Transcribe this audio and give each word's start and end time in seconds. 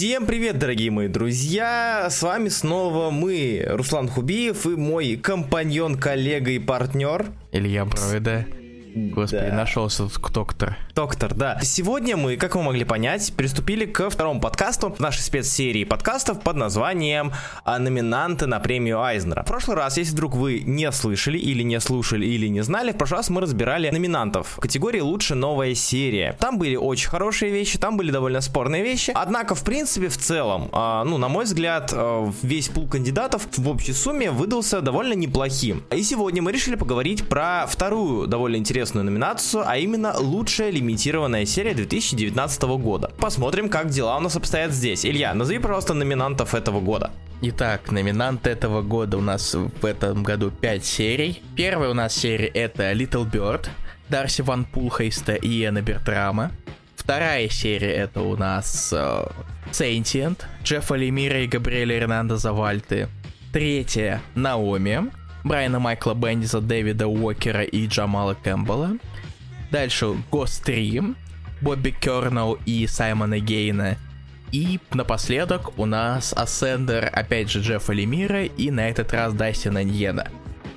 Всем 0.00 0.24
привет, 0.24 0.58
дорогие 0.58 0.90
мои 0.90 1.08
друзья! 1.08 2.06
С 2.08 2.22
вами 2.22 2.48
снова 2.48 3.10
мы, 3.10 3.62
Руслан 3.68 4.08
Хубиев 4.08 4.64
и 4.64 4.70
мой 4.70 5.16
компаньон, 5.16 5.98
коллега 5.98 6.52
и 6.52 6.58
партнер 6.58 7.26
Илья 7.52 7.84
Броида. 7.84 8.46
Господи, 8.94 9.48
да. 9.50 9.54
нашелся 9.54 10.04
тут 10.04 10.14
доктор. 10.94 11.34
Да. 11.34 11.58
Сегодня 11.62 12.16
мы, 12.16 12.36
как 12.36 12.56
вы 12.56 12.62
могли 12.62 12.84
понять, 12.84 13.32
приступили 13.36 13.84
к 13.84 14.10
второму 14.10 14.40
подкасту 14.40 14.94
нашей 14.98 15.20
спецсерии 15.20 15.84
подкастов 15.84 16.40
под 16.40 16.56
названием 16.56 17.32
«А 17.64 17.78
«Номинанты 17.78 18.46
на 18.46 18.60
премию 18.60 19.00
Айзнера». 19.00 19.42
В 19.42 19.46
прошлый 19.46 19.76
раз, 19.76 19.96
если 19.96 20.12
вдруг 20.12 20.34
вы 20.34 20.60
не 20.60 20.90
слышали 20.92 21.38
или 21.38 21.62
не 21.62 21.80
слушали 21.80 22.26
или 22.26 22.48
не 22.48 22.62
знали, 22.62 22.92
в 22.92 22.96
прошлый 22.96 23.18
раз 23.18 23.30
мы 23.30 23.40
разбирали 23.40 23.90
номинантов 23.90 24.54
в 24.56 24.60
категории 24.60 25.00
«Лучше 25.00 25.34
новая 25.34 25.74
серия». 25.74 26.36
Там 26.38 26.58
были 26.58 26.76
очень 26.76 27.08
хорошие 27.08 27.52
вещи, 27.52 27.78
там 27.78 27.96
были 27.96 28.10
довольно 28.10 28.40
спорные 28.40 28.82
вещи. 28.82 29.12
Однако, 29.14 29.54
в 29.54 29.64
принципе, 29.64 30.08
в 30.08 30.16
целом, 30.16 30.68
а, 30.72 31.04
ну, 31.04 31.18
на 31.18 31.28
мой 31.28 31.44
взгляд, 31.44 31.92
а, 31.94 32.32
весь 32.42 32.68
пул 32.68 32.88
кандидатов 32.88 33.46
в 33.56 33.68
общей 33.68 33.92
сумме 33.92 34.30
выдался 34.30 34.80
довольно 34.80 35.14
неплохим. 35.14 35.84
И 35.90 36.02
сегодня 36.02 36.42
мы 36.42 36.52
решили 36.52 36.74
поговорить 36.74 37.28
про 37.28 37.66
вторую 37.66 38.26
довольно 38.26 38.56
интересную 38.56 39.04
номинацию, 39.04 39.64
а 39.66 39.76
именно 39.76 40.14
лучшая 40.18 40.70
лимитированная 40.80 41.44
серия 41.44 41.74
2019 41.74 42.62
года. 42.62 43.12
Посмотрим, 43.18 43.68
как 43.68 43.90
дела 43.90 44.16
у 44.16 44.20
нас 44.20 44.36
обстоят 44.36 44.72
здесь. 44.72 45.04
Илья, 45.04 45.34
назови, 45.34 45.58
пожалуйста, 45.58 45.94
номинантов 45.94 46.54
этого 46.54 46.80
года. 46.80 47.10
Итак, 47.42 47.90
номинант 47.90 48.46
этого 48.46 48.82
года 48.82 49.18
у 49.18 49.20
нас 49.20 49.54
в 49.54 49.84
этом 49.84 50.22
году 50.22 50.50
5 50.50 50.84
серий. 50.84 51.42
Первая 51.56 51.90
у 51.90 51.94
нас 51.94 52.14
серия 52.14 52.48
это 52.48 52.92
Little 52.92 53.30
Bird, 53.30 53.68
Дарси 54.08 54.42
Ван 54.42 54.64
Пулхейста 54.64 55.34
и 55.34 55.48
Иэна 55.48 55.82
Бертрама. 55.82 56.50
Вторая 56.96 57.48
серия 57.48 57.92
это 57.92 58.22
у 58.22 58.36
нас 58.36 58.92
uh, 58.92 59.30
Sentient, 59.70 60.42
Джеффа 60.64 60.94
Лемира 60.94 61.40
и 61.42 61.46
Габриэля 61.46 61.98
Эрнандеза 61.98 62.52
Вальты. 62.52 63.08
Третья 63.52 64.20
Наоми, 64.34 65.10
Брайана 65.44 65.78
Майкла 65.78 66.14
Бендиса, 66.14 66.60
Дэвида 66.60 67.06
Уокера 67.06 67.62
и 67.62 67.86
Джамала 67.86 68.34
Кэмпбелла. 68.34 68.98
Дальше 69.70 70.16
Ghost 70.30 70.64
3, 70.64 71.02
Бобби 71.60 71.90
Керноу 71.90 72.58
и 72.66 72.86
Саймона 72.86 73.38
Гейна. 73.38 73.96
И 74.52 74.80
напоследок 74.92 75.78
у 75.78 75.86
нас 75.86 76.32
Ascender, 76.32 77.08
опять 77.12 77.50
же, 77.50 77.60
Джеффа 77.60 77.92
Лемира 77.92 78.44
и 78.44 78.70
на 78.70 78.88
этот 78.88 79.12
раз 79.12 79.32
Дастина 79.32 79.84
Ньена. 79.84 80.28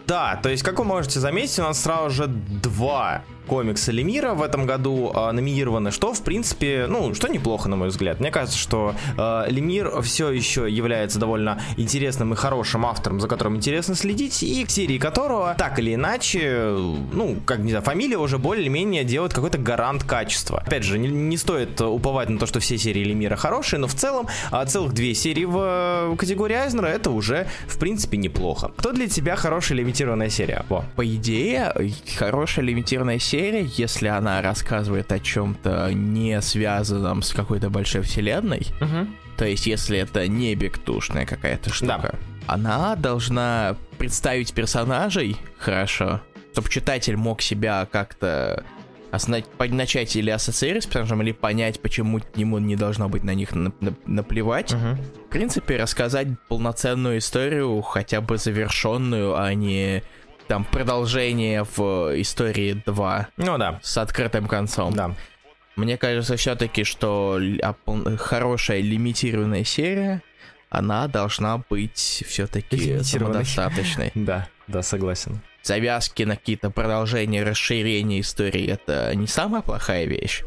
Да, 0.05 0.39
то 0.41 0.49
есть, 0.49 0.63
как 0.63 0.79
вы 0.79 0.85
можете 0.85 1.19
заметить, 1.19 1.57
у 1.59 1.63
нас 1.63 1.81
сразу 1.81 2.09
же 2.09 2.27
два 2.27 3.23
комиксы 3.47 3.91
Лемира 3.91 4.33
в 4.33 4.41
этом 4.41 4.65
году 4.65 5.11
э, 5.13 5.31
номинированы, 5.31 5.91
что, 5.91 6.13
в 6.13 6.21
принципе, 6.23 6.85
ну, 6.87 7.13
что 7.13 7.27
неплохо, 7.27 7.69
на 7.69 7.75
мой 7.75 7.89
взгляд. 7.89 8.19
Мне 8.19 8.31
кажется, 8.31 8.57
что 8.57 8.95
э, 9.17 9.45
Лемир 9.49 10.01
все 10.01 10.31
еще 10.31 10.69
является 10.69 11.19
довольно 11.19 11.61
интересным 11.77 12.33
и 12.33 12.35
хорошим 12.35 12.85
автором, 12.85 13.19
за 13.19 13.27
которым 13.27 13.57
интересно 13.57 13.95
следить, 13.95 14.43
и 14.43 14.63
к 14.65 14.69
серии 14.69 14.97
которого, 14.97 15.55
так 15.57 15.79
или 15.79 15.93
иначе, 15.95 16.75
ну, 17.11 17.37
как, 17.45 17.59
не 17.59 17.71
знаю, 17.71 17.83
фамилия 17.83 18.17
уже 18.17 18.37
более-менее 18.37 19.03
делает 19.03 19.33
какой-то 19.33 19.57
гарант 19.57 20.03
качества. 20.03 20.63
Опять 20.65 20.83
же, 20.83 20.97
не, 20.97 21.07
не 21.09 21.37
стоит 21.37 21.79
уповать 21.81 22.29
на 22.29 22.39
то, 22.39 22.45
что 22.45 22.59
все 22.59 22.77
серии 22.77 23.03
Лемира 23.03 23.35
хорошие, 23.35 23.79
но 23.79 23.87
в 23.87 23.93
целом 23.95 24.27
э, 24.51 24.65
целых 24.65 24.93
две 24.93 25.13
серии 25.13 25.45
в 25.45 25.57
э, 25.57 26.15
категории 26.17 26.55
Айзнера 26.55 26.87
это 26.87 27.11
уже, 27.11 27.47
в 27.67 27.77
принципе, 27.77 28.17
неплохо. 28.17 28.71
Кто 28.77 28.91
для 28.91 29.07
тебя 29.07 29.35
хорошая 29.35 29.77
лимитированная 29.77 30.29
серия? 30.29 30.65
Во. 30.69 30.85
По 30.95 31.05
идее, 31.05 31.73
хорошая 32.17 32.65
лимитированная 32.65 33.19
серия 33.19 33.32
серия, 33.33 33.63
если 33.63 34.09
она 34.09 34.43
рассказывает 34.43 35.11
о 35.11 35.17
чем-то 35.17 35.91
не 35.91 36.39
связанном 36.39 37.23
с 37.23 37.33
какой-то 37.33 37.71
большой 37.71 38.03
вселенной, 38.03 38.67
угу. 38.79 39.07
то 39.37 39.45
есть 39.45 39.65
если 39.65 39.97
это 39.97 40.27
не 40.27 40.53
бектушная 40.53 41.25
какая-то 41.25 41.73
штука, 41.73 42.11
да. 42.13 42.19
она 42.45 42.95
должна 42.95 43.75
представить 43.97 44.53
персонажей 44.53 45.37
хорошо, 45.57 46.21
чтобы 46.51 46.69
читатель 46.69 47.15
мог 47.15 47.41
себя 47.41 47.87
как-то 47.91 48.63
начать 49.57 50.15
или 50.15 50.29
ассоциировать 50.29 50.83
с 50.83 50.85
персонажем, 50.85 51.23
или 51.23 51.31
понять, 51.31 51.79
почему 51.79 52.19
ему 52.35 52.59
не 52.59 52.75
должно 52.75 53.09
быть 53.09 53.23
на 53.23 53.33
них 53.33 53.49
наплевать. 54.05 54.73
Угу. 54.73 55.25
В 55.25 55.29
принципе, 55.29 55.77
рассказать 55.77 56.27
полноценную 56.47 57.17
историю, 57.17 57.81
хотя 57.81 58.21
бы 58.21 58.37
завершенную, 58.37 59.35
а 59.35 59.51
не 59.55 60.03
там 60.47 60.63
продолжение 60.63 61.63
в 61.63 62.19
истории 62.21 62.81
2. 62.85 63.27
Ну 63.37 63.57
да. 63.57 63.79
С 63.81 63.97
открытым 63.97 64.47
концом. 64.47 64.93
Да. 64.93 65.15
Мне 65.75 65.97
кажется 65.97 66.37
все-таки, 66.37 66.83
что 66.83 67.39
хорошая 68.19 68.81
лимитированная 68.81 69.63
серия, 69.63 70.21
она 70.69 71.07
должна 71.07 71.59
быть 71.69 72.23
все-таки 72.27 73.01
самодостаточной. 73.03 74.11
Да, 74.15 74.47
да, 74.67 74.81
согласен. 74.81 75.41
Завязки 75.63 76.23
на 76.23 76.35
какие-то 76.35 76.69
продолжения, 76.69 77.43
расширения 77.43 78.19
истории 78.19 78.67
это 78.67 79.13
не 79.15 79.27
самая 79.27 79.61
плохая 79.61 80.05
вещь. 80.05 80.43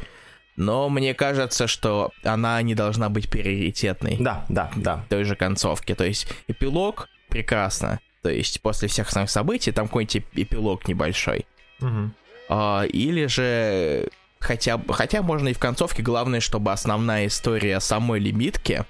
Но 0.56 0.88
мне 0.88 1.14
кажется, 1.14 1.66
что 1.66 2.12
она 2.22 2.60
не 2.62 2.74
должна 2.74 3.08
быть 3.08 3.28
приоритетной. 3.30 4.16
Да, 4.18 4.44
да, 4.48 4.70
да. 4.76 5.04
Той 5.08 5.24
же 5.24 5.36
концовки. 5.36 5.94
То 5.94 6.04
есть 6.04 6.28
эпилог 6.48 7.08
прекрасно 7.28 8.00
то 8.26 8.32
есть 8.32 8.60
после 8.60 8.88
всех 8.88 9.06
основных 9.06 9.30
событий 9.30 9.70
там 9.70 9.86
какой-нибудь 9.86 10.24
эпилог 10.34 10.88
небольшой. 10.88 11.46
Угу. 11.80 12.10
А, 12.48 12.82
или 12.82 13.26
же 13.26 14.08
хотя, 14.40 14.80
хотя 14.88 15.22
можно 15.22 15.46
и 15.46 15.52
в 15.52 15.60
концовке, 15.60 16.02
главное, 16.02 16.40
чтобы 16.40 16.72
основная 16.72 17.28
история 17.28 17.78
самой 17.78 18.18
лимитки, 18.18 18.82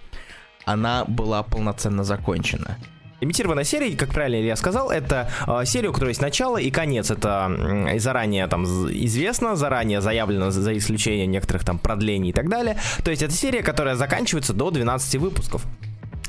она 0.65 1.05
была 1.05 1.43
полноценно 1.43 2.03
закончена. 2.03 2.79
Имитированная 3.21 3.65
серия, 3.65 3.95
как 3.95 4.09
правильно 4.09 4.43
я 4.43 4.57
сказал, 4.57 4.91
это 4.91 5.31
э, 5.47 5.67
серия, 5.67 5.91
у 5.91 5.93
которой 5.93 6.11
есть 6.11 6.23
начало 6.23 6.57
и 6.57 6.71
конец. 6.71 7.11
Это 7.11 7.51
э, 7.51 7.99
заранее 7.99 8.47
там 8.47 8.65
известно, 8.65 9.55
заранее 9.55 10.01
заявлено 10.01 10.51
за 10.51 10.79
исключением 10.79 11.31
некоторых 11.31 11.63
там 11.63 11.79
продлений 11.79 12.31
и 12.31 12.33
так 12.33 12.49
далее. 12.49 12.79
То 13.05 13.11
есть 13.11 13.23
это 13.23 13.35
серия, 13.35 13.63
которая 13.63 13.97
заканчивается 13.97 14.55
до 14.55 14.71
12 14.71 15.17
выпусков. 15.17 15.67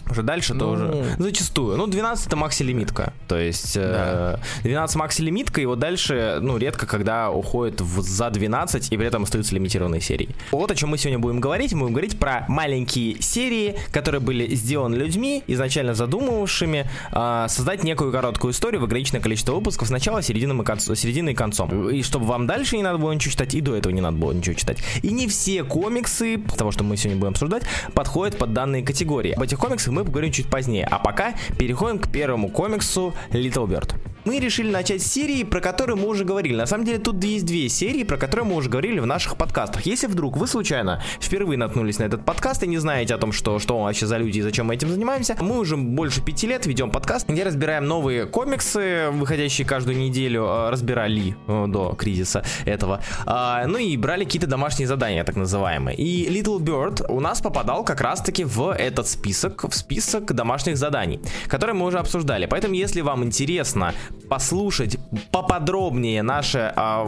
Уже 0.10 0.24
дальше 0.24 0.54
ну... 0.54 0.60
тоже. 0.60 1.16
Зачастую. 1.18 1.78
Ну, 1.78 1.88
12 1.88 2.28
это 2.28 2.36
макси-лимитка. 2.36 3.14
То 3.28 3.38
есть 3.38 3.76
да. 3.76 4.40
12 4.64 4.96
макси-лимитка, 4.96 5.62
и 5.62 5.66
вот 5.66 5.80
дальше, 5.80 6.40
ну, 6.42 6.58
редко 6.58 6.86
когда 6.86 7.32
уходит 7.32 7.82
в, 7.82 8.02
за 8.02 8.30
12, 8.30 8.92
и 8.92 8.98
при 8.98 9.08
этом 9.08 9.24
остаются 9.24 9.54
лимитированные 9.56 10.02
серии. 10.02 10.30
Вот 10.52 10.72
о 10.72 10.76
чем 10.76 10.90
мы 10.90 10.98
сегодня 10.98 11.20
будем 11.20 11.40
говорить. 11.40 11.74
Мы 11.74 11.82
будем 11.82 11.94
говорить 11.94 12.20
про 12.20 12.46
маленькие 12.48 13.22
серии, 13.22 13.78
которые 13.92 14.22
были 14.22 14.54
сделаны 14.56 14.96
людьми, 14.96 15.44
изначально 15.48 15.94
задумывавшими 15.94 16.90
э, 17.12 17.46
создать 17.50 17.84
некую 17.84 18.12
короткую 18.12 18.54
историю 18.54 18.82
в 18.82 18.84
ограниченное 18.86 19.22
количество 19.22 19.54
выпусков 19.54 19.88
с 19.88 19.92
начала, 19.92 20.22
середины 20.22 20.62
и, 20.62 20.66
концом, 20.66 20.96
середины 20.96 21.32
и 21.32 21.34
концом. 21.34 21.90
И 21.90 22.04
чтобы 22.04 22.26
вам 22.26 22.48
дальше 22.48 22.78
не 22.78 22.84
надо 22.84 22.98
было 22.98 23.12
ничего 23.12 23.32
читать, 23.32 23.54
и 23.54 23.62
до 23.62 23.76
этого 23.76 23.94
не 23.94 24.02
надо 24.02 24.18
было 24.18 24.32
ничего 24.32 24.56
читать. 24.56 24.78
И 25.02 25.12
не 25.12 25.28
все 25.28 25.64
комиксы, 25.64 26.38
того, 26.58 26.72
что 26.72 26.84
мы 26.84 26.98
сегодня 26.98 27.20
будем 27.20 27.32
обсуждать, 27.32 27.64
подходят 27.94 28.38
под 28.38 28.54
данные 28.54 28.84
категории. 28.84 29.32
Об 29.32 29.44
этих 29.44 29.60
комиксах 29.60 29.94
мы 29.98 30.06
поговорим 30.06 30.32
чуть 30.32 30.48
позднее. 30.48 30.88
А 30.90 31.00
пока 31.00 31.34
переходим 31.58 31.98
к 31.98 32.12
первому 32.12 32.50
комиксу 32.50 33.14
Little 33.32 33.68
Bird 33.68 33.96
мы 34.28 34.40
решили 34.40 34.70
начать 34.70 35.02
с 35.02 35.08
серии, 35.08 35.44
про 35.44 35.62
которую 35.62 35.96
мы 35.96 36.10
уже 36.10 36.26
говорили. 36.26 36.54
На 36.54 36.66
самом 36.66 36.84
деле 36.84 36.98
тут 36.98 37.24
есть 37.24 37.46
две 37.46 37.70
серии, 37.70 38.04
про 38.04 38.18
которые 38.18 38.46
мы 38.46 38.56
уже 38.56 38.70
говорили 38.70 39.00
в 39.00 39.06
наших 39.06 39.38
подкастах. 39.38 39.86
Если 39.86 40.08
вдруг 40.08 40.36
вы 40.36 40.48
случайно 40.48 41.02
впервые 41.22 41.58
наткнулись 41.58 41.98
на 41.98 42.04
этот 42.04 42.26
подкаст 42.26 42.62
и 42.64 42.68
не 42.68 42.78
знаете 42.78 43.16
о 43.16 43.20
том, 43.20 43.32
что, 43.32 43.58
что 43.58 43.82
вообще 43.82 44.06
за 44.06 44.18
люди 44.18 44.40
и 44.40 44.42
зачем 44.42 44.66
мы 44.66 44.76
этим 44.76 44.90
занимаемся, 44.90 45.38
мы 45.40 45.58
уже 45.58 45.78
больше 45.78 46.22
пяти 46.22 46.46
лет 46.46 46.66
ведем 46.66 46.92
подкаст, 46.92 47.30
где 47.30 47.46
разбираем 47.46 47.86
новые 47.86 48.26
комиксы, 48.26 49.08
выходящие 49.14 49.66
каждую 49.66 49.98
неделю, 49.98 50.44
э, 50.44 50.70
разбирали 50.72 51.38
э, 51.48 51.66
до 51.70 51.96
кризиса 51.96 52.44
этого. 52.66 53.00
А, 53.26 53.66
ну 53.66 53.78
и 53.78 53.96
брали 53.96 54.26
какие-то 54.26 54.48
домашние 54.48 54.88
задания, 54.88 55.24
так 55.24 55.38
называемые. 55.38 55.96
И 55.96 56.28
Little 56.30 56.60
Bird 56.60 57.06
у 57.10 57.22
нас 57.22 57.40
попадал 57.40 57.86
как 57.86 58.02
раз-таки 58.02 58.44
в 58.44 58.76
этот 58.76 59.08
список, 59.08 59.64
в 59.64 59.74
список 59.74 60.34
домашних 60.34 60.76
заданий, 60.76 61.22
которые 61.48 61.76
мы 61.76 61.86
уже 61.86 62.00
обсуждали. 62.00 62.46
Поэтому, 62.46 62.74
если 62.74 63.00
вам 63.00 63.24
интересно 63.24 63.94
послушать 64.30 64.98
поподробнее 65.32 66.22
наше, 66.24 66.72
а, 66.76 67.06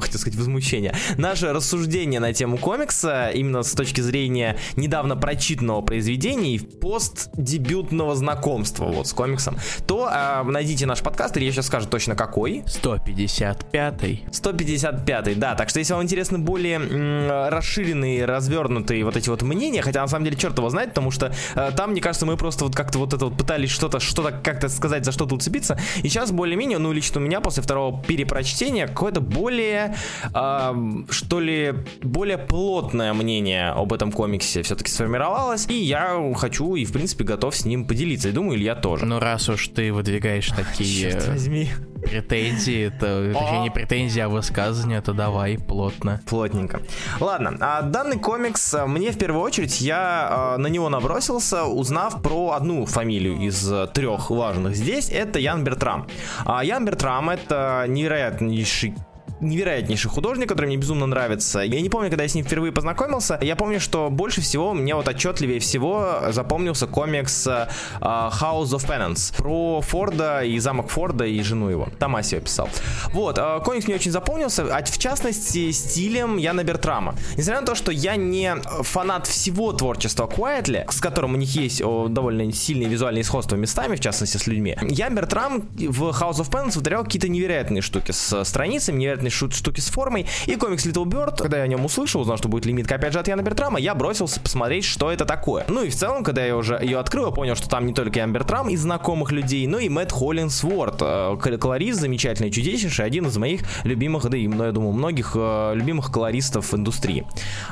хотел 0.00 0.20
сказать, 0.20 0.38
возмущение, 0.38 0.94
наше 1.16 1.52
рассуждение 1.52 2.20
на 2.20 2.32
тему 2.32 2.58
комикса, 2.58 3.30
именно 3.30 3.62
с 3.62 3.72
точки 3.72 4.00
зрения 4.00 4.56
недавно 4.76 5.16
прочитанного 5.16 5.80
произведения 5.82 6.54
и 6.54 6.58
постдебютного 6.58 8.14
знакомства 8.14 8.86
вот 8.86 9.06
с 9.06 9.12
комиксом, 9.12 9.56
то 9.86 10.08
а, 10.10 10.44
найдите 10.44 10.86
наш 10.86 11.00
подкаст, 11.00 11.36
или 11.36 11.44
я 11.44 11.52
сейчас 11.52 11.66
скажу 11.66 11.88
точно 11.88 12.14
какой. 12.14 12.62
155-й. 12.66 14.24
155-й, 14.30 15.34
да, 15.34 15.54
так 15.54 15.68
что 15.68 15.78
если 15.78 15.92
вам 15.92 16.02
интересны 16.02 16.38
более 16.38 16.76
м, 16.76 17.48
расширенные, 17.50 18.24
развернутые 18.24 19.04
вот 19.04 19.16
эти 19.16 19.28
вот 19.28 19.42
мнения, 19.42 19.82
хотя 19.82 20.02
на 20.02 20.08
самом 20.08 20.24
деле 20.24 20.36
черт 20.36 20.56
его 20.58 20.68
знает, 20.70 20.90
потому 20.90 21.10
что 21.10 21.32
а, 21.54 21.70
там, 21.72 21.90
мне 21.90 22.00
кажется, 22.00 22.26
мы 22.26 22.36
просто 22.36 22.64
вот 22.64 22.74
как-то 22.74 22.98
вот 22.98 23.14
это 23.14 23.26
вот 23.26 23.36
пытались 23.36 23.70
что-то, 23.70 24.00
что-то 24.00 24.32
как-то 24.32 24.68
сказать, 24.68 25.04
за 25.04 25.12
что-то 25.12 25.34
уцепиться, 25.34 25.78
и 26.02 26.08
сейчас 26.08 26.32
более 26.32 26.49
более-менее, 26.50 26.78
ну, 26.78 26.90
лично 26.90 27.20
у 27.20 27.24
меня 27.24 27.40
после 27.40 27.62
второго 27.62 28.02
перепрочтения 28.02 28.88
какое-то 28.88 29.20
более, 29.20 29.94
э, 30.34 30.74
что 31.08 31.38
ли, 31.38 31.74
более 32.02 32.38
плотное 32.38 33.12
мнение 33.12 33.68
об 33.68 33.92
этом 33.92 34.10
комиксе 34.10 34.62
все-таки 34.62 34.90
сформировалось, 34.90 35.68
и 35.68 35.74
я 35.74 36.20
хочу 36.36 36.74
и, 36.74 36.84
в 36.84 36.92
принципе, 36.92 37.22
готов 37.22 37.54
с 37.54 37.64
ним 37.64 37.86
поделиться, 37.86 38.30
и 38.30 38.32
думаю, 38.32 38.58
Илья 38.58 38.74
тоже. 38.74 39.06
Ну, 39.06 39.20
раз 39.20 39.48
уж 39.48 39.68
ты 39.68 39.92
выдвигаешь 39.92 40.48
такие... 40.48 41.12
Черт 41.12 41.28
возьми 41.28 41.68
претензии, 42.00 42.86
это 42.88 43.32
точнее 43.32 43.60
не 43.60 43.70
претензии, 43.70 44.20
а 44.20 44.28
высказывания, 44.28 45.00
то 45.00 45.12
давай, 45.12 45.58
плотно. 45.58 46.20
Плотненько. 46.26 46.80
Ладно, 47.20 47.56
а 47.60 47.82
данный 47.82 48.18
комикс, 48.18 48.74
э, 48.74 48.86
мне 48.86 49.10
в 49.10 49.18
первую 49.18 49.42
очередь, 49.42 49.80
я 49.80 50.54
э, 50.54 50.56
на 50.58 50.66
него 50.66 50.88
набросился, 50.88 51.64
узнав 51.64 52.22
про 52.22 52.52
одну 52.52 52.86
фамилию 52.86 53.36
из 53.36 53.70
э, 53.70 53.86
трех 53.92 54.30
важных 54.30 54.76
здесь, 54.76 55.10
это 55.10 55.38
Ян 55.38 55.64
Бертрам. 55.64 56.06
А 56.44 56.64
Ян 56.64 56.84
Бертрам 56.84 57.30
это 57.30 57.84
невероятнейший 57.88 58.94
невероятнейший 59.40 60.10
художник, 60.10 60.48
который 60.48 60.66
мне 60.66 60.76
безумно 60.76 61.06
нравится. 61.06 61.60
Я 61.60 61.80
не 61.80 61.88
помню, 61.88 62.08
когда 62.08 62.24
я 62.24 62.28
с 62.28 62.34
ним 62.34 62.44
впервые 62.44 62.72
познакомился. 62.72 63.38
Я 63.40 63.56
помню, 63.56 63.80
что 63.80 64.10
больше 64.10 64.40
всего 64.40 64.74
мне 64.74 64.94
вот 64.94 65.08
отчетливее 65.08 65.60
всего 65.60 66.20
запомнился 66.30 66.86
комикс 66.86 67.46
uh, 67.46 67.68
House 68.00 68.70
of 68.70 68.86
Penance 68.86 69.36
про 69.36 69.80
Форда 69.80 70.42
и 70.42 70.58
замок 70.58 70.90
Форда 70.90 71.24
и 71.24 71.42
жену 71.42 71.68
его. 71.68 71.88
Томаси 71.98 72.40
писал. 72.40 72.68
Вот, 73.12 73.38
uh, 73.38 73.62
комикс 73.62 73.86
мне 73.86 73.96
очень 73.96 74.10
запомнился, 74.10 74.64
а 74.74 74.84
в 74.84 74.98
частности 74.98 75.70
стилем 75.70 76.36
Яна 76.36 76.64
Бертрама. 76.64 77.14
Несмотря 77.36 77.60
на 77.60 77.66
то, 77.66 77.74
что 77.74 77.92
я 77.92 78.16
не 78.16 78.54
фанат 78.82 79.26
всего 79.26 79.72
творчества 79.72 80.26
Quietly, 80.26 80.90
с 80.90 81.00
которым 81.00 81.34
у 81.34 81.36
них 81.36 81.54
есть 81.56 81.82
о, 81.82 82.08
довольно 82.08 82.52
сильные 82.52 82.88
визуальные 82.88 83.24
сходства 83.24 83.56
местами, 83.56 83.96
в 83.96 84.00
частности 84.00 84.36
с 84.36 84.46
людьми, 84.46 84.76
Ян 84.82 85.14
Бертрам 85.14 85.62
в 85.72 86.10
House 86.10 86.40
of 86.40 86.50
Penance 86.50 86.76
вытворял 86.76 87.04
какие-то 87.04 87.28
невероятные 87.28 87.82
штуки 87.82 88.12
с 88.12 88.44
страницами, 88.44 88.98
невероятные 88.98 89.29
шут 89.30 89.54
штуки 89.54 89.80
с 89.80 89.88
формой. 89.88 90.26
И 90.46 90.56
комикс 90.56 90.86
Little 90.86 91.04
Bird, 91.04 91.36
когда 91.38 91.58
я 91.58 91.64
о 91.64 91.66
нем 91.66 91.84
услышал, 91.84 92.20
узнал, 92.20 92.36
что 92.36 92.48
будет 92.48 92.66
лимитка 92.66 92.96
опять 92.96 93.12
же 93.12 93.18
от 93.18 93.28
Яна 93.28 93.42
Бертрама, 93.42 93.78
я 93.78 93.94
бросился 93.94 94.40
посмотреть, 94.40 94.84
что 94.84 95.10
это 95.10 95.24
такое. 95.24 95.64
Ну 95.68 95.82
и 95.82 95.90
в 95.90 95.94
целом, 95.94 96.24
когда 96.24 96.44
я 96.44 96.56
уже 96.56 96.78
ее 96.80 96.98
открыл, 96.98 97.26
я 97.26 97.32
понял, 97.32 97.54
что 97.54 97.68
там 97.68 97.86
не 97.86 97.94
только 97.94 98.18
Ян 98.18 98.32
Бертрам 98.32 98.68
из 98.68 98.82
знакомых 98.82 99.32
людей, 99.32 99.66
но 99.66 99.78
и 99.78 99.88
Мэтт 99.88 100.12
Холлинсворт, 100.12 100.96
э, 101.00 101.36
колорист 101.58 102.00
замечательный, 102.00 102.50
чудеснейший, 102.50 103.04
один 103.04 103.26
из 103.26 103.36
моих 103.36 103.62
любимых, 103.84 104.28
да 104.28 104.36
и, 104.36 104.48
ну, 104.48 104.64
я 104.64 104.72
думаю, 104.72 104.92
многих 104.92 105.32
э, 105.34 105.72
любимых 105.74 106.10
колористов 106.10 106.74
индустрии. 106.74 107.26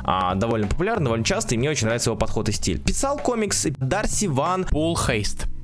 А, 0.05 0.35
довольно 0.35 0.69
популярный, 0.69 1.05
довольно 1.05 1.25
часто, 1.25 1.55
и 1.55 1.59
мне 1.59 1.71
очень 1.71 1.87
нравится 1.87 2.11
его 2.11 2.19
подход 2.19 2.49
и 2.49 2.53
стиль. 2.53 2.81
Писал 2.81 3.19
комикс 3.19 3.67
Дарси 3.79 4.27
Ван 4.27 4.67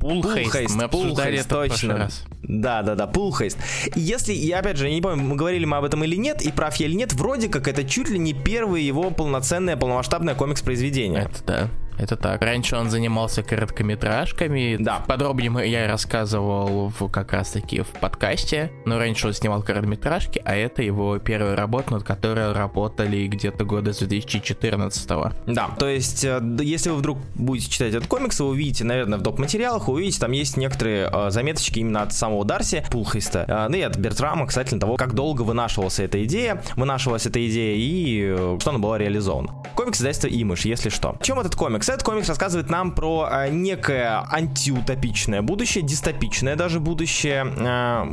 Пулхейст. 0.04 0.52
Пулхейст. 0.52 0.76
Мы 0.76 0.84
обсуждали 0.84 1.38
это 1.38 1.48
точно. 1.48 1.96
раз. 1.96 2.24
Да, 2.42 2.82
да, 2.82 2.94
да, 2.94 3.06
пулхейст. 3.06 3.56
Если, 3.94 4.34
я 4.34 4.58
опять 4.58 4.76
же, 4.76 4.86
я 4.86 4.94
не 4.94 5.00
помню, 5.00 5.24
мы 5.24 5.34
говорили 5.34 5.64
мы 5.64 5.78
об 5.78 5.84
этом 5.84 6.04
или 6.04 6.16
нет, 6.16 6.42
и 6.42 6.52
прав 6.52 6.76
я 6.76 6.86
или 6.86 6.94
нет, 6.94 7.14
вроде 7.14 7.48
как 7.48 7.68
это 7.68 7.84
чуть 7.84 8.10
ли 8.10 8.18
не 8.18 8.34
первое 8.34 8.80
его 8.80 9.10
полноценное, 9.10 9.78
полномасштабное 9.78 10.34
комикс-произведение. 10.34 11.22
Это 11.22 11.44
да. 11.46 11.68
Это 11.98 12.16
так. 12.16 12.42
Раньше 12.42 12.76
он 12.76 12.90
занимался 12.90 13.42
короткометражками. 13.42 14.76
Да. 14.78 15.04
Подробнее 15.06 15.70
я 15.70 15.86
рассказывал 15.88 16.88
в, 16.88 17.08
как 17.08 17.32
раз 17.32 17.50
таки 17.50 17.82
в 17.82 17.88
подкасте. 17.88 18.70
Но 18.84 18.98
раньше 18.98 19.28
он 19.28 19.32
снимал 19.32 19.62
короткометражки, 19.62 20.40
а 20.44 20.54
это 20.54 20.82
его 20.82 21.18
первая 21.18 21.56
работа, 21.56 21.92
над 21.92 22.04
которой 22.04 22.52
работали 22.52 23.26
где-то 23.26 23.64
года 23.64 23.92
с 23.92 23.98
2014 23.98 25.10
-го. 25.10 25.32
Да, 25.46 25.70
то 25.78 25.88
есть, 25.88 26.24
э, 26.24 26.40
если 26.60 26.90
вы 26.90 26.96
вдруг 26.96 27.18
будете 27.34 27.70
читать 27.70 27.94
этот 27.94 28.06
комикс, 28.06 28.40
вы 28.40 28.48
увидите, 28.48 28.84
наверное, 28.84 29.18
в 29.18 29.22
доп-материалах, 29.22 29.88
вы 29.88 29.94
увидите, 29.94 30.20
там 30.20 30.32
есть 30.32 30.56
некоторые 30.56 31.10
э, 31.12 31.30
заметочки 31.30 31.78
именно 31.78 32.02
от 32.02 32.12
самого 32.12 32.44
Дарси, 32.44 32.84
Пулхейста, 32.90 33.44
э, 33.46 33.68
ну 33.68 33.76
и 33.76 33.82
от 33.82 33.96
Бертрама, 33.96 34.46
кстати, 34.46 34.76
того, 34.78 34.96
как 34.96 35.14
долго 35.14 35.42
вынашивалась 35.42 35.98
эта 35.98 36.22
идея, 36.24 36.62
вынашивалась 36.76 37.26
эта 37.26 37.46
идея 37.46 37.74
и 37.76 38.58
что 38.60 38.70
она 38.70 38.78
была 38.78 38.98
реализована. 38.98 39.54
Комикс 39.74 39.98
издательства 39.98 40.28
Имыш, 40.28 40.64
если 40.64 40.88
что. 40.88 41.16
В 41.20 41.22
чем 41.22 41.40
этот 41.40 41.54
комикс? 41.54 41.83
Этот 41.88 42.02
комикс 42.02 42.28
рассказывает 42.28 42.70
нам 42.70 42.92
про 42.92 43.28
э, 43.30 43.50
некое 43.50 44.24
антиутопичное 44.30 45.42
будущее, 45.42 45.84
дистопичное 45.84 46.56
даже 46.56 46.80
будущее. 46.80 47.44
Э, 47.44 48.04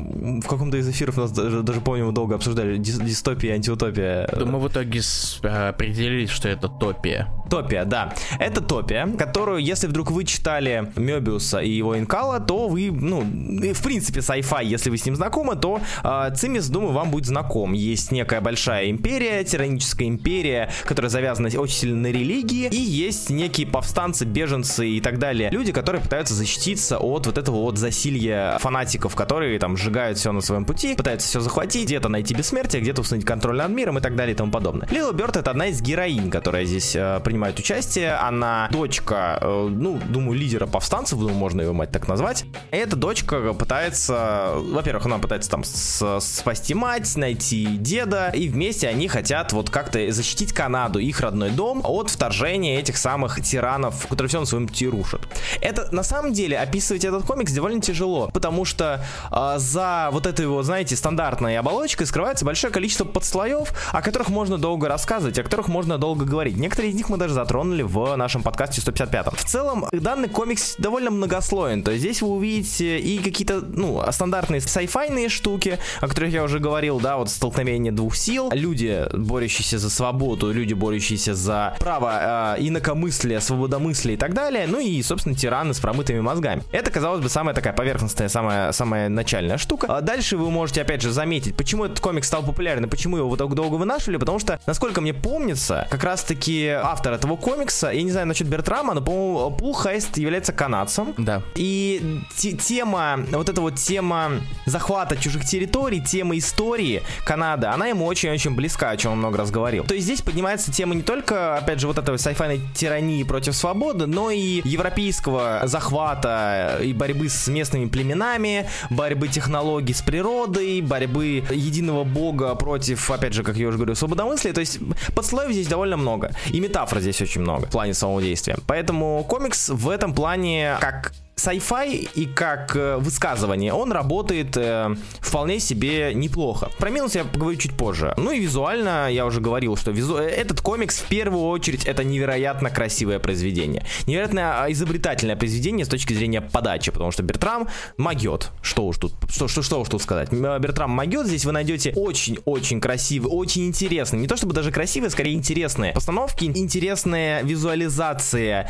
в 0.41 0.47
каком-то 0.47 0.77
из 0.77 0.89
эфиров 0.89 1.17
нас 1.17 1.31
даже, 1.31 1.61
даже 1.61 1.81
помню, 1.81 2.07
мы 2.07 2.11
долго 2.11 2.35
обсуждали 2.35 2.77
дистопия 2.77 3.49
и 3.49 3.53
антиутопия. 3.53 4.27
Мы 4.45 4.59
в 4.59 4.67
итоге 4.67 5.01
э, 5.43 5.69
определились, 5.69 6.29
что 6.29 6.49
это 6.49 6.67
топия. 6.67 7.29
Топия, 7.49 7.85
да. 7.85 8.13
Это 8.39 8.61
топия, 8.61 9.07
которую, 9.17 9.59
если 9.59 9.87
вдруг 9.87 10.11
вы 10.11 10.23
читали 10.23 10.91
Мебиуса 10.95 11.59
и 11.59 11.69
его 11.69 11.97
Инкала, 11.97 12.39
то 12.39 12.67
вы, 12.67 12.91
ну, 12.91 13.21
в 13.21 13.83
принципе, 13.83 14.21
sci-fi, 14.21 14.65
если 14.65 14.89
вы 14.89 14.97
с 14.97 15.05
ним 15.05 15.15
знакомы, 15.15 15.55
то 15.55 15.81
э, 16.03 16.33
Цимис, 16.35 16.67
думаю, 16.69 16.93
вам 16.93 17.11
будет 17.11 17.25
знаком. 17.25 17.73
Есть 17.73 18.11
некая 18.11 18.41
большая 18.41 18.89
империя, 18.89 19.43
тираническая 19.43 20.07
империя, 20.07 20.69
которая 20.85 21.09
завязана 21.09 21.49
очень 21.59 21.75
сильно 21.75 21.97
на 21.97 22.07
религии, 22.07 22.69
и 22.69 22.79
есть 22.79 23.29
некий 23.29 23.60
некие 23.61 23.67
повстанцы, 23.67 24.25
беженцы 24.25 24.87
и 24.87 25.01
так 25.01 25.19
далее. 25.19 25.49
Люди, 25.51 25.71
которые 25.71 26.01
пытаются 26.01 26.33
защититься 26.33 26.97
от 26.97 27.25
вот 27.25 27.37
этого 27.37 27.57
вот 27.57 27.77
засилья 27.77 28.57
фанатиков, 28.59 29.15
которые 29.15 29.59
там 29.59 29.77
сжигают 29.77 30.17
все 30.17 30.31
на 30.31 30.41
своем 30.41 30.65
пути, 30.65 30.95
пытаются 30.95 31.27
все 31.27 31.39
захватить, 31.39 31.85
где-то 31.85 32.09
найти 32.09 32.33
бессмертие, 32.33 32.81
где-то 32.81 33.01
установить 33.01 33.25
контроль 33.25 33.57
над 33.57 33.69
миром 33.71 33.97
и 33.97 34.01
так 34.01 34.15
далее 34.15 34.33
и 34.33 34.37
тому 34.37 34.51
подобное. 34.51 34.87
Лила 34.91 35.11
Бёрд 35.11 35.37
это 35.37 35.51
одна 35.51 35.67
из 35.67 35.81
героинь, 35.81 36.29
которая 36.29 36.65
здесь 36.65 36.95
э, 36.95 37.19
принимает 37.23 37.59
участие. 37.59 38.13
Она 38.13 38.67
дочка, 38.71 39.37
э, 39.41 39.67
ну, 39.69 39.99
думаю, 40.09 40.37
лидера 40.37 40.65
повстанцев, 40.65 41.19
думаю, 41.19 41.35
можно 41.35 41.61
ее 41.61 41.73
мать 41.73 41.91
так 41.91 42.07
назвать. 42.07 42.45
И 42.71 42.75
эта 42.75 42.95
дочка 42.95 43.53
пытается, 43.53 44.53
во-первых, 44.55 45.05
она 45.05 45.17
пытается 45.19 45.49
там 45.49 45.63
спасти 45.63 46.73
мать, 46.73 47.15
найти 47.15 47.65
деда, 47.65 48.31
и 48.33 48.47
вместе 48.47 48.87
они 48.87 49.07
хотят 49.07 49.53
вот 49.53 49.69
как-то 49.69 50.11
защитить 50.11 50.53
Канаду, 50.53 50.99
их 50.99 51.19
родной 51.19 51.51
дом, 51.51 51.81
от 51.83 52.09
вторжения 52.09 52.79
этих 52.79 52.97
самых 52.97 53.37
тиранов, 53.51 54.07
которые 54.07 54.29
все 54.29 54.39
на 54.39 54.45
своем 54.45 54.67
пути 54.67 54.87
рушат. 54.87 55.21
Это, 55.59 55.93
на 55.93 56.03
самом 56.03 56.33
деле, 56.33 56.57
описывать 56.57 57.03
этот 57.03 57.25
комикс 57.25 57.51
довольно 57.51 57.81
тяжело, 57.81 58.29
потому 58.33 58.65
что 58.65 59.03
э, 59.29 59.53
за 59.57 60.09
вот 60.11 60.25
этой 60.25 60.47
вот, 60.47 60.63
знаете, 60.63 60.95
стандартной 60.95 61.57
оболочкой 61.59 62.07
скрывается 62.07 62.45
большое 62.45 62.71
количество 62.71 63.03
подслоев, 63.03 63.73
о 63.91 64.01
которых 64.01 64.29
можно 64.29 64.57
долго 64.57 64.87
рассказывать, 64.87 65.37
о 65.37 65.43
которых 65.43 65.67
можно 65.67 65.97
долго 65.97 66.25
говорить. 66.25 66.55
Некоторые 66.57 66.91
из 66.91 66.95
них 66.95 67.09
мы 67.09 67.17
даже 67.17 67.33
затронули 67.33 67.83
в 67.83 68.15
нашем 68.15 68.41
подкасте 68.41 68.81
155. 68.81 69.33
В 69.33 69.43
целом, 69.45 69.85
данный 69.91 70.29
комикс 70.29 70.75
довольно 70.77 71.11
многослоен, 71.11 71.83
то 71.83 71.91
есть 71.91 72.03
здесь 72.03 72.21
вы 72.21 72.29
увидите 72.29 72.99
и 72.99 73.17
какие-то, 73.19 73.61
ну, 73.61 74.01
стандартные 74.11 74.61
сайфайные 74.61 75.27
штуки, 75.29 75.77
о 75.99 76.07
которых 76.07 76.31
я 76.31 76.43
уже 76.43 76.59
говорил, 76.59 76.99
да, 76.99 77.17
вот 77.17 77.29
столкновение 77.29 77.91
двух 77.91 78.15
сил, 78.15 78.49
люди, 78.53 79.07
борющиеся 79.13 79.77
за 79.77 79.89
свободу, 79.89 80.51
люди, 80.51 80.73
борющиеся 80.73 81.35
за 81.35 81.75
право 81.79 82.55
э, 82.57 82.61
инакомыслия 82.61 83.40
свободомыслия 83.41 84.15
и 84.15 84.17
так 84.17 84.33
далее, 84.33 84.67
ну 84.67 84.79
и, 84.79 85.01
собственно, 85.03 85.35
тираны 85.35 85.73
с 85.73 85.79
промытыми 85.79 86.19
мозгами. 86.19 86.63
Это, 86.71 86.91
казалось 86.91 87.21
бы, 87.21 87.29
самая 87.29 87.55
такая 87.55 87.73
поверхностная, 87.73 88.29
самая, 88.29 88.71
самая 88.71 89.09
начальная 89.09 89.57
штука. 89.57 89.87
А 89.89 90.01
дальше 90.01 90.37
вы 90.37 90.49
можете, 90.49 90.81
опять 90.81 91.01
же, 91.01 91.11
заметить, 91.11 91.55
почему 91.55 91.85
этот 91.85 91.99
комикс 91.99 92.27
стал 92.27 92.43
популярен 92.43 92.85
и 92.85 92.87
почему 92.87 93.17
его 93.17 93.35
так 93.35 93.53
долго 93.53 93.75
вынашивали, 93.75 94.17
потому 94.17 94.39
что, 94.39 94.59
насколько 94.65 95.01
мне 95.01 95.13
помнится, 95.13 95.87
как 95.89 96.03
раз-таки 96.03 96.67
автор 96.67 97.13
этого 97.13 97.35
комикса, 97.35 97.89
я 97.89 98.01
не 98.03 98.11
знаю 98.11 98.27
насчет 98.27 98.47
Бертрама, 98.47 98.93
но, 98.93 99.01
по-моему, 99.01 99.51
Пул 99.51 99.73
Хайст 99.73 100.17
является 100.17 100.53
канадцем. 100.53 101.13
Да. 101.17 101.41
И 101.55 102.21
тема, 102.37 103.19
вот 103.31 103.49
эта 103.49 103.61
вот 103.61 103.75
тема 103.75 104.31
захвата 104.65 105.17
чужих 105.17 105.45
территорий, 105.45 106.01
тема 106.01 106.37
истории 106.37 107.03
Канады, 107.25 107.67
она 107.67 107.87
ему 107.87 108.05
очень-очень 108.05 108.55
близка, 108.55 108.89
о 108.89 108.97
чем 108.97 109.13
он 109.13 109.17
много 109.19 109.37
раз 109.37 109.51
говорил. 109.51 109.83
То 109.83 109.93
есть 109.93 110.05
здесь 110.05 110.21
поднимается 110.21 110.71
тема 110.71 110.95
не 110.95 111.01
только, 111.01 111.57
опять 111.57 111.79
же, 111.79 111.87
вот 111.87 111.97
этой 111.97 112.17
сайфайной 112.17 112.61
тирании 112.75 113.23
против 113.31 113.55
свободы, 113.55 114.07
но 114.07 114.29
и 114.29 114.61
европейского 114.65 115.61
захвата 115.63 116.79
и 116.83 116.91
борьбы 116.91 117.29
с 117.29 117.47
местными 117.47 117.87
племенами, 117.87 118.67
борьбы 118.89 119.29
технологий 119.29 119.93
с 119.93 120.01
природой, 120.01 120.81
борьбы 120.81 121.41
единого 121.49 122.03
бога 122.03 122.53
против, 122.55 123.09
опять 123.09 123.31
же, 123.31 123.43
как 123.43 123.55
я 123.55 123.69
уже 123.69 123.77
говорю, 123.77 123.95
свободомыслия. 123.95 124.51
То 124.51 124.59
есть 124.59 124.79
подслоев 125.15 125.49
здесь 125.53 125.67
довольно 125.67 125.95
много. 125.95 126.31
И 126.51 126.59
метафор 126.59 126.99
здесь 126.99 127.21
очень 127.21 127.39
много 127.39 127.67
в 127.67 127.69
плане 127.69 127.93
самого 127.93 128.21
действия. 128.21 128.57
Поэтому 128.67 129.23
комикс 129.23 129.69
в 129.69 129.87
этом 129.87 130.13
плане 130.13 130.75
как 130.81 131.13
sci-fi 131.41 132.09
и 132.13 132.25
как 132.25 132.75
э, 132.75 132.97
высказывание, 132.97 133.73
он 133.73 133.91
работает 133.91 134.55
э, 134.57 134.95
вполне 135.19 135.59
себе 135.59 136.13
неплохо. 136.13 136.69
Про 136.77 136.89
минус 136.89 137.15
я 137.15 137.23
поговорю 137.23 137.57
чуть 137.57 137.75
позже. 137.75 138.13
Ну 138.17 138.31
и 138.31 138.39
визуально, 138.39 139.11
я 139.11 139.25
уже 139.25 139.41
говорил, 139.41 139.75
что 139.75 139.91
визу... 139.91 140.17
Э, 140.17 140.27
этот 140.27 140.61
комикс 140.61 140.99
в 140.99 141.05
первую 141.05 141.45
очередь 141.45 141.85
это 141.85 142.03
невероятно 142.03 142.69
красивое 142.69 143.19
произведение. 143.19 143.85
Невероятно 144.05 144.63
а, 144.63 144.71
изобретательное 144.71 145.35
произведение 145.35 145.85
с 145.85 145.89
точки 145.89 146.13
зрения 146.13 146.41
подачи, 146.41 146.91
потому 146.91 147.11
что 147.11 147.23
Бертрам 147.23 147.67
могет. 147.97 148.51
Что 148.61 148.85
уж 148.85 148.97
тут, 148.97 149.13
что, 149.29 149.47
что, 149.47 149.61
что 149.61 149.81
уж 149.81 149.89
тут 149.89 150.01
сказать. 150.01 150.29
Э, 150.31 150.59
Бертрам 150.59 150.91
могет, 150.91 151.25
здесь 151.27 151.45
вы 151.45 151.51
найдете 151.51 151.93
очень-очень 151.95 152.79
красивый, 152.79 153.31
очень 153.31 153.67
интересный, 153.67 154.19
не 154.19 154.27
то 154.27 154.37
чтобы 154.37 154.53
даже 154.53 154.71
красивый, 154.71 155.09
скорее 155.09 155.33
интересные 155.33 155.93
постановки, 155.93 156.45
интересная 156.45 157.43
визуализация 157.43 158.69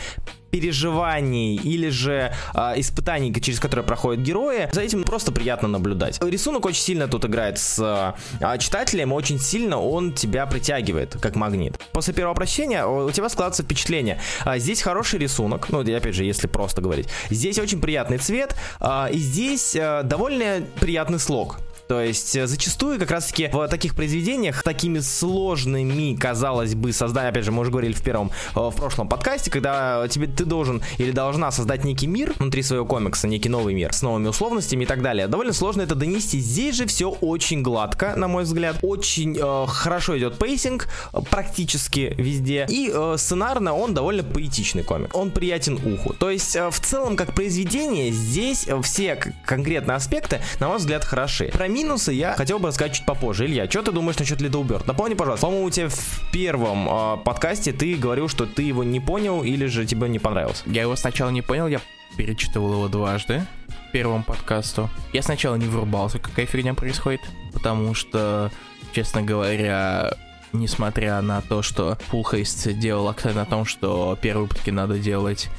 переживаний 0.52 1.56
или 1.56 1.90
же 1.90 2.34
э, 2.54 2.74
испытаний, 2.78 3.34
через 3.42 3.60
которые 3.60 3.86
проходят 3.86 4.24
герои, 4.24 4.70
за 4.72 4.82
этим 4.82 5.04
просто 5.04 5.32
приятно 5.32 5.68
наблюдать. 5.68 6.20
Рисунок 6.24 6.66
очень 6.66 6.82
сильно 6.82 7.08
тут 7.08 7.26
играет 7.26 7.58
с 7.58 8.16
э, 8.40 8.58
читателем, 8.60 9.14
очень 9.14 9.40
сильно 9.40 9.80
он 9.80 10.14
тебя 10.14 10.46
притягивает, 10.46 11.18
как 11.20 11.36
магнит. 11.36 11.80
После 11.92 12.14
первого 12.14 12.36
прочтения 12.36 12.86
у 12.86 13.10
тебя 13.12 13.30
складывается 13.30 13.64
впечатление. 13.64 14.20
А, 14.44 14.58
здесь 14.58 14.82
хороший 14.82 15.20
рисунок, 15.20 15.70
ну, 15.70 15.80
опять 15.80 16.16
же, 16.16 16.24
если 16.24 16.48
просто 16.48 16.82
говорить. 16.82 17.08
Здесь 17.30 17.60
очень 17.60 17.80
приятный 17.82 18.18
цвет, 18.18 18.56
а, 18.80 19.08
и 19.12 19.18
здесь 19.18 19.76
а, 19.80 20.04
довольно 20.04 20.62
приятный 20.80 21.20
слог. 21.20 21.58
То 21.92 22.00
есть 22.00 22.38
э, 22.38 22.48
зачастую 22.48 22.98
как 23.00 23.12
раз-таки 23.12 23.50
в 23.52 23.68
таких 23.68 23.96
произведениях 23.96 24.64
такими 24.64 25.00
сложными, 25.00 26.16
казалось 26.16 26.74
бы, 26.74 26.94
создать, 26.94 27.28
опять 27.28 27.44
же, 27.44 27.52
мы 27.52 27.64
уже 27.64 27.70
говорили 27.70 27.92
в 27.92 28.02
первом, 28.02 28.32
э, 28.56 28.60
в 28.60 28.72
прошлом 28.72 29.10
подкасте, 29.10 29.52
когда 29.52 30.08
тебе 30.08 30.28
ты 30.28 30.46
должен 30.46 30.82
или 31.00 31.12
должна 31.12 31.52
создать 31.52 31.84
некий 31.84 32.08
мир 32.08 32.34
внутри 32.40 32.64
своего 32.64 32.86
комикса, 32.86 33.28
некий 33.28 33.50
новый 33.50 33.74
мир 33.74 33.92
с 33.92 34.04
новыми 34.04 34.30
условностями 34.30 34.86
и 34.86 34.88
так 34.88 35.02
далее. 35.02 35.28
Довольно 35.28 35.52
сложно 35.52 35.82
это 35.82 35.96
донести. 35.96 36.40
Здесь 36.40 36.78
же 36.78 36.86
все 36.86 37.10
очень 37.10 37.62
гладко, 37.62 38.14
на 38.16 38.30
мой 38.30 38.44
взгляд. 38.44 38.78
Очень 38.84 39.38
э, 39.38 39.66
хорошо 39.68 40.18
идет 40.18 40.40
pacing 40.40 40.88
практически 41.30 42.16
везде. 42.18 42.68
И 42.70 42.90
э, 42.90 43.16
сценарно 43.18 43.76
он 43.76 43.94
довольно 43.94 44.24
поэтичный 44.24 44.84
комик. 44.84 45.14
Он 45.14 45.30
приятен 45.30 45.76
уху. 45.76 46.14
То 46.14 46.30
есть 46.30 46.56
э, 46.56 46.70
в 46.70 46.80
целом 46.80 47.18
как 47.18 47.36
произведение 47.36 48.14
здесь 48.14 48.66
все 48.82 49.18
конкретные 49.46 49.98
аспекты, 49.98 50.40
на 50.62 50.70
мой 50.70 50.78
взгляд, 50.78 51.04
хороши. 51.04 51.50
Про 51.52 51.68
мир 51.68 51.81
минусы 51.84 52.14
я 52.14 52.34
хотел 52.34 52.60
бы 52.60 52.68
рассказать 52.68 52.94
чуть 52.94 53.06
попозже. 53.06 53.46
Илья, 53.46 53.70
что 53.70 53.82
ты 53.82 53.92
думаешь 53.92 54.18
насчет 54.18 54.40
Little 54.42 54.66
Bird? 54.66 54.84
Напомни, 54.86 55.14
пожалуйста, 55.14 55.48
по-моему, 55.48 55.68
у 55.68 55.70
тебя 55.70 55.90
в 55.90 56.32
первом 56.32 56.88
э, 56.88 57.18
подкасте 57.24 57.74
ты 57.74 57.96
говорил, 57.96 58.28
что 58.28 58.46
ты 58.46 58.64
его 58.64 58.84
не 58.84 59.00
понял 59.00 59.44
или 59.44 59.66
же 59.66 59.86
тебе 59.86 60.08
не 60.08 60.20
понравился. 60.20 60.64
Я 60.68 60.84
его 60.84 60.96
сначала 60.96 61.30
не 61.30 61.42
понял, 61.42 61.68
я 61.68 61.82
перечитывал 62.18 62.74
его 62.74 62.88
дважды 62.88 63.46
первому 63.92 64.24
подкасту. 64.24 64.90
Я 65.14 65.22
сначала 65.22 65.56
не 65.56 65.66
врубался, 65.66 66.20
какая 66.20 66.46
фигня 66.46 66.74
происходит, 66.74 67.22
потому 67.54 67.94
что, 67.94 68.52
честно 68.94 69.22
говоря, 69.22 70.14
несмотря 70.54 71.22
на 71.22 71.42
то, 71.42 71.62
что 71.62 71.98
Пулхейст 72.10 72.72
делал 72.80 73.10
акцент 73.10 73.36
на 73.36 73.46
том, 73.46 73.66
что 73.66 74.18
первые 74.22 74.44
выпуски 74.44 74.70
надо 74.70 74.98
делать 74.98 75.50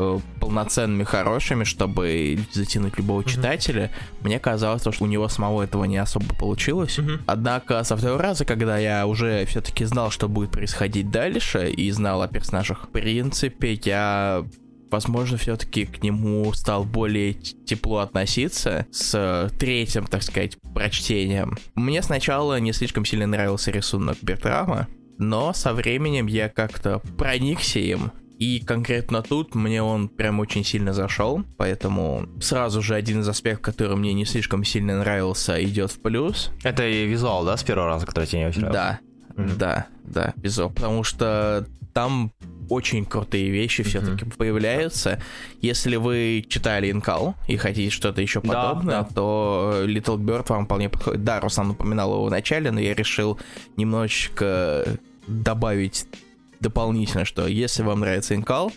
Э, 0.00 0.18
полноценными, 0.38 1.02
хорошими, 1.02 1.64
чтобы 1.64 2.38
затянуть 2.52 2.96
любого 2.96 3.22
mm-hmm. 3.22 3.28
читателя, 3.28 3.90
мне 4.20 4.38
казалось, 4.38 4.82
что 4.82 5.04
у 5.04 5.06
него 5.06 5.28
самого 5.28 5.62
этого 5.62 5.84
не 5.84 5.96
особо 5.96 6.34
получилось. 6.34 6.98
Mm-hmm. 6.98 7.20
Однако 7.26 7.82
со 7.82 7.96
второго 7.96 8.22
раза, 8.22 8.44
когда 8.44 8.78
я 8.78 9.06
уже 9.06 9.44
все-таки 9.46 9.84
знал, 9.84 10.10
что 10.10 10.28
будет 10.28 10.52
происходить 10.52 11.10
дальше, 11.10 11.70
и 11.70 11.90
знал 11.90 12.22
о 12.22 12.28
персонажах, 12.28 12.84
в 12.84 12.88
принципе, 12.88 13.72
я 13.84 14.44
возможно, 14.90 15.36
все-таки 15.36 15.84
к 15.84 16.02
нему 16.02 16.50
стал 16.54 16.84
более 16.84 17.34
тепло 17.34 17.98
относиться 17.98 18.86
с 18.90 19.50
третьим, 19.58 20.06
так 20.06 20.22
сказать, 20.22 20.56
прочтением. 20.74 21.58
Мне 21.74 22.02
сначала 22.02 22.58
не 22.60 22.72
слишком 22.72 23.04
сильно 23.04 23.26
нравился 23.26 23.70
рисунок 23.70 24.16
Бертрама, 24.22 24.86
но 25.18 25.52
со 25.52 25.74
временем 25.74 26.26
я 26.26 26.48
как-то 26.48 27.02
проникся 27.18 27.80
им 27.80 28.12
и 28.38 28.60
конкретно 28.60 29.22
тут 29.22 29.56
мне 29.56 29.82
он 29.82 30.08
прям 30.08 30.38
очень 30.38 30.64
сильно 30.64 30.92
зашел, 30.92 31.42
поэтому 31.56 32.28
сразу 32.40 32.82
же 32.82 32.94
один 32.94 33.20
из 33.20 33.28
аспектов, 33.28 33.62
который 33.62 33.96
мне 33.96 34.12
не 34.14 34.24
слишком 34.24 34.62
сильно 34.62 34.98
нравился, 34.98 35.62
идет 35.64 35.90
в 35.90 36.00
плюс. 36.00 36.52
Это 36.62 36.86
и 36.86 37.06
визуал, 37.06 37.44
да, 37.44 37.56
с 37.56 37.64
первого 37.64 37.88
раза, 37.88 38.06
который 38.06 38.26
тебе 38.26 38.40
не 38.40 38.46
очень 38.46 38.60
нравился? 38.60 39.00
Да, 39.34 39.42
mm-hmm. 39.42 39.56
да, 39.56 39.86
да, 40.04 40.34
визуал, 40.36 40.70
потому 40.70 41.02
что 41.02 41.66
там 41.92 42.32
очень 42.68 43.04
крутые 43.06 43.50
вещи 43.50 43.82
все-таки 43.82 44.24
mm-hmm. 44.24 44.36
появляются. 44.36 45.20
Если 45.60 45.96
вы 45.96 46.46
читали 46.48 46.92
Инкал 46.92 47.34
и 47.48 47.56
хотите 47.56 47.90
что-то 47.90 48.22
еще 48.22 48.40
подобное, 48.40 48.98
да, 48.98 49.02
да. 49.02 49.08
то 49.14 49.82
Little 49.84 50.18
Bird 50.18 50.46
вам 50.48 50.66
вполне 50.66 50.88
подходит. 50.88 51.24
Да, 51.24 51.40
Руслан 51.40 51.70
упоминал 51.70 52.12
его 52.12 52.24
в 52.26 52.30
начале, 52.30 52.70
но 52.70 52.78
я 52.78 52.94
решил 52.94 53.38
немножечко 53.76 54.84
добавить 55.26 56.06
дополнительно, 56.60 57.24
что 57.24 57.46
если 57.46 57.82
вам 57.82 58.00
нравится 58.00 58.34
Инкал, 58.34 58.72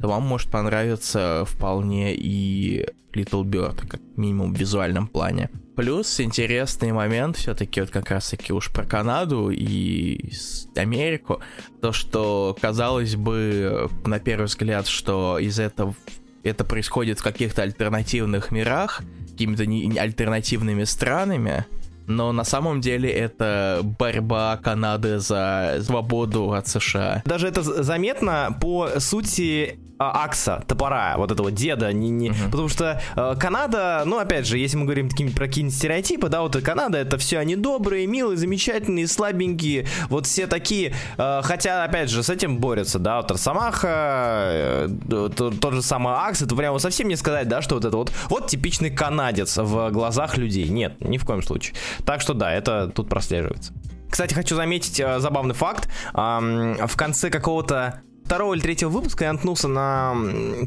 то 0.00 0.08
вам 0.08 0.24
может 0.24 0.50
понравиться 0.50 1.44
вполне 1.46 2.14
и 2.14 2.86
Little 3.14 3.44
Bird, 3.44 3.86
как 3.86 4.00
минимум 4.16 4.54
в 4.54 4.58
визуальном 4.58 5.06
плане. 5.06 5.50
Плюс 5.76 6.20
интересный 6.20 6.92
момент, 6.92 7.36
все-таки 7.36 7.80
вот 7.80 7.90
как 7.90 8.10
раз-таки 8.10 8.52
уж 8.52 8.70
про 8.70 8.84
Канаду 8.84 9.50
и 9.50 10.30
Америку, 10.76 11.40
то, 11.80 11.92
что 11.92 12.56
казалось 12.60 13.16
бы, 13.16 13.88
на 14.04 14.18
первый 14.18 14.46
взгляд, 14.46 14.86
что 14.86 15.38
из 15.38 15.58
этого 15.58 15.94
это 16.42 16.64
происходит 16.64 17.20
в 17.20 17.22
каких-то 17.22 17.62
альтернативных 17.62 18.50
мирах, 18.50 19.02
какими-то 19.30 19.64
не 19.64 19.96
альтернативными 19.98 20.84
странами, 20.84 21.64
но 22.06 22.32
на 22.32 22.44
самом 22.44 22.80
деле 22.80 23.10
это 23.10 23.80
борьба 23.82 24.58
Канады 24.62 25.18
за 25.18 25.78
свободу 25.82 26.52
от 26.52 26.68
США. 26.68 27.22
Даже 27.24 27.48
это 27.48 27.62
заметно 27.62 28.56
по 28.60 29.00
сути 29.00 29.78
Акса, 30.10 30.64
топора, 30.66 31.14
вот 31.16 31.30
этого 31.30 31.50
деда, 31.50 31.92
не, 31.92 32.10
не, 32.10 32.30
uh-huh. 32.30 32.50
потому 32.50 32.68
что 32.68 33.00
э, 33.14 33.34
Канада, 33.38 34.02
ну 34.06 34.18
опять 34.18 34.46
же, 34.46 34.58
если 34.58 34.76
мы 34.76 34.84
говорим 34.84 35.08
такими 35.08 35.30
про 35.30 35.46
какие-нибудь 35.46 35.76
стереотипы, 35.76 36.28
да, 36.28 36.42
вот 36.42 36.56
и 36.56 36.60
Канада 36.60 36.98
это 36.98 37.18
все 37.18 37.38
они 37.38 37.56
добрые, 37.56 38.06
милые, 38.06 38.36
замечательные, 38.36 39.06
слабенькие, 39.06 39.86
вот 40.08 40.26
все 40.26 40.46
такие, 40.46 40.94
э, 41.18 41.40
хотя 41.44 41.84
опять 41.84 42.10
же 42.10 42.22
с 42.22 42.30
этим 42.30 42.58
борются, 42.58 42.98
да, 42.98 43.18
вот 43.18 43.30
Росомаха, 43.30 43.88
э, 43.88 44.88
тот, 45.08 45.60
тот 45.60 45.74
же 45.74 45.82
самый 45.82 46.14
Акс, 46.14 46.42
это 46.42 46.54
прямо 46.56 46.78
совсем 46.78 47.08
не 47.08 47.16
сказать, 47.16 47.48
да, 47.48 47.62
что 47.62 47.76
вот 47.76 47.84
это 47.84 47.96
вот, 47.96 48.12
вот 48.28 48.48
типичный 48.48 48.90
канадец 48.90 49.56
в 49.56 49.90
глазах 49.90 50.36
людей, 50.36 50.68
нет, 50.68 51.00
ни 51.00 51.18
в 51.18 51.24
коем 51.24 51.42
случае. 51.42 51.74
Так 52.04 52.20
что 52.20 52.34
да, 52.34 52.52
это 52.52 52.90
тут 52.94 53.08
прослеживается. 53.08 53.72
Кстати, 54.12 54.34
хочу 54.34 54.56
заметить 54.56 55.00
э, 55.00 55.20
забавный 55.20 55.54
факт. 55.54 55.88
Эм, 56.12 56.76
в 56.86 56.96
конце 56.96 57.30
какого-то 57.30 58.02
второго 58.32 58.54
или 58.54 58.62
третьего 58.62 58.88
выпуска 58.88 59.26
я 59.26 59.32
наткнулся 59.34 59.68
на 59.68 60.16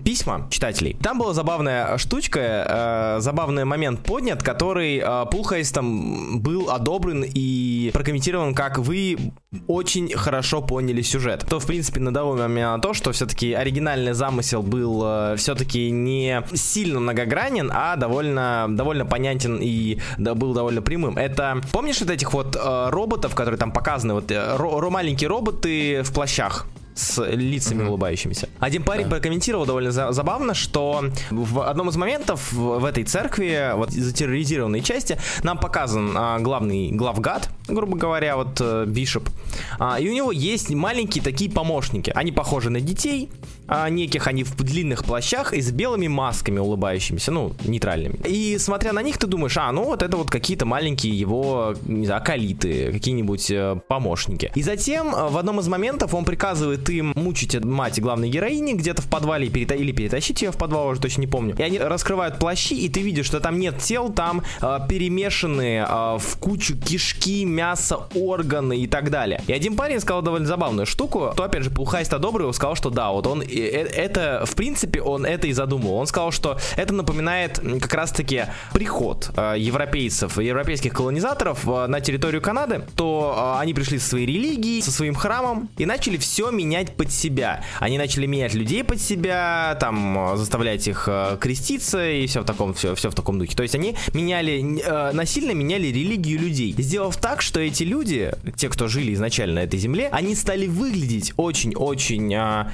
письма 0.04 0.48
читателей. 0.52 0.96
Там 1.02 1.18
была 1.18 1.34
забавная 1.34 1.98
штучка, 1.98 3.16
э, 3.18 3.22
забавный 3.22 3.66
момент 3.66 4.02
поднят, 4.02 4.44
который 4.44 5.00
э, 5.00 5.26
Пулхайстом 5.32 6.42
был 6.42 6.70
одобрен 6.70 7.26
и 7.28 7.90
прокомментирован 7.92 8.54
как 8.54 8.78
вы 8.78 9.18
очень 9.66 10.16
хорошо 10.16 10.62
поняли 10.62 11.02
сюжет. 11.02 11.44
То, 11.50 11.60
в 11.60 11.66
принципе, 11.66 12.00
надало 12.00 12.46
меня 12.46 12.76
на 12.76 12.80
то, 12.80 12.94
что 12.94 13.12
все-таки 13.14 13.54
оригинальный 13.54 14.14
замысел 14.14 14.62
был 14.62 15.02
э, 15.04 15.36
все-таки 15.38 15.90
не 15.90 16.44
сильно 16.54 17.00
многогранен, 17.00 17.72
а 17.74 17.96
довольно, 17.96 18.68
довольно 18.70 19.08
понятен 19.08 19.58
и 19.60 19.98
да, 20.20 20.36
был 20.36 20.54
довольно 20.54 20.84
прямым. 20.84 21.18
Это, 21.18 21.64
помнишь 21.72 22.00
вот 22.00 22.12
этих 22.12 22.32
вот 22.32 22.56
э, 22.56 22.90
роботов, 22.92 23.34
которые 23.34 23.58
там 23.58 23.72
показаны, 23.72 24.14
вот 24.14 24.30
э, 24.30 24.36
ро- 24.56 24.88
маленькие 24.92 25.30
роботы 25.30 26.04
в 26.04 26.14
плащах? 26.14 26.68
С 26.96 27.22
лицами 27.24 27.84
mm-hmm. 27.84 27.88
улыбающимися. 27.88 28.50
Один 28.60 28.84
парень 28.84 29.04
да. 29.04 29.12
прокомментировал 29.12 29.66
довольно 29.66 29.92
за- 29.92 30.12
забавно, 30.14 30.54
что 30.54 31.04
в 31.30 31.60
одном 31.68 31.90
из 31.90 31.98
моментов 31.98 32.54
в, 32.54 32.80
в 32.80 32.86
этой 32.86 33.04
церкви, 33.04 33.72
вот 33.76 33.92
затерроризированной 33.92 34.82
части, 34.82 35.20
нам 35.44 35.58
показан 35.58 36.14
а, 36.16 36.40
главный 36.40 36.92
главгад, 36.92 37.50
грубо 37.68 37.98
говоря, 37.98 38.38
вот 38.38 38.62
а, 38.62 38.86
Бишоп, 38.86 39.30
а, 39.78 40.00
и 40.00 40.10
у 40.10 40.14
него 40.14 40.32
есть 40.32 40.70
маленькие 40.70 41.24
такие 41.24 41.52
помощники. 41.52 42.12
Они 42.16 42.32
похожи 42.32 42.70
на 42.70 42.80
детей, 42.80 43.30
а, 43.68 43.90
неких, 43.90 44.28
они 44.28 44.44
в 44.44 44.56
длинных 44.56 45.04
плащах 45.04 45.54
и 45.54 45.62
с 45.62 45.72
белыми 45.72 46.08
масками 46.08 46.60
улыбающимися, 46.60 47.32
ну, 47.32 47.54
нейтральными. 47.66 48.16
И 48.26 48.58
смотря 48.58 48.94
на 48.94 49.02
них, 49.02 49.18
ты 49.18 49.28
думаешь, 49.28 49.58
а, 49.58 49.72
ну 49.72 49.86
вот 49.86 50.04
это 50.04 50.18
вот 50.18 50.30
какие-то 50.30 50.66
маленькие 50.66 51.18
его, 51.18 51.76
не 51.86 52.06
знаю, 52.06 52.22
акалиты, 52.22 52.92
какие-нибудь 52.92 53.52
э, 53.52 53.78
помощники. 53.88 54.52
И 54.56 54.62
затем 54.62 55.14
э, 55.16 55.30
в 55.30 55.38
одном 55.38 55.60
из 55.60 55.68
моментов 55.68 56.14
он 56.14 56.26
приказывает 56.26 56.84
ты 56.84 57.04
мучить 57.04 57.64
мать 57.64 58.00
главной 58.00 58.30
героини 58.30 58.74
где-то 58.74 59.02
в 59.02 59.10
подвале 59.10 59.50
перета... 59.50 59.76
или 59.76 59.92
перетащить 59.92 60.42
ее 60.42 60.52
в 60.52 60.58
подвал, 60.58 60.88
уже 60.88 61.02
точно 61.02 61.22
не 61.22 61.28
помню. 61.28 61.56
И 61.58 61.62
они 61.62 61.80
раскрывают 61.80 62.40
плащи, 62.40 62.76
и 62.76 62.90
ты 62.90 63.02
видишь, 63.02 63.26
что 63.26 63.40
там 63.40 63.60
нет 63.60 63.80
тел, 63.80 64.12
там 64.12 64.44
э, 64.62 64.80
перемешанные 64.88 65.86
э, 65.88 66.18
в 66.20 66.38
кучу 66.40 66.78
кишки, 66.78 67.46
мясо, 67.46 68.08
органы 68.14 68.80
и 68.80 68.88
так 68.88 69.10
далее. 69.10 69.42
И 69.48 69.54
один 69.54 69.76
парень 69.76 70.00
сказал 70.00 70.22
довольно 70.22 70.46
забавную 70.46 70.86
штуку, 70.86 71.34
то 71.36 71.44
опять 71.44 71.64
же 71.64 71.70
Пулхайста 71.70 72.20
Добрый 72.20 72.52
сказал, 72.54 72.76
что 72.76 72.90
да, 72.90 73.12
вот 73.12 73.28
он 73.28 73.42
это, 73.60 74.44
в 74.46 74.56
принципе, 74.56 75.02
он 75.02 75.26
это 75.26 75.48
и 75.48 75.54
задумал. 75.54 75.96
Он 75.96 76.08
сказал, 76.08 76.32
что 76.32 76.58
это 76.76 76.94
напоминает 76.94 77.60
как 77.82 77.94
раз-таки 77.94 78.46
приход 78.74 79.32
э, 79.36 79.56
европейцев, 79.58 80.38
европейских 80.38 80.94
колонизаторов 80.94 81.68
э, 81.68 81.88
на 81.88 82.02
территорию 82.02 82.42
Канады, 82.42 82.84
то 82.96 83.56
э, 83.58 83.62
они 83.62 83.74
пришли 83.74 84.00
со 84.00 84.10
своей 84.10 84.26
религией, 84.26 84.82
со 84.82 84.92
своим 84.92 85.16
храмом 85.16 85.70
и 85.78 85.86
начали 85.86 86.18
все 86.18 86.52
менять 86.52 86.96
под 86.96 87.12
себя. 87.12 87.64
Они 87.80 87.98
начали 87.98 88.26
менять 88.26 88.54
людей 88.54 88.84
под 88.84 89.02
себя, 89.02 89.78
там, 89.80 90.34
э, 90.34 90.38
заставлять 90.38 90.88
их 90.88 91.06
э, 91.08 91.38
креститься 91.40 92.10
и 92.10 92.28
все 92.28 92.42
в 92.42 92.46
таком, 92.46 92.74
все, 92.74 92.96
все 92.96 93.10
в 93.10 93.16
таком 93.16 93.40
духе. 93.40 93.56
То 93.56 93.64
есть 93.64 93.76
они 93.76 93.96
меняли, 94.14 94.82
э, 94.84 95.12
насильно 95.12 95.52
меняли 95.52 95.88
религию 95.88 96.40
людей, 96.40 96.76
сделав 96.78 97.18
так, 97.18 97.42
что 97.42 97.60
эти 97.60 97.84
люди, 97.84 98.32
те, 98.56 98.70
кто 98.70 98.88
жили 98.88 99.14
изначально 99.14 99.56
на 99.56 99.64
этой 99.64 99.80
земле, 99.80 100.10
они 100.12 100.36
стали 100.36 100.68
выглядеть 100.68 101.34
очень-очень 101.38 102.34
а, 102.36 102.72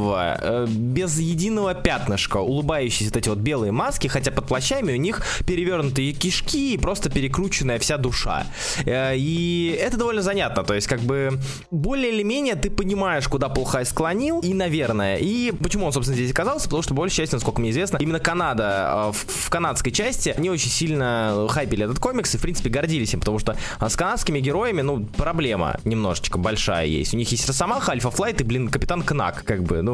глянцево, 0.00 0.16
а, 0.18 0.66
без 0.66 1.18
единого 1.18 1.74
пятнышка, 1.74 2.38
улыбающиеся 2.38 3.10
вот 3.12 3.16
эти 3.16 3.28
вот 3.28 3.38
белые 3.38 3.72
маски, 3.72 4.08
хотя 4.08 4.30
под 4.30 4.46
плащами 4.46 4.92
у 4.92 4.96
них 4.96 5.22
перевернутые 5.46 6.12
кишки 6.12 6.74
и 6.74 6.78
просто 6.78 7.10
перекрученная 7.10 7.78
вся 7.78 7.96
душа. 7.96 8.46
А, 8.86 9.12
и 9.14 9.78
это 9.80 9.96
довольно 9.96 10.22
занятно, 10.22 10.64
то 10.64 10.74
есть 10.74 10.86
как 10.86 11.00
бы 11.00 11.38
более 11.70 12.12
или 12.12 12.22
менее 12.22 12.54
ты 12.54 12.70
понимаешь, 12.70 13.28
куда 13.28 13.48
Полхай 13.48 13.84
склонил, 13.84 14.40
и, 14.40 14.54
наверное, 14.54 15.16
и 15.16 15.52
почему 15.52 15.86
он, 15.86 15.92
собственно, 15.92 16.16
здесь 16.16 16.32
оказался, 16.32 16.64
потому 16.64 16.82
что, 16.82 16.94
большей 16.94 17.16
части, 17.16 17.34
насколько 17.34 17.60
мне 17.60 17.70
известно, 17.70 17.98
именно 17.98 18.20
Канада, 18.20 19.12
в, 19.12 19.46
в 19.46 19.50
канадской 19.50 19.92
части, 19.92 20.34
не 20.38 20.50
очень 20.50 20.70
сильно 20.70 21.46
хайпили 21.48 21.84
этот 21.84 21.98
комикс 21.98 22.34
и, 22.34 22.38
в 22.38 22.42
принципе, 22.42 22.70
гордились 22.70 23.12
им, 23.14 23.20
потому 23.20 23.38
что 23.38 23.56
с 23.80 23.96
канадскими 23.96 24.40
героями, 24.40 24.82
ну, 24.82 25.04
проблема 25.16 25.78
немножечко 25.84 26.38
большая 26.38 26.86
есть. 26.86 27.14
У 27.14 27.16
них 27.16 27.30
есть 27.30 27.46
Росомаха, 27.46 27.92
Альфа 27.92 28.10
Флайт 28.10 28.40
и, 28.40 28.44
блин, 28.44 28.68
Капитан 28.68 29.02
Кнак, 29.02 29.44
как 29.44 29.62
бы, 29.64 29.82
ну, 29.82 29.89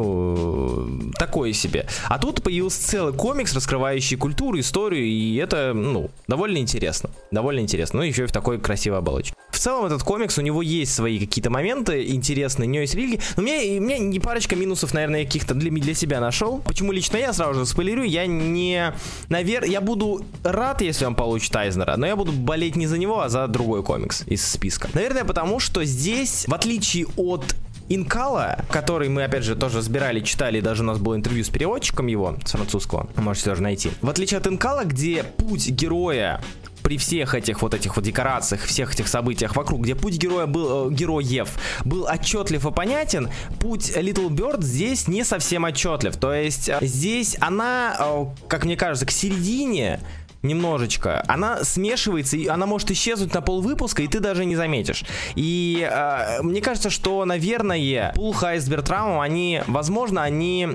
такое 1.19 1.53
себе. 1.53 1.87
А 2.09 2.19
тут 2.19 2.43
появился 2.43 2.87
целый 2.87 3.13
комикс, 3.13 3.55
раскрывающий 3.55 4.17
культуру, 4.17 4.59
историю, 4.59 5.05
и 5.05 5.37
это, 5.37 5.73
ну, 5.75 6.11
довольно 6.27 6.59
интересно. 6.59 7.11
Довольно 7.31 7.61
интересно. 7.61 8.01
Ну, 8.01 8.05
еще 8.05 8.25
и 8.25 8.27
в 8.27 8.33
такой 8.33 8.59
красивой 8.59 8.99
оболочке. 8.99 9.35
В 9.51 9.59
целом, 9.59 9.87
этот 9.87 10.03
комикс, 10.03 10.37
у 10.39 10.43
него 10.43 10.61
есть 10.61 10.95
свои 10.95 11.19
какие-то 11.19 11.51
моменты 11.51 12.07
интересные, 12.09 12.69
у 12.69 12.71
него 12.71 12.83
есть 12.83 12.95
религии, 12.95 13.21
но 13.37 13.43
у 13.43 13.47
меня, 13.47 13.81
у 13.81 13.85
меня 13.85 13.99
не 13.99 14.21
парочка 14.21 14.55
минусов, 14.55 14.93
наверное, 14.93 15.25
каких-то 15.25 15.55
для, 15.55 15.71
для 15.71 15.95
себя 15.95 16.21
нашел. 16.21 16.59
Почему 16.59 16.93
лично 16.93 17.17
я 17.17 17.33
сразу 17.33 17.61
же 17.61 17.67
спойлерю, 17.67 18.03
я 18.03 18.27
не, 18.27 18.93
наверное, 19.29 19.71
я 19.71 19.81
буду 19.81 20.23
рад, 20.45 20.83
если 20.83 21.05
он 21.05 21.15
получит 21.15 21.55
Айзнера, 21.57 21.97
но 21.97 22.07
я 22.07 22.17
буду 22.17 22.33
болеть 22.33 22.77
не 22.77 22.87
за 22.87 22.99
него, 22.99 23.21
а 23.21 23.29
за 23.29 23.47
другой 23.47 23.83
комикс 23.83 24.25
из 24.27 24.47
списка. 24.47 24.89
Наверное, 24.93 25.25
потому 25.25 25.59
что 25.59 25.85
здесь, 25.85 26.45
в 26.47 26.55
отличие 26.55 27.07
от 27.17 27.55
Инкала, 27.89 28.65
который 28.71 29.09
мы, 29.09 29.25
опять 29.25 29.45
же, 29.45 29.55
тоже 29.55 29.79
разбирали, 29.79 30.21
читали, 30.21 30.61
даже 30.61 30.83
у 30.83 30.87
нас 30.87 30.99
было 30.99 31.15
интервью 31.15 31.45
с 31.45 31.49
переводчиком 31.49 32.07
его, 32.07 32.37
с 32.45 32.53
французского, 32.53 33.09
можете 33.17 33.51
тоже 33.51 33.63
найти. 33.63 33.91
В 34.03 34.09
отличие 34.09 34.39
от 34.39 34.47
Инкала, 34.47 34.85
где 34.85 35.23
путь 35.23 35.69
героя 35.69 36.41
при 36.87 36.99
всех 36.99 37.35
этих 37.35 37.63
вот 37.63 37.75
этих 37.75 37.97
вот 37.97 38.05
декорациях, 38.05 38.63
всех 38.63 38.95
этих 38.95 39.09
событиях 39.09 39.57
вокруг, 39.57 39.83
где 39.83 39.97
путь 39.97 40.19
героя 40.19 40.47
был, 40.47 40.89
э, 40.89 40.95
героев 40.95 41.49
был 41.85 42.07
отчетлив 42.07 42.65
и 42.65 42.71
понятен, 42.71 43.29
путь 43.59 43.91
Little 43.91 44.29
Bird 44.29 44.63
здесь 44.63 45.09
не 45.09 45.25
совсем 45.25 45.65
отчетлив. 45.65 46.17
То 46.17 46.33
есть 46.33 46.69
э, 46.69 46.79
здесь 46.83 47.37
она, 47.41 47.97
э, 47.99 48.27
как 48.47 48.65
мне 48.65 48.77
кажется, 48.77 49.05
к 49.05 49.11
середине 49.11 50.01
немножечко, 50.47 51.25
она 51.29 51.65
смешивается, 51.65 52.37
и 52.37 52.47
она 52.47 52.67
может 52.67 52.91
исчезнуть 52.91 53.35
на 53.35 53.41
пол 53.41 53.61
выпуска, 53.61 54.03
и 54.03 54.09
ты 54.09 54.21
даже 54.21 54.45
не 54.45 54.57
заметишь. 54.57 55.05
И 55.35 55.87
э, 55.91 56.43
мне 56.43 56.61
кажется, 56.61 56.91
что, 56.91 57.25
наверное, 57.25 58.13
Пул 58.15 58.33
Хайс 58.33 58.69
Бертрамом, 58.69 59.21
они, 59.21 59.63
возможно, 59.67 60.23
они 60.23 60.69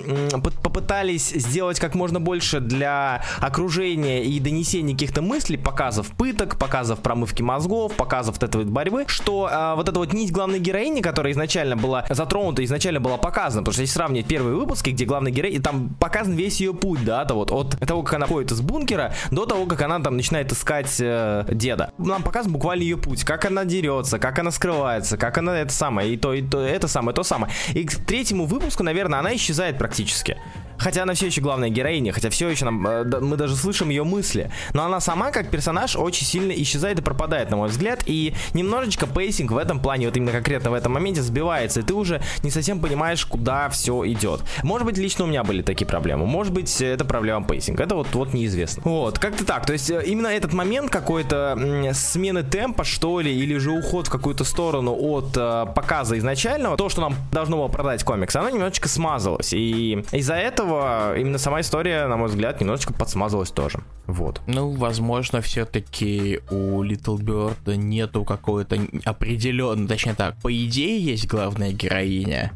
попытались 0.64 1.30
сделать 1.30 1.80
как 1.80 1.96
можно 1.96 2.20
больше 2.20 2.60
для 2.60 3.24
окружения 3.40 4.24
и 4.24 4.40
донесения 4.40 4.94
каких-то 4.94 5.22
мыслей, 5.22 5.58
показов 5.58 6.08
пыток, 6.18 6.58
показов 6.58 7.00
промывки 7.00 7.42
мозгов, 7.42 7.94
показов 7.96 8.36
вот 8.36 8.44
этой 8.44 8.64
вот 8.64 8.68
борьбы, 8.68 9.06
что 9.08 9.50
э, 9.52 9.76
вот 9.76 9.90
эта 9.90 10.00
вот 10.00 10.14
нить 10.14 10.32
главной 10.32 10.60
героини, 10.60 11.02
которая 11.02 11.34
изначально 11.34 11.76
была 11.76 12.06
затронута, 12.10 12.64
изначально 12.64 13.00
была 13.00 13.18
показана, 13.18 13.62
потому 13.62 13.74
что 13.74 13.82
если 13.82 13.94
сравнить 13.94 14.28
первые 14.28 14.56
выпуски, 14.56 14.90
где 14.92 15.06
главная 15.06 15.32
героиня, 15.32 15.62
там 15.62 15.90
показан 16.00 16.34
весь 16.34 16.60
ее 16.60 16.74
путь, 16.74 17.04
да, 17.04 17.26
то 17.26 17.36
вот 17.36 17.52
от 17.52 17.80
того, 17.80 18.04
как 18.04 18.16
она 18.16 18.28
ходит 18.28 18.52
из 18.52 18.62
бункера, 18.62 19.14
до 19.32 19.46
того, 19.46 19.61
как 19.66 19.82
она 19.82 20.00
там 20.00 20.16
начинает 20.16 20.52
искать 20.52 20.96
э, 21.00 21.46
деда. 21.52 21.94
Нам 21.98 22.24
показан 22.24 22.52
буквально 22.52 22.84
ее 22.84 22.98
путь, 22.98 23.24
как 23.24 23.46
она 23.46 23.66
дерется, 23.66 24.20
как 24.20 24.40
она 24.40 24.52
скрывается, 24.52 25.18
как 25.18 25.38
она 25.38 25.60
это 25.60 25.74
самое, 25.74 26.14
и 26.14 26.18
то, 26.18 26.34
и 26.34 26.42
то, 26.42 26.62
это 26.62 26.88
самое, 26.88 27.16
то 27.16 27.24
самое. 27.24 27.54
И 27.74 27.84
к 27.86 27.96
третьему 27.96 28.46
выпуску, 28.46 28.84
наверное, 28.84 29.20
она 29.20 29.36
исчезает 29.36 29.78
практически. 29.78 30.38
Хотя 30.82 31.04
она 31.04 31.14
все 31.14 31.28
еще 31.28 31.42
главная 31.42 31.70
героиня, 31.70 32.12
хотя 32.12 32.30
все 32.30 32.50
еще 32.50 32.66
нам, 32.66 32.86
э, 32.88 33.04
мы 33.22 33.38
даже 33.38 33.56
слышим 33.56 33.90
ее 33.90 34.04
мысли. 34.04 34.52
Но 34.74 34.84
она 34.84 35.00
сама, 35.00 35.32
как 35.32 35.50
персонаж, 35.50 35.96
очень 35.96 36.26
сильно 36.26 36.52
исчезает 36.52 37.00
и 37.00 37.02
пропадает, 37.04 37.52
на 37.52 37.58
мой 37.58 37.70
взгляд. 37.70 38.04
И 38.08 38.34
немножечко 38.54 39.06
pacing 39.06 39.52
в 39.52 39.58
этом 39.58 39.80
плане, 39.80 40.08
вот 40.08 40.18
именно 40.18 40.32
конкретно 40.32 40.72
в 40.72 40.74
этом 40.74 40.94
моменте, 40.94 41.22
сбивается. 41.22 41.82
И 41.82 41.84
ты 41.84 41.94
уже 41.94 42.22
не 42.44 42.50
совсем 42.50 42.80
понимаешь, 42.80 43.26
куда 43.26 43.70
все 43.70 44.06
идет. 44.12 44.42
Может 44.64 44.88
быть, 44.88 44.98
лично 44.98 45.26
у 45.26 45.28
меня 45.28 45.44
были 45.44 45.62
такие 45.62 45.86
проблемы. 45.86 46.26
Может 46.26 46.52
быть, 46.52 46.82
это 46.82 47.06
проблема 47.06 47.46
pacing 47.46 47.74
а. 47.74 47.84
Это 47.84 47.96
вот, 47.96 48.08
вот 48.14 48.34
неизвестно. 48.34 48.82
Вот, 48.84 49.20
как-то 49.20 49.46
так. 49.46 49.66
То 49.68 49.74
есть, 49.74 49.92
э, 49.92 50.04
именно 50.06 50.28
этот 50.28 50.54
момент 50.54 50.90
какой-то 50.90 51.92
смены 51.94 52.44
темпа, 52.44 52.84
что 52.84 53.20
ли, 53.20 53.32
или 53.32 53.58
же 53.58 53.72
уход 53.72 54.08
в 54.08 54.10
какую-то 54.10 54.44
сторону 54.44 54.96
от 55.00 55.38
э, 55.38 55.68
показа 55.76 56.18
изначального, 56.18 56.76
то, 56.76 56.90
что 56.90 57.02
нам 57.02 57.16
должно 57.32 57.58
было 57.58 57.68
продать 57.68 58.04
комикс, 58.04 58.36
оно 58.36 58.50
немножечко 58.50 58.90
смазалось. 58.90 59.54
И 59.54 60.04
из-за 60.12 60.36
этого 60.36 60.71
этого 60.72 61.18
именно 61.18 61.38
сама 61.38 61.62
история, 61.62 62.08
на 62.08 62.18
мой 62.18 62.30
взгляд, 62.30 62.60
немножечко 62.60 62.94
подсмазалась 62.94 63.52
тоже. 63.52 63.80
Вот. 64.08 64.42
Ну, 64.48 64.72
возможно, 64.72 65.42
все-таки 65.42 66.40
у 66.50 66.84
Little 66.84 67.18
Bird 67.18 67.76
нету 67.76 68.24
какой-то 68.24 68.78
определенной, 69.06 69.88
точнее 69.88 70.16
так, 70.16 70.36
по 70.42 70.54
идее 70.54 71.00
есть 71.00 71.28
главная 71.28 71.72
героиня, 71.72 72.54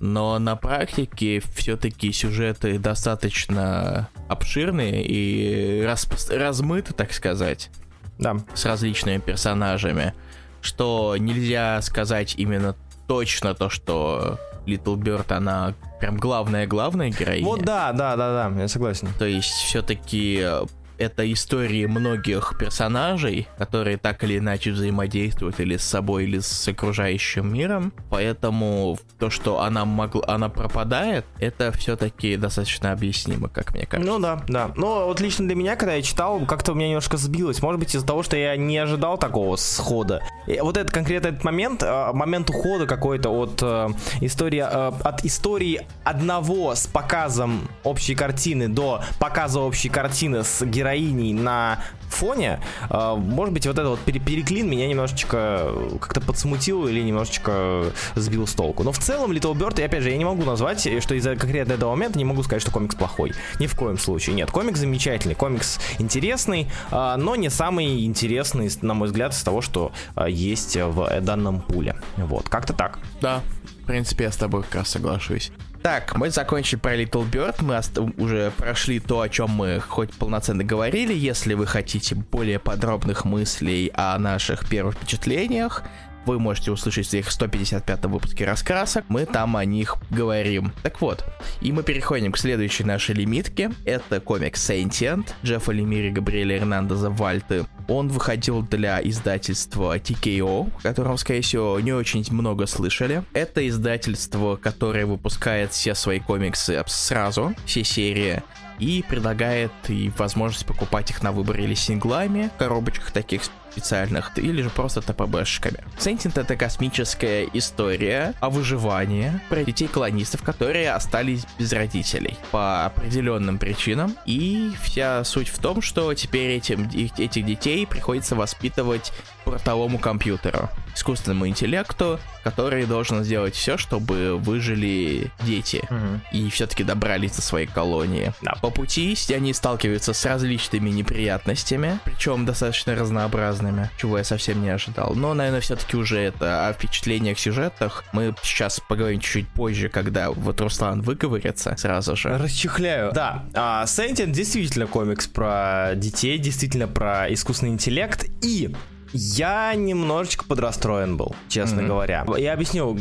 но 0.00 0.38
на 0.38 0.56
практике 0.56 1.42
все-таки 1.54 2.12
сюжеты 2.12 2.78
достаточно 2.78 4.08
обширные 4.28 5.04
и 5.04 5.82
раз, 5.82 6.08
размыты, 6.30 6.94
так 6.94 7.12
сказать. 7.12 7.70
Да. 8.18 8.36
С 8.54 8.64
различными 8.64 9.18
персонажами. 9.18 10.12
Что 10.60 11.16
нельзя 11.16 11.80
сказать 11.82 12.34
именно 12.36 12.74
точно 13.06 13.54
то, 13.54 13.70
что 13.70 14.40
Little 14.66 14.96
Bird, 14.96 15.32
она 15.32 15.74
прям 16.00 16.16
главная-главная 16.16 17.10
героиня. 17.10 17.44
Вот 17.44 17.62
да, 17.62 17.92
да, 17.92 18.16
да, 18.16 18.50
да, 18.50 18.60
я 18.60 18.68
согласен. 18.68 19.08
То 19.18 19.24
есть 19.24 19.50
все-таки 19.50 20.40
э, 20.42 20.62
это 20.98 21.30
истории 21.32 21.86
многих 21.86 22.56
персонажей, 22.58 23.48
которые 23.56 23.96
так 23.96 24.24
или 24.24 24.38
иначе 24.38 24.72
взаимодействуют 24.72 25.60
или 25.60 25.76
с 25.76 25.84
собой, 25.84 26.24
или 26.24 26.40
с 26.40 26.68
окружающим 26.68 27.52
миром. 27.52 27.92
Поэтому 28.10 28.98
то, 29.18 29.30
что 29.30 29.60
она 29.60 29.84
могла, 29.84 30.24
она 30.26 30.48
пропадает, 30.48 31.24
это 31.38 31.72
все-таки 31.72 32.36
достаточно 32.36 32.92
объяснимо, 32.92 33.48
как 33.48 33.74
мне 33.74 33.86
кажется. 33.86 34.12
Ну 34.12 34.18
да, 34.18 34.42
да. 34.48 34.70
Но 34.76 35.06
вот 35.06 35.20
лично 35.20 35.46
для 35.46 35.54
меня, 35.54 35.76
когда 35.76 35.94
я 35.94 36.02
читал, 36.02 36.40
как-то 36.40 36.72
у 36.72 36.74
меня 36.74 36.88
немножко 36.88 37.16
сбилось. 37.16 37.62
Может 37.62 37.80
быть, 37.80 37.94
из-за 37.94 38.06
того, 38.06 38.22
что 38.22 38.36
я 38.36 38.56
не 38.56 38.76
ожидал 38.78 39.18
такого 39.18 39.56
схода. 39.56 40.22
И 40.46 40.58
вот 40.60 40.76
этот 40.76 40.92
конкретно 40.92 41.28
этот 41.28 41.44
момент, 41.44 41.82
э, 41.82 42.12
момент 42.12 42.50
ухода 42.50 42.86
какой-то 42.86 43.30
от 43.30 43.62
э, 43.62 43.88
истории, 44.20 44.64
э, 44.68 44.92
от 45.02 45.24
истории 45.24 45.86
одного 46.04 46.74
с 46.74 46.86
показом 46.86 47.68
общей 47.84 48.14
картины 48.14 48.68
до 48.68 49.02
показа 49.20 49.60
общей 49.60 49.88
картины 49.88 50.42
с 50.42 50.64
героем 50.64 50.87
героиней 50.88 51.32
на 51.32 51.82
фоне, 52.08 52.60
э, 52.88 53.14
может 53.16 53.52
быть, 53.52 53.66
вот 53.66 53.78
этот 53.78 53.90
вот 53.90 54.00
переклин 54.00 54.68
меня 54.68 54.86
немножечко 54.86 55.72
как-то 56.00 56.20
подсмутил 56.20 56.88
или 56.88 57.00
немножечко 57.02 57.92
сбил 58.14 58.46
с 58.46 58.54
толку. 58.54 58.82
Но 58.82 58.92
в 58.92 58.98
целом 58.98 59.32
Little 59.32 59.54
Bird, 59.54 59.80
и 59.80 59.84
опять 59.84 60.02
же, 60.02 60.10
я 60.10 60.16
не 60.16 60.24
могу 60.24 60.44
назвать, 60.44 60.80
что 60.80 61.14
из-за 61.14 61.36
конкретно 61.36 61.74
этого 61.74 61.90
момента 61.90 62.18
не 62.18 62.24
могу 62.24 62.42
сказать, 62.42 62.62
что 62.62 62.70
комикс 62.70 62.94
плохой. 62.94 63.32
Ни 63.60 63.66
в 63.66 63.76
коем 63.76 63.98
случае. 63.98 64.34
Нет, 64.34 64.50
комикс 64.50 64.80
замечательный, 64.80 65.34
комикс 65.34 65.78
интересный, 65.98 66.68
э, 66.90 67.14
но 67.16 67.36
не 67.36 67.50
самый 67.50 68.04
интересный, 68.04 68.70
на 68.82 68.94
мой 68.94 69.08
взгляд, 69.08 69.32
из 69.32 69.42
того, 69.42 69.60
что 69.60 69.92
э, 70.16 70.26
есть 70.30 70.76
в 70.76 71.20
данном 71.20 71.60
пуле. 71.60 71.96
Вот, 72.16 72.48
как-то 72.48 72.72
так. 72.72 72.98
Да, 73.20 73.42
в 73.82 73.86
принципе, 73.86 74.24
я 74.24 74.32
с 74.32 74.36
тобой 74.36 74.62
как 74.62 74.76
раз 74.76 74.88
соглашусь. 74.88 75.52
Так, 75.82 76.16
мы 76.16 76.30
закончили 76.30 76.78
про 76.78 76.96
Little 76.96 77.30
Bird, 77.30 77.62
мы 77.62 77.80
уже 78.22 78.50
прошли 78.56 78.98
то, 78.98 79.20
о 79.20 79.28
чем 79.28 79.50
мы 79.50 79.80
хоть 79.80 80.12
полноценно 80.12 80.64
говорили. 80.64 81.14
Если 81.14 81.54
вы 81.54 81.66
хотите 81.66 82.16
более 82.16 82.58
подробных 82.58 83.24
мыслей 83.24 83.90
о 83.94 84.18
наших 84.18 84.68
первых 84.68 84.96
впечатлениях, 84.96 85.84
вы 86.28 86.38
можете 86.38 86.70
услышать 86.70 87.12
их 87.14 87.30
155 87.30 88.04
выпуске 88.04 88.44
раскрасок, 88.44 89.06
мы 89.08 89.24
там 89.24 89.56
о 89.56 89.64
них 89.64 89.96
говорим. 90.10 90.72
Так 90.82 91.00
вот, 91.00 91.24
и 91.62 91.72
мы 91.72 91.82
переходим 91.82 92.32
к 92.32 92.38
следующей 92.38 92.84
нашей 92.84 93.14
лимитке. 93.14 93.70
Это 93.86 94.20
комикс 94.20 94.68
Sentient 94.68 95.26
Джеффа 95.42 95.72
Лемири, 95.72 96.10
Габриэля 96.10 96.58
Эрнандеза 96.58 97.08
Вальты. 97.08 97.66
Он 97.88 98.08
выходил 98.08 98.60
для 98.60 99.00
издательства 99.02 99.96
TKO, 99.96 100.70
о 100.78 100.82
котором, 100.82 101.16
скорее 101.16 101.40
всего, 101.40 101.80
не 101.80 101.94
очень 101.94 102.22
много 102.30 102.66
слышали. 102.66 103.24
Это 103.32 103.66
издательство, 103.66 104.56
которое 104.56 105.06
выпускает 105.06 105.72
все 105.72 105.94
свои 105.94 106.20
комиксы 106.20 106.84
сразу, 106.86 107.54
все 107.64 107.84
серии 107.84 108.42
и 108.78 109.04
предлагает 109.08 109.72
и 109.88 110.12
возможность 110.16 110.66
покупать 110.66 111.10
их 111.10 111.22
на 111.22 111.32
выбор 111.32 111.58
или 111.58 111.74
синглами 111.74 112.50
в 112.54 112.58
коробочках 112.58 113.10
таких 113.10 113.42
специальных, 113.78 114.36
или 114.36 114.62
же 114.62 114.70
просто 114.70 115.00
ТПБшками. 115.00 115.78
Sentient 115.98 116.40
это 116.40 116.56
космическая 116.56 117.48
история 117.52 118.34
о 118.40 118.50
выживании 118.50 119.40
про 119.48 119.62
детей-колонистов, 119.64 120.42
которые 120.42 120.92
остались 120.92 121.46
без 121.58 121.72
родителей 121.72 122.36
по 122.50 122.86
определенным 122.86 123.58
причинам. 123.58 124.16
И 124.26 124.72
вся 124.82 125.22
суть 125.24 125.48
в 125.48 125.58
том, 125.58 125.80
что 125.80 126.12
теперь 126.14 126.50
этим, 126.50 126.88
этих 126.88 127.46
детей 127.46 127.86
приходится 127.86 128.34
воспитывать 128.34 129.12
бортовому 129.50 129.98
компьютеру, 129.98 130.68
искусственному 130.94 131.48
интеллекту, 131.48 132.18
который 132.44 132.86
должен 132.86 133.24
сделать 133.24 133.54
все, 133.54 133.76
чтобы 133.76 134.36
выжили 134.36 135.30
дети 135.44 135.82
угу. 135.90 136.20
и 136.32 136.48
все-таки 136.50 136.84
добрались 136.84 137.32
до 137.32 137.42
своей 137.42 137.66
колонии. 137.66 138.32
Да. 138.42 138.54
По 138.62 138.70
пути 138.70 139.16
они 139.34 139.52
сталкиваются 139.52 140.12
с 140.12 140.24
различными 140.24 140.90
неприятностями, 140.90 141.98
причем 142.04 142.46
достаточно 142.46 142.94
разнообразными, 142.94 143.90
чего 143.98 144.18
я 144.18 144.24
совсем 144.24 144.62
не 144.62 144.70
ожидал. 144.70 145.14
Но, 145.14 145.34
наверное, 145.34 145.60
все-таки 145.60 145.96
уже 145.96 146.18
это 146.18 146.68
о 146.68 146.72
впечатлениях, 146.72 147.38
сюжетах 147.38 148.04
мы 148.12 148.34
сейчас 148.42 148.80
поговорим 148.80 149.20
чуть-чуть 149.20 149.48
позже, 149.48 149.88
когда 149.88 150.30
вот 150.30 150.60
Руслан 150.60 151.02
выговорится 151.02 151.74
сразу 151.76 152.16
же. 152.16 152.36
Расчехляю. 152.36 153.12
Да, 153.12 153.44
а, 153.54 153.84
Sentient 153.84 154.30
действительно 154.30 154.86
комикс 154.86 155.26
про 155.26 155.92
детей, 155.94 156.38
действительно 156.38 156.88
про 156.88 157.32
искусственный 157.32 157.72
интеллект 157.72 158.26
и 158.42 158.74
я 159.12 159.74
немножечко 159.74 160.44
подрастроен 160.44 161.16
был, 161.16 161.34
честно 161.48 161.80
mm-hmm. 161.80 161.86
говоря. 161.86 162.26
Я 162.36 162.52
объясню, 162.52 162.98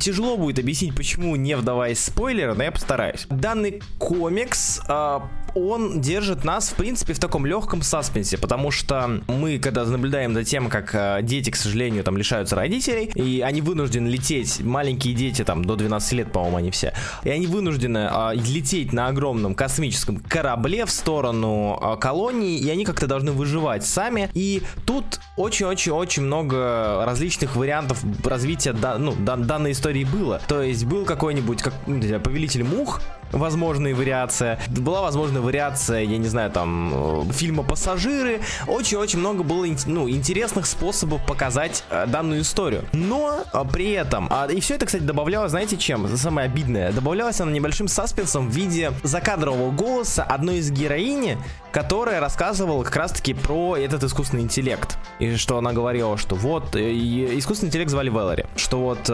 тяжело 0.00 0.36
будет 0.36 0.58
объяснить, 0.58 0.94
почему, 0.94 1.36
не 1.36 1.56
вдаваясь 1.56 1.98
в 1.98 2.02
спойлеры, 2.02 2.54
но 2.54 2.62
я 2.62 2.72
постараюсь. 2.72 3.26
Данный 3.30 3.82
комикс 3.98 4.80
э, 4.88 5.20
он 5.54 6.00
держит 6.00 6.44
нас, 6.44 6.70
в 6.70 6.74
принципе, 6.74 7.12
в 7.14 7.18
таком 7.18 7.46
легком 7.46 7.82
саспенсе, 7.82 8.38
потому 8.38 8.70
что 8.70 9.20
мы, 9.28 9.58
когда 9.58 9.84
наблюдаем 9.84 10.34
за 10.34 10.44
тем, 10.44 10.68
как 10.68 10.94
э, 10.94 11.20
дети, 11.22 11.50
к 11.50 11.56
сожалению, 11.56 12.04
там 12.04 12.16
лишаются 12.16 12.56
родителей, 12.56 13.10
и 13.14 13.40
они 13.40 13.60
вынуждены 13.60 14.08
лететь, 14.08 14.60
маленькие 14.60 15.14
дети, 15.14 15.44
там, 15.44 15.64
до 15.64 15.76
12 15.76 16.12
лет, 16.12 16.32
по-моему, 16.32 16.56
они 16.58 16.70
все, 16.70 16.92
и 17.24 17.30
они 17.30 17.46
вынуждены 17.46 18.08
э, 18.10 18.34
лететь 18.34 18.92
на 18.92 19.08
огромном 19.08 19.54
космическом 19.54 20.18
корабле 20.18 20.86
в 20.86 20.90
сторону 20.90 21.78
э, 21.80 21.96
колонии, 22.00 22.58
и 22.58 22.68
они 22.70 22.84
как-то 22.84 23.06
должны 23.06 23.32
выживать 23.32 23.84
сами, 23.84 24.30
и 24.34 24.62
тут 24.86 25.20
очень-очень-очень 25.36 26.22
много 26.22 27.04
различных 27.04 27.56
вариантов 27.56 28.02
развития 28.24 28.72
да, 28.72 28.98
ну, 28.98 29.14
да, 29.18 29.36
данной 29.36 29.72
истории 29.72 30.04
было. 30.04 30.40
То 30.48 30.62
есть 30.62 30.84
был 30.84 31.04
какой-нибудь, 31.04 31.62
как, 31.62 31.74
ну, 31.86 32.00
повелитель 32.20 32.64
мух, 32.64 33.00
возможная 33.32 33.94
вариация. 33.94 34.58
Была 34.68 35.02
возможная 35.02 35.42
вариация, 35.42 36.00
я 36.00 36.18
не 36.18 36.28
знаю, 36.28 36.50
там, 36.50 37.28
э, 37.28 37.32
фильма 37.32 37.62
«Пассажиры». 37.62 38.40
Очень-очень 38.66 39.18
много 39.18 39.42
было 39.42 39.66
ну, 39.86 40.08
интересных 40.08 40.66
способов 40.66 41.24
показать 41.26 41.84
э, 41.90 42.06
данную 42.06 42.42
историю. 42.42 42.84
Но 42.92 43.40
э, 43.52 43.64
при 43.72 43.92
этом, 43.92 44.28
а, 44.30 44.46
и 44.46 44.60
все 44.60 44.74
это, 44.74 44.86
кстати, 44.86 45.02
добавлялось, 45.02 45.50
знаете, 45.50 45.76
чем? 45.76 46.16
Самое 46.16 46.46
обидное. 46.46 46.92
Добавлялось 46.92 47.40
оно 47.40 47.50
небольшим 47.50 47.88
саспенсом 47.88 48.48
в 48.48 48.52
виде 48.52 48.92
закадрового 49.02 49.70
голоса 49.70 50.22
одной 50.22 50.58
из 50.58 50.70
героини, 50.70 51.38
которая 51.72 52.20
рассказывала 52.20 52.82
как 52.82 52.96
раз-таки 52.96 53.34
про 53.34 53.76
этот 53.76 54.04
искусственный 54.04 54.42
интеллект. 54.42 54.98
И 55.18 55.36
что 55.36 55.58
она 55.58 55.72
говорила, 55.72 56.16
что 56.16 56.34
вот, 56.34 56.76
искусственный 56.76 57.68
интеллект 57.68 57.90
звали 57.90 58.08
Вэллори, 58.08 58.46
что 58.56 58.80
вот 58.80 59.10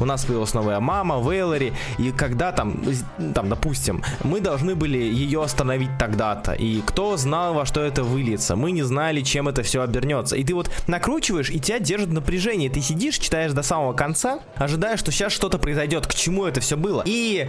у 0.00 0.04
нас 0.04 0.24
появилась 0.24 0.54
новая 0.54 0.80
мама, 0.80 1.18
Вэллори, 1.18 1.72
и 1.98 2.12
когда 2.12 2.52
там, 2.52 2.82
там, 3.34 3.48
допустим, 3.48 4.02
мы 4.22 4.40
должны 4.40 4.74
были 4.74 4.98
ее 4.98 5.42
остановить 5.42 5.90
тогда-то, 5.98 6.52
и 6.52 6.80
кто 6.82 7.16
знал, 7.16 7.54
во 7.54 7.66
что 7.66 7.82
это 7.82 8.04
выльется, 8.04 8.56
мы 8.56 8.70
не 8.72 8.82
знали, 8.82 9.22
чем 9.22 9.48
это 9.48 9.62
все 9.62 9.82
обернется. 9.82 10.36
И 10.36 10.44
ты 10.44 10.54
вот 10.54 10.70
накручиваешь, 10.86 11.50
и 11.50 11.58
тебя 11.60 11.78
держит 11.78 12.10
напряжение, 12.10 12.70
ты 12.70 12.80
сидишь, 12.80 13.18
читаешь 13.18 13.52
до 13.52 13.62
самого 13.62 13.92
конца, 13.92 14.40
ожидая, 14.56 14.96
что 14.96 15.10
сейчас 15.10 15.32
что-то 15.32 15.58
произойдет, 15.58 16.06
к 16.06 16.14
чему 16.14 16.46
это 16.46 16.60
все 16.60 16.76
было. 16.76 17.02
И 17.06 17.48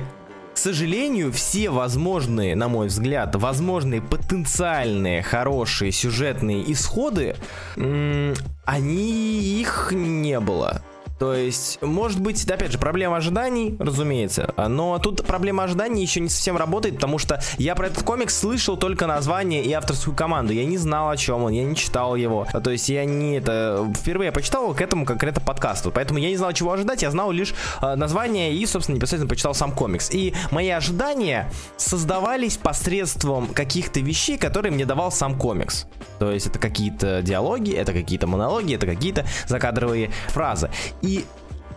к 0.58 0.60
сожалению, 0.60 1.32
все 1.32 1.70
возможные, 1.70 2.56
на 2.56 2.67
мой 2.67 2.88
взгляд, 2.88 3.36
возможные 3.36 4.02
потенциальные 4.02 5.22
хорошие 5.22 5.91
сюжетные 5.91 6.72
исходы, 6.74 7.36
они 7.76 9.62
их 9.62 9.91
не 9.91 10.39
было. 10.39 10.82
То 11.19 11.34
есть, 11.34 11.82
может 11.82 12.19
быть, 12.19 12.49
опять 12.49 12.71
же, 12.71 12.77
проблема 12.77 13.17
ожиданий, 13.17 13.75
разумеется, 13.80 14.53
но 14.67 14.99
тут 14.99 15.25
проблема 15.25 15.63
ожиданий 15.63 16.01
еще 16.01 16.19
не 16.19 16.30
совсем 16.30 16.58
работает, 16.58 16.95
потому 16.95 17.17
что 17.17 17.41
я 17.58 17.75
про 17.75 17.88
этот 17.88 18.03
комикс 18.03 18.38
слышал 18.38 18.77
только 18.77 19.08
название 19.08 19.63
и 19.63 19.71
авторскую 19.73 20.15
команду. 20.15 20.53
Я 20.53 20.65
не 20.65 20.77
знал, 20.77 21.10
о 21.10 21.17
чем 21.17 21.43
он, 21.43 21.51
я 21.51 21.63
не 21.63 21.75
читал 21.75 22.15
его. 22.15 22.47
То 22.63 22.69
есть 22.69 22.89
я 22.89 23.06
не 23.06 23.38
это... 23.38 23.91
Впервые 23.95 24.27
я 24.27 24.32
почитал 24.32 24.73
к 24.73 24.82
этому 24.82 25.06
конкретно 25.06 25.41
подкасту, 25.41 25.91
поэтому 25.91 26.19
я 26.19 26.30
не 26.30 26.38
знал, 26.38 26.53
чего 26.53 26.71
ожидать, 26.71 27.01
я 27.01 27.12
знал 27.12 27.32
лишь 27.32 27.53
э, 27.82 27.95
название 27.95 28.53
и, 28.53 28.65
собственно, 28.65 28.95
непосредственно 28.95 29.30
почитал 29.30 29.53
сам 29.53 29.71
комикс. 29.71 30.12
И 30.12 30.34
мои 30.51 30.69
ожидания 30.69 31.51
создавались 31.77 32.58
посредством 32.58 33.47
каких-то 33.47 33.99
вещей, 33.99 34.38
которые 34.38 34.71
мне 34.71 34.86
давал 34.86 35.12
сам 35.12 35.38
комикс. 35.38 35.88
То 36.19 36.32
есть 36.32 36.47
это 36.47 36.60
какие-то 36.60 37.21
диалоги, 37.21 37.73
это 37.73 37.93
какие-то 37.93 38.27
монологи, 38.27 38.75
это 38.75 38.86
какие-то 38.86 39.25
закадровые 39.47 40.12
фразы. 40.27 40.69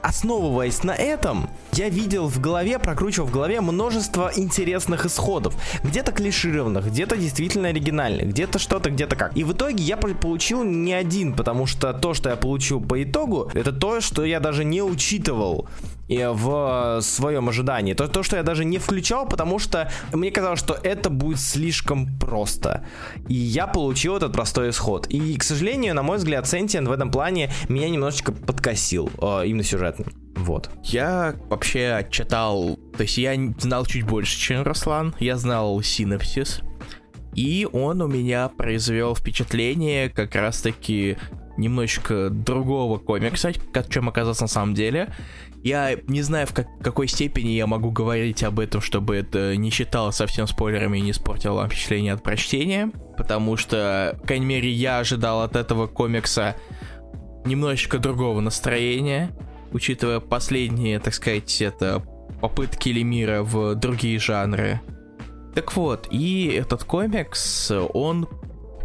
Основываясь 0.03 0.83
на 0.83 0.95
этом, 0.95 1.51
я 1.73 1.89
видел 1.89 2.29
в 2.29 2.41
голове, 2.41 2.79
прокручивал 2.79 3.29
в 3.29 3.33
голове 3.33 3.61
множество 3.61 4.31
интересных 4.35 5.07
исходов. 5.07 5.55
Где-то 5.83 6.13
клишированных, 6.13 6.87
где-то 6.87 7.17
действительно 7.17 7.69
оригинальных, 7.69 8.29
где-то 8.29 8.59
что-то, 8.59 8.91
где-то 8.91 9.17
как. 9.17 9.37
И 9.37 9.45
в 9.45 9.53
итоге 9.53 9.83
я 9.83 9.97
получил 9.97 10.65
не 10.65 10.93
один, 10.93 11.35
потому 11.35 11.67
что 11.67 11.93
то, 11.93 12.15
что 12.15 12.31
я 12.31 12.37
получил 12.37 12.81
по 12.81 13.03
итогу, 13.03 13.51
это 13.55 13.73
то, 13.73 14.01
что 14.01 14.25
я 14.25 14.41
даже 14.41 14.65
не 14.65 14.83
учитывал 14.83 15.69
и 16.00 16.00
в 16.19 17.01
своем 17.03 17.49
ожидании. 17.49 17.95
То, 17.95 18.09
то, 18.09 18.23
что 18.23 18.37
я 18.37 18.43
даже 18.43 18.65
не 18.65 18.79
включал, 18.79 19.27
потому 19.27 19.59
что 19.59 19.91
мне 20.13 20.31
казалось, 20.31 20.59
что 20.59 20.77
это 20.83 21.11
будет 21.11 21.41
слишком 21.41 22.19
просто. 22.19 22.85
И 23.29 23.35
я 23.35 23.67
получил 23.67 24.17
этот 24.17 24.33
простой 24.33 24.71
исход. 24.71 25.07
И, 25.09 25.37
к 25.37 25.43
сожалению, 25.43 25.95
на 25.95 26.03
мой 26.03 26.19
взгляд, 26.19 26.45
Sentient 26.45 26.89
в 26.89 26.93
этом 26.93 27.11
плане 27.11 27.51
меня 27.69 27.89
немножечко 27.89 28.33
подкосил, 28.33 29.11
э, 29.21 29.47
именно 29.47 29.63
сюжетно. 29.63 30.07
Вот. 30.37 30.71
Я 30.85 31.35
вообще 31.49 32.07
читал, 32.11 32.79
то 32.97 33.03
есть 33.03 33.19
я 33.19 33.35
знал 33.59 33.85
чуть 33.87 34.05
больше, 34.05 34.39
чем 34.39 34.63
Руслан. 34.63 35.15
Я 35.21 35.37
знал 35.37 35.83
синапсис. 35.83 36.61
И 37.35 37.69
он 37.71 38.03
у 38.03 38.09
меня 38.09 38.49
произвел 38.49 39.15
впечатление 39.15 40.09
как 40.09 40.35
раз-таки 40.35 41.17
немножечко 41.57 42.31
другого 42.31 42.99
комикса, 42.99 43.53
чем 43.89 44.09
оказался 44.09 44.43
на 44.43 44.49
самом 44.49 44.75
деле. 44.75 45.13
Я 45.63 45.97
не 46.07 46.23
знаю, 46.23 46.47
в 46.47 46.55
как, 46.55 46.67
какой 46.83 47.07
степени 47.07 47.51
я 47.51 47.67
могу 47.67 47.91
говорить 47.91 48.43
об 48.43 48.61
этом, 48.61 48.81
чтобы 48.81 49.17
это 49.17 49.57
не 49.57 49.71
считало 49.71 50.11
совсем 50.11 50.47
спойлерами 50.47 50.99
и 50.99 51.03
не 51.03 51.11
испортило 51.11 51.67
впечатление 51.67 52.15
от 52.15 52.23
прочтения, 52.23 52.91
потому 53.19 53.57
что, 53.57 54.17
по 54.21 54.27
крайней 54.29 54.47
мере, 54.47 54.71
я 54.71 55.01
ожидал 55.01 55.43
от 55.43 55.57
этого 55.57 55.87
комикса 55.87 56.57
немножечко 57.45 57.99
другого 57.99 58.41
настроения, 58.41 59.31
учитывая 59.73 60.21
последние, 60.21 60.99
так 60.99 61.13
сказать, 61.13 61.61
это 61.61 62.03
попытки 62.41 62.89
Лемира 62.89 63.43
в 63.43 63.75
другие 63.75 64.19
жанры. 64.19 64.81
Так 65.55 65.77
вот, 65.77 66.09
и 66.11 66.47
этот 66.59 66.85
комикс, 66.85 67.71
он 67.93 68.29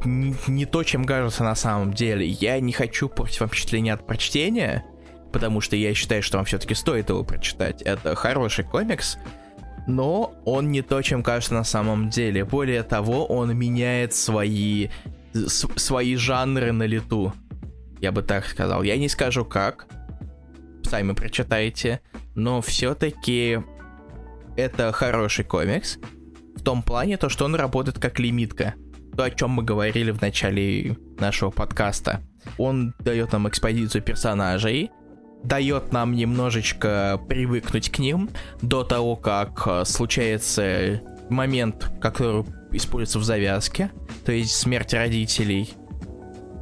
не, 0.03 0.35
не 0.47 0.65
то, 0.65 0.83
чем 0.83 1.05
кажется 1.05 1.43
на 1.43 1.55
самом 1.55 1.93
деле. 1.93 2.27
Я 2.27 2.59
не 2.59 2.73
хочу 2.73 3.07
портить 3.07 3.39
вам 3.39 3.49
впечатление 3.49 3.93
от 3.93 4.05
прочтения, 4.05 4.83
потому 5.35 5.59
что 5.59 5.75
я 5.75 5.93
считаю, 5.93 6.23
что 6.23 6.37
вам 6.37 6.45
все-таки 6.45 6.75
стоит 6.75 7.09
его 7.09 7.25
прочитать. 7.25 7.81
Это 7.81 8.15
хороший 8.15 8.63
комикс, 8.63 9.17
но 9.85 10.33
он 10.45 10.71
не 10.71 10.81
то, 10.81 11.01
чем 11.01 11.23
кажется 11.23 11.53
на 11.53 11.65
самом 11.65 12.09
деле. 12.09 12.45
Более 12.45 12.83
того, 12.83 13.25
он 13.25 13.53
меняет 13.53 14.13
свои, 14.13 14.87
свои 15.33 16.15
жанры 16.15 16.71
на 16.71 16.83
лету. 16.83 17.33
Я 17.99 18.13
бы 18.13 18.23
так 18.23 18.45
сказал. 18.45 18.81
Я 18.83 18.95
не 18.95 19.09
скажу 19.09 19.43
как, 19.43 19.87
сами 20.83 21.11
прочитайте, 21.11 21.99
но 22.33 22.61
все-таки 22.61 23.59
это 24.55 24.93
хороший 24.93 25.43
комикс. 25.43 25.99
В 26.55 26.63
том 26.63 26.81
плане, 26.81 27.17
то, 27.17 27.27
что 27.27 27.43
он 27.43 27.55
работает 27.55 27.99
как 27.99 28.19
лимитка. 28.19 28.75
То, 29.17 29.23
о 29.23 29.31
чем 29.31 29.49
мы 29.49 29.63
говорили 29.63 30.11
в 30.11 30.21
начале 30.21 30.95
нашего 31.19 31.51
подкаста. 31.51 32.21
Он 32.57 32.93
дает 32.99 33.33
нам 33.33 33.49
экспозицию 33.49 34.01
персонажей, 34.01 34.91
дает 35.47 35.91
нам 35.93 36.13
немножечко 36.13 37.19
привыкнуть 37.27 37.89
к 37.89 37.99
ним 37.99 38.29
до 38.61 38.83
того, 38.83 39.15
как 39.15 39.63
э, 39.67 39.85
случается 39.85 41.01
момент, 41.29 41.91
который 42.01 42.45
используется 42.71 43.19
в 43.19 43.23
завязке, 43.23 43.91
то 44.25 44.31
есть 44.31 44.55
смерть 44.55 44.93
родителей, 44.93 45.73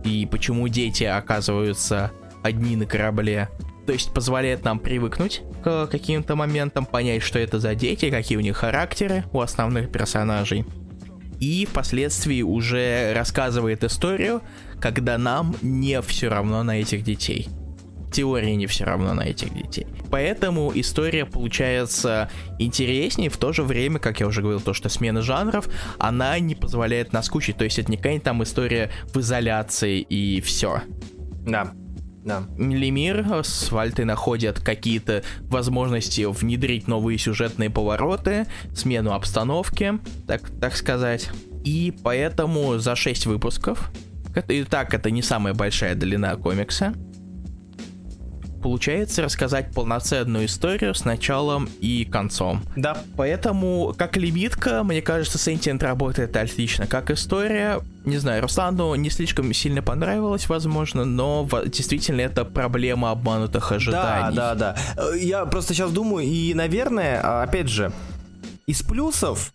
и 0.04 0.28
почему 0.30 0.68
дети 0.68 1.04
оказываются 1.06 2.12
одни 2.44 2.76
на 2.76 2.86
корабле. 2.86 3.50
То 3.86 3.94
есть 3.94 4.14
позволяет 4.14 4.64
нам 4.64 4.80
привыкнуть 4.80 5.42
к 5.64 5.88
каким-то 5.88 6.36
моментам, 6.36 6.86
понять, 6.86 7.22
что 7.22 7.40
это 7.40 7.60
за 7.60 7.76
дети, 7.76 8.10
какие 8.10 8.38
у 8.38 8.42
них 8.42 8.58
характеры 8.58 9.26
у 9.34 9.42
основных 9.42 9.92
персонажей. 9.92 10.66
и 11.40 11.66
впоследствии 11.66 12.42
уже 12.42 13.12
рассказывает 13.14 13.84
историю, 13.84 14.42
когда 14.80 15.18
нам 15.18 15.56
не 15.62 16.02
все 16.02 16.30
равно 16.30 16.64
на 16.64 16.80
этих 16.80 17.04
детей. 17.04 17.50
Теории 18.14 18.52
не 18.52 18.68
все 18.68 18.86
равно 18.86 19.14
на 19.14 19.24
этих 19.24 19.54
детей. 19.54 19.88
Поэтому 20.10 20.72
история 20.74 21.26
получается 21.26 22.30
интереснее, 22.60 23.30
в 23.30 23.38
то 23.38 23.52
же 23.52 23.64
время, 23.64 24.00
как 24.00 24.20
я 24.20 24.28
уже 24.28 24.42
говорил, 24.42 24.62
то, 24.62 24.74
что 24.74 24.88
смена 24.88 25.22
жанров, 25.22 25.68
она 25.98 26.40
не 26.40 26.56
позволяет 26.56 27.12
наскучить. 27.12 27.58
То 27.58 27.66
есть 27.66 27.80
это 27.80 27.92
не 27.92 27.98
какая-нибудь 27.98 28.24
там 28.24 28.44
история 28.44 28.92
в 29.14 29.20
изоляции 29.20 30.00
и 30.00 30.40
все. 30.42 30.82
Да. 31.46 31.74
Да. 32.24 32.44
Лемир 32.58 33.42
с 33.44 33.70
Вальтой 33.70 34.06
находят 34.06 34.62
какие-то 34.62 35.24
возможности 35.42 36.22
внедрить 36.24 36.88
новые 36.88 37.18
сюжетные 37.18 37.70
повороты, 37.70 38.46
смену 38.74 39.12
обстановки, 39.12 40.00
так, 40.26 40.50
так 40.62 40.78
сказать. 40.78 41.30
И 41.66 41.94
поэтому 42.04 42.78
за 42.78 42.96
6 42.96 43.26
выпусков, 43.26 43.92
и 44.48 44.64
так 44.64 44.94
это 44.94 45.12
не 45.12 45.22
самая 45.22 45.54
большая 45.54 45.96
длина 45.96 46.36
комикса, 46.38 46.94
получается 48.64 49.22
рассказать 49.22 49.72
полноценную 49.74 50.46
историю 50.46 50.96
с 50.96 51.06
началом 51.06 51.70
и 51.82 52.06
концом. 52.06 52.64
Да. 52.76 52.98
Поэтому, 53.18 53.94
как 53.98 54.18
лимитка, 54.18 54.84
мне 54.84 55.02
кажется, 55.02 55.38
Sentient 55.38 55.84
работает 55.84 56.36
отлично. 56.36 56.88
Как 56.88 57.12
история, 57.12 57.82
не 58.06 58.18
знаю, 58.18 58.42
Руслану 58.42 58.96
не 58.96 59.10
слишком 59.10 59.54
сильно 59.54 59.82
понравилось, 59.82 60.48
возможно, 60.50 61.04
но 61.06 61.48
действительно 61.66 62.22
это 62.22 62.46
проблема 62.46 63.12
обманутых 63.12 63.72
ожиданий. 63.72 64.36
Да, 64.36 64.56
да, 64.56 64.76
да. 64.96 65.16
Я 65.16 65.46
просто 65.46 65.74
сейчас 65.74 65.92
думаю, 65.92 66.26
и, 66.26 66.54
наверное, 66.54 67.20
а, 67.22 67.44
опять 67.44 67.68
же, 67.68 67.92
из 68.66 68.82
плюсов 68.82 69.54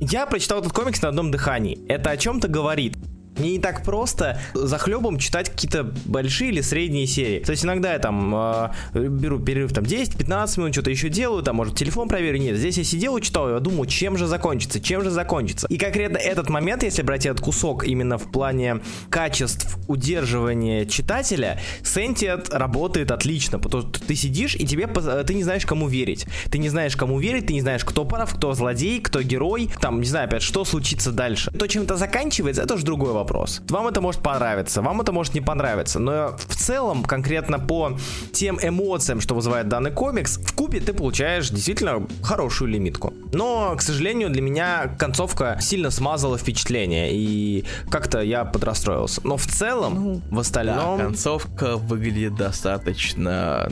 я 0.00 0.24
прочитал 0.24 0.60
этот 0.60 0.72
комикс 0.72 1.02
на 1.02 1.10
одном 1.10 1.30
дыхании. 1.30 1.78
Это 1.86 2.10
о 2.10 2.16
чем-то 2.16 2.48
говорит. 2.48 2.96
Не 3.40 3.58
так 3.58 3.82
просто 3.84 4.40
за 4.54 4.78
хлебом 4.78 5.18
читать 5.18 5.50
какие-то 5.50 5.84
большие 6.04 6.50
или 6.50 6.60
средние 6.60 7.06
серии. 7.06 7.40
То 7.40 7.52
есть 7.52 7.64
иногда 7.64 7.92
я 7.92 7.98
там 7.98 8.34
э, 8.34 8.70
беру 8.94 9.38
перерыв 9.38 9.72
там 9.72 9.84
10-15 9.84 10.60
минут, 10.60 10.72
что-то 10.74 10.90
еще 10.90 11.08
делаю, 11.08 11.42
там, 11.42 11.56
может, 11.56 11.76
телефон 11.76 12.08
проверю. 12.08 12.38
Нет, 12.38 12.56
здесь 12.56 12.78
я 12.78 12.84
сидел 12.84 13.16
и 13.16 13.22
читал, 13.22 13.50
я 13.50 13.60
думаю, 13.60 13.86
чем 13.86 14.16
же 14.16 14.26
закончится, 14.26 14.80
чем 14.80 15.02
же 15.02 15.10
закончится. 15.10 15.66
И 15.68 15.78
конкретно 15.78 16.18
этот 16.18 16.48
момент, 16.48 16.82
если 16.82 17.02
брать 17.02 17.26
этот 17.26 17.40
кусок 17.40 17.84
именно 17.84 18.18
в 18.18 18.30
плане 18.30 18.80
качеств 19.08 19.78
удерживания 19.88 20.86
читателя, 20.86 21.60
Sentient 21.82 22.56
работает 22.56 23.10
отлично, 23.10 23.58
потому 23.58 23.82
что 23.84 24.04
ты 24.04 24.14
сидишь 24.14 24.54
и 24.54 24.66
тебе 24.66 24.86
ты 25.26 25.34
не 25.34 25.42
знаешь, 25.42 25.64
кому 25.64 25.88
верить. 25.88 26.26
Ты 26.50 26.58
не 26.58 26.68
знаешь, 26.68 26.96
кому 26.96 27.18
верить, 27.18 27.46
ты 27.46 27.52
не 27.52 27.60
знаешь, 27.60 27.84
кто 27.84 28.04
прав, 28.04 28.34
кто 28.34 28.52
злодей, 28.52 29.00
кто 29.00 29.22
герой, 29.22 29.70
там, 29.80 30.00
не 30.00 30.06
знаю, 30.06 30.26
опять, 30.26 30.42
что 30.42 30.64
случится 30.64 31.12
дальше. 31.12 31.50
То, 31.52 31.66
чем 31.66 31.84
это 31.84 31.96
заканчивается, 31.96 32.62
это 32.62 32.74
уже 32.74 32.84
другой 32.84 33.12
вопрос 33.12 33.29
вопрос. 33.30 33.62
Вам 33.68 33.86
это 33.86 34.00
может 34.00 34.22
понравиться, 34.22 34.82
вам 34.82 35.00
это 35.00 35.12
может 35.12 35.34
не 35.34 35.40
понравиться, 35.40 35.98
но 35.98 36.36
в 36.48 36.56
целом, 36.56 37.04
конкретно 37.04 37.58
по 37.58 37.96
тем 38.32 38.58
эмоциям, 38.60 39.20
что 39.20 39.34
вызывает 39.34 39.68
данный 39.68 39.92
комикс, 39.92 40.38
в 40.38 40.54
купе 40.54 40.80
ты 40.80 40.92
получаешь 40.92 41.50
действительно 41.50 42.06
хорошую 42.22 42.70
лимитку. 42.70 43.14
Но, 43.32 43.74
к 43.76 43.82
сожалению, 43.82 44.30
для 44.30 44.42
меня 44.42 44.94
концовка 44.98 45.58
сильно 45.60 45.90
смазала 45.90 46.38
впечатление, 46.38 47.10
и 47.12 47.64
как-то 47.88 48.20
я 48.20 48.44
подрастроился. 48.44 49.20
Но 49.24 49.36
в 49.36 49.46
целом, 49.46 49.94
ну, 49.94 50.20
в 50.30 50.38
остальном... 50.40 50.98
Да, 50.98 51.04
концовка 51.04 51.76
выглядит 51.76 52.34
достаточно 52.34 53.70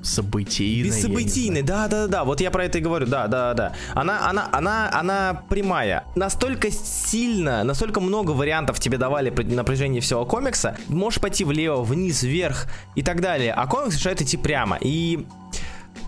бессобытийной. 0.00 0.88
Бессобытийной, 0.88 1.62
да-да-да, 1.62 2.24
вот 2.24 2.40
я 2.40 2.50
про 2.50 2.64
это 2.64 2.78
и 2.78 2.80
говорю, 2.80 3.06
да-да-да. 3.06 3.72
Она, 3.94 4.28
она, 4.28 4.48
она, 4.52 4.90
она 4.92 5.42
прямая. 5.48 6.04
Настолько 6.14 6.70
сильно, 6.70 7.64
настолько 7.64 8.00
много 8.00 8.32
вариантов 8.32 8.80
тебе 8.80 8.98
давали 8.98 9.30
на 9.30 9.64
протяжении 9.64 10.00
всего 10.00 10.24
комикса, 10.24 10.76
можешь 10.88 11.20
пойти 11.20 11.44
влево, 11.44 11.82
вниз, 11.82 12.22
вверх 12.22 12.66
и 12.94 13.02
так 13.02 13.20
далее. 13.20 13.52
А 13.52 13.66
комикс 13.66 13.96
решает 13.96 14.22
идти 14.22 14.36
прямо. 14.36 14.78
И 14.80 15.26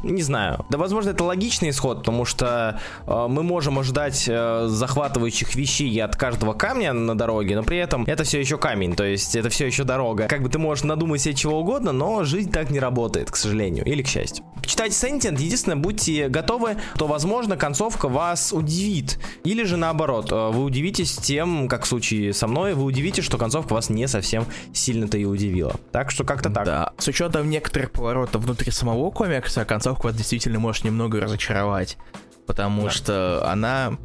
не 0.03 0.23
знаю. 0.23 0.65
Да, 0.69 0.79
возможно, 0.79 1.11
это 1.11 1.25
логичный 1.25 1.71
исход, 1.71 1.99
потому 1.99 2.25
что 2.25 2.81
э, 3.07 3.27
мы 3.29 3.43
можем 3.43 3.79
ожидать 3.79 4.25
э, 4.29 4.67
захватывающих 4.69 5.55
вещей 5.55 6.03
от 6.03 6.17
каждого 6.17 6.53
камня 6.53 6.93
на 6.93 7.17
дороге, 7.17 7.57
но 7.57 7.63
при 7.63 7.79
этом 7.79 8.05
это 8.05 8.25
все 8.25 8.41
еще 8.41 8.59
камень, 8.59 8.95
то 8.95 9.05
есть 9.05 9.37
это 9.37 9.49
все 9.49 9.67
еще 9.67 9.85
дорога. 9.85 10.27
Как 10.29 10.43
бы 10.43 10.49
ты 10.49 10.59
можешь 10.59 10.85
надумать 10.85 11.21
себе 11.21 11.35
чего 11.35 11.61
угодно, 11.61 11.93
но 11.93 12.25
жизнь 12.25 12.51
так 12.51 12.71
не 12.71 12.81
работает, 12.81 13.31
к 13.31 13.37
сожалению, 13.37 13.85
или 13.85 14.03
к 14.03 14.09
счастью. 14.09 14.45
Читайте 14.65 14.95
Sentient, 14.95 15.41
единственное, 15.41 15.77
будьте 15.77 16.29
готовы, 16.29 16.77
то, 16.97 17.07
возможно, 17.07 17.57
концовка 17.57 18.09
вас 18.09 18.53
удивит. 18.53 19.19
Или 19.45 19.65
же 19.65 19.77
наоборот, 19.77 20.31
э, 20.33 20.51
вы 20.51 20.65
удивитесь 20.65 21.17
тем, 21.17 21.69
как 21.69 21.85
в 21.85 21.87
случае 21.87 22.33
со 22.33 22.47
мной, 22.47 22.75
вы 22.75 22.85
удивитесь, 22.85 23.25
что 23.25 23.39
концовка 23.39 23.73
вас 23.75 23.91
не 23.91 24.07
совсем 24.09 24.47
сильно-то 24.73 25.19
и 25.19 25.25
удивила. 25.25 25.75
Так 25.93 26.11
что 26.11 26.25
как-то 26.25 26.51
так. 26.51 26.65
Да, 26.65 26.93
с 26.99 27.09
учетом 27.09 27.51
некоторых 27.51 27.91
поворотов 27.91 28.43
внутри 28.43 28.71
самого 28.71 29.11
комикса, 29.11 29.65
концовка 29.65 29.90
концовка 29.91 30.07
вас 30.07 30.17
действительно 30.17 30.59
может 30.59 30.85
немного 30.85 31.21
разочаровать, 31.21 31.99
потому 32.47 32.85
да. 32.85 32.91
что 32.91 33.51
она 33.51 33.99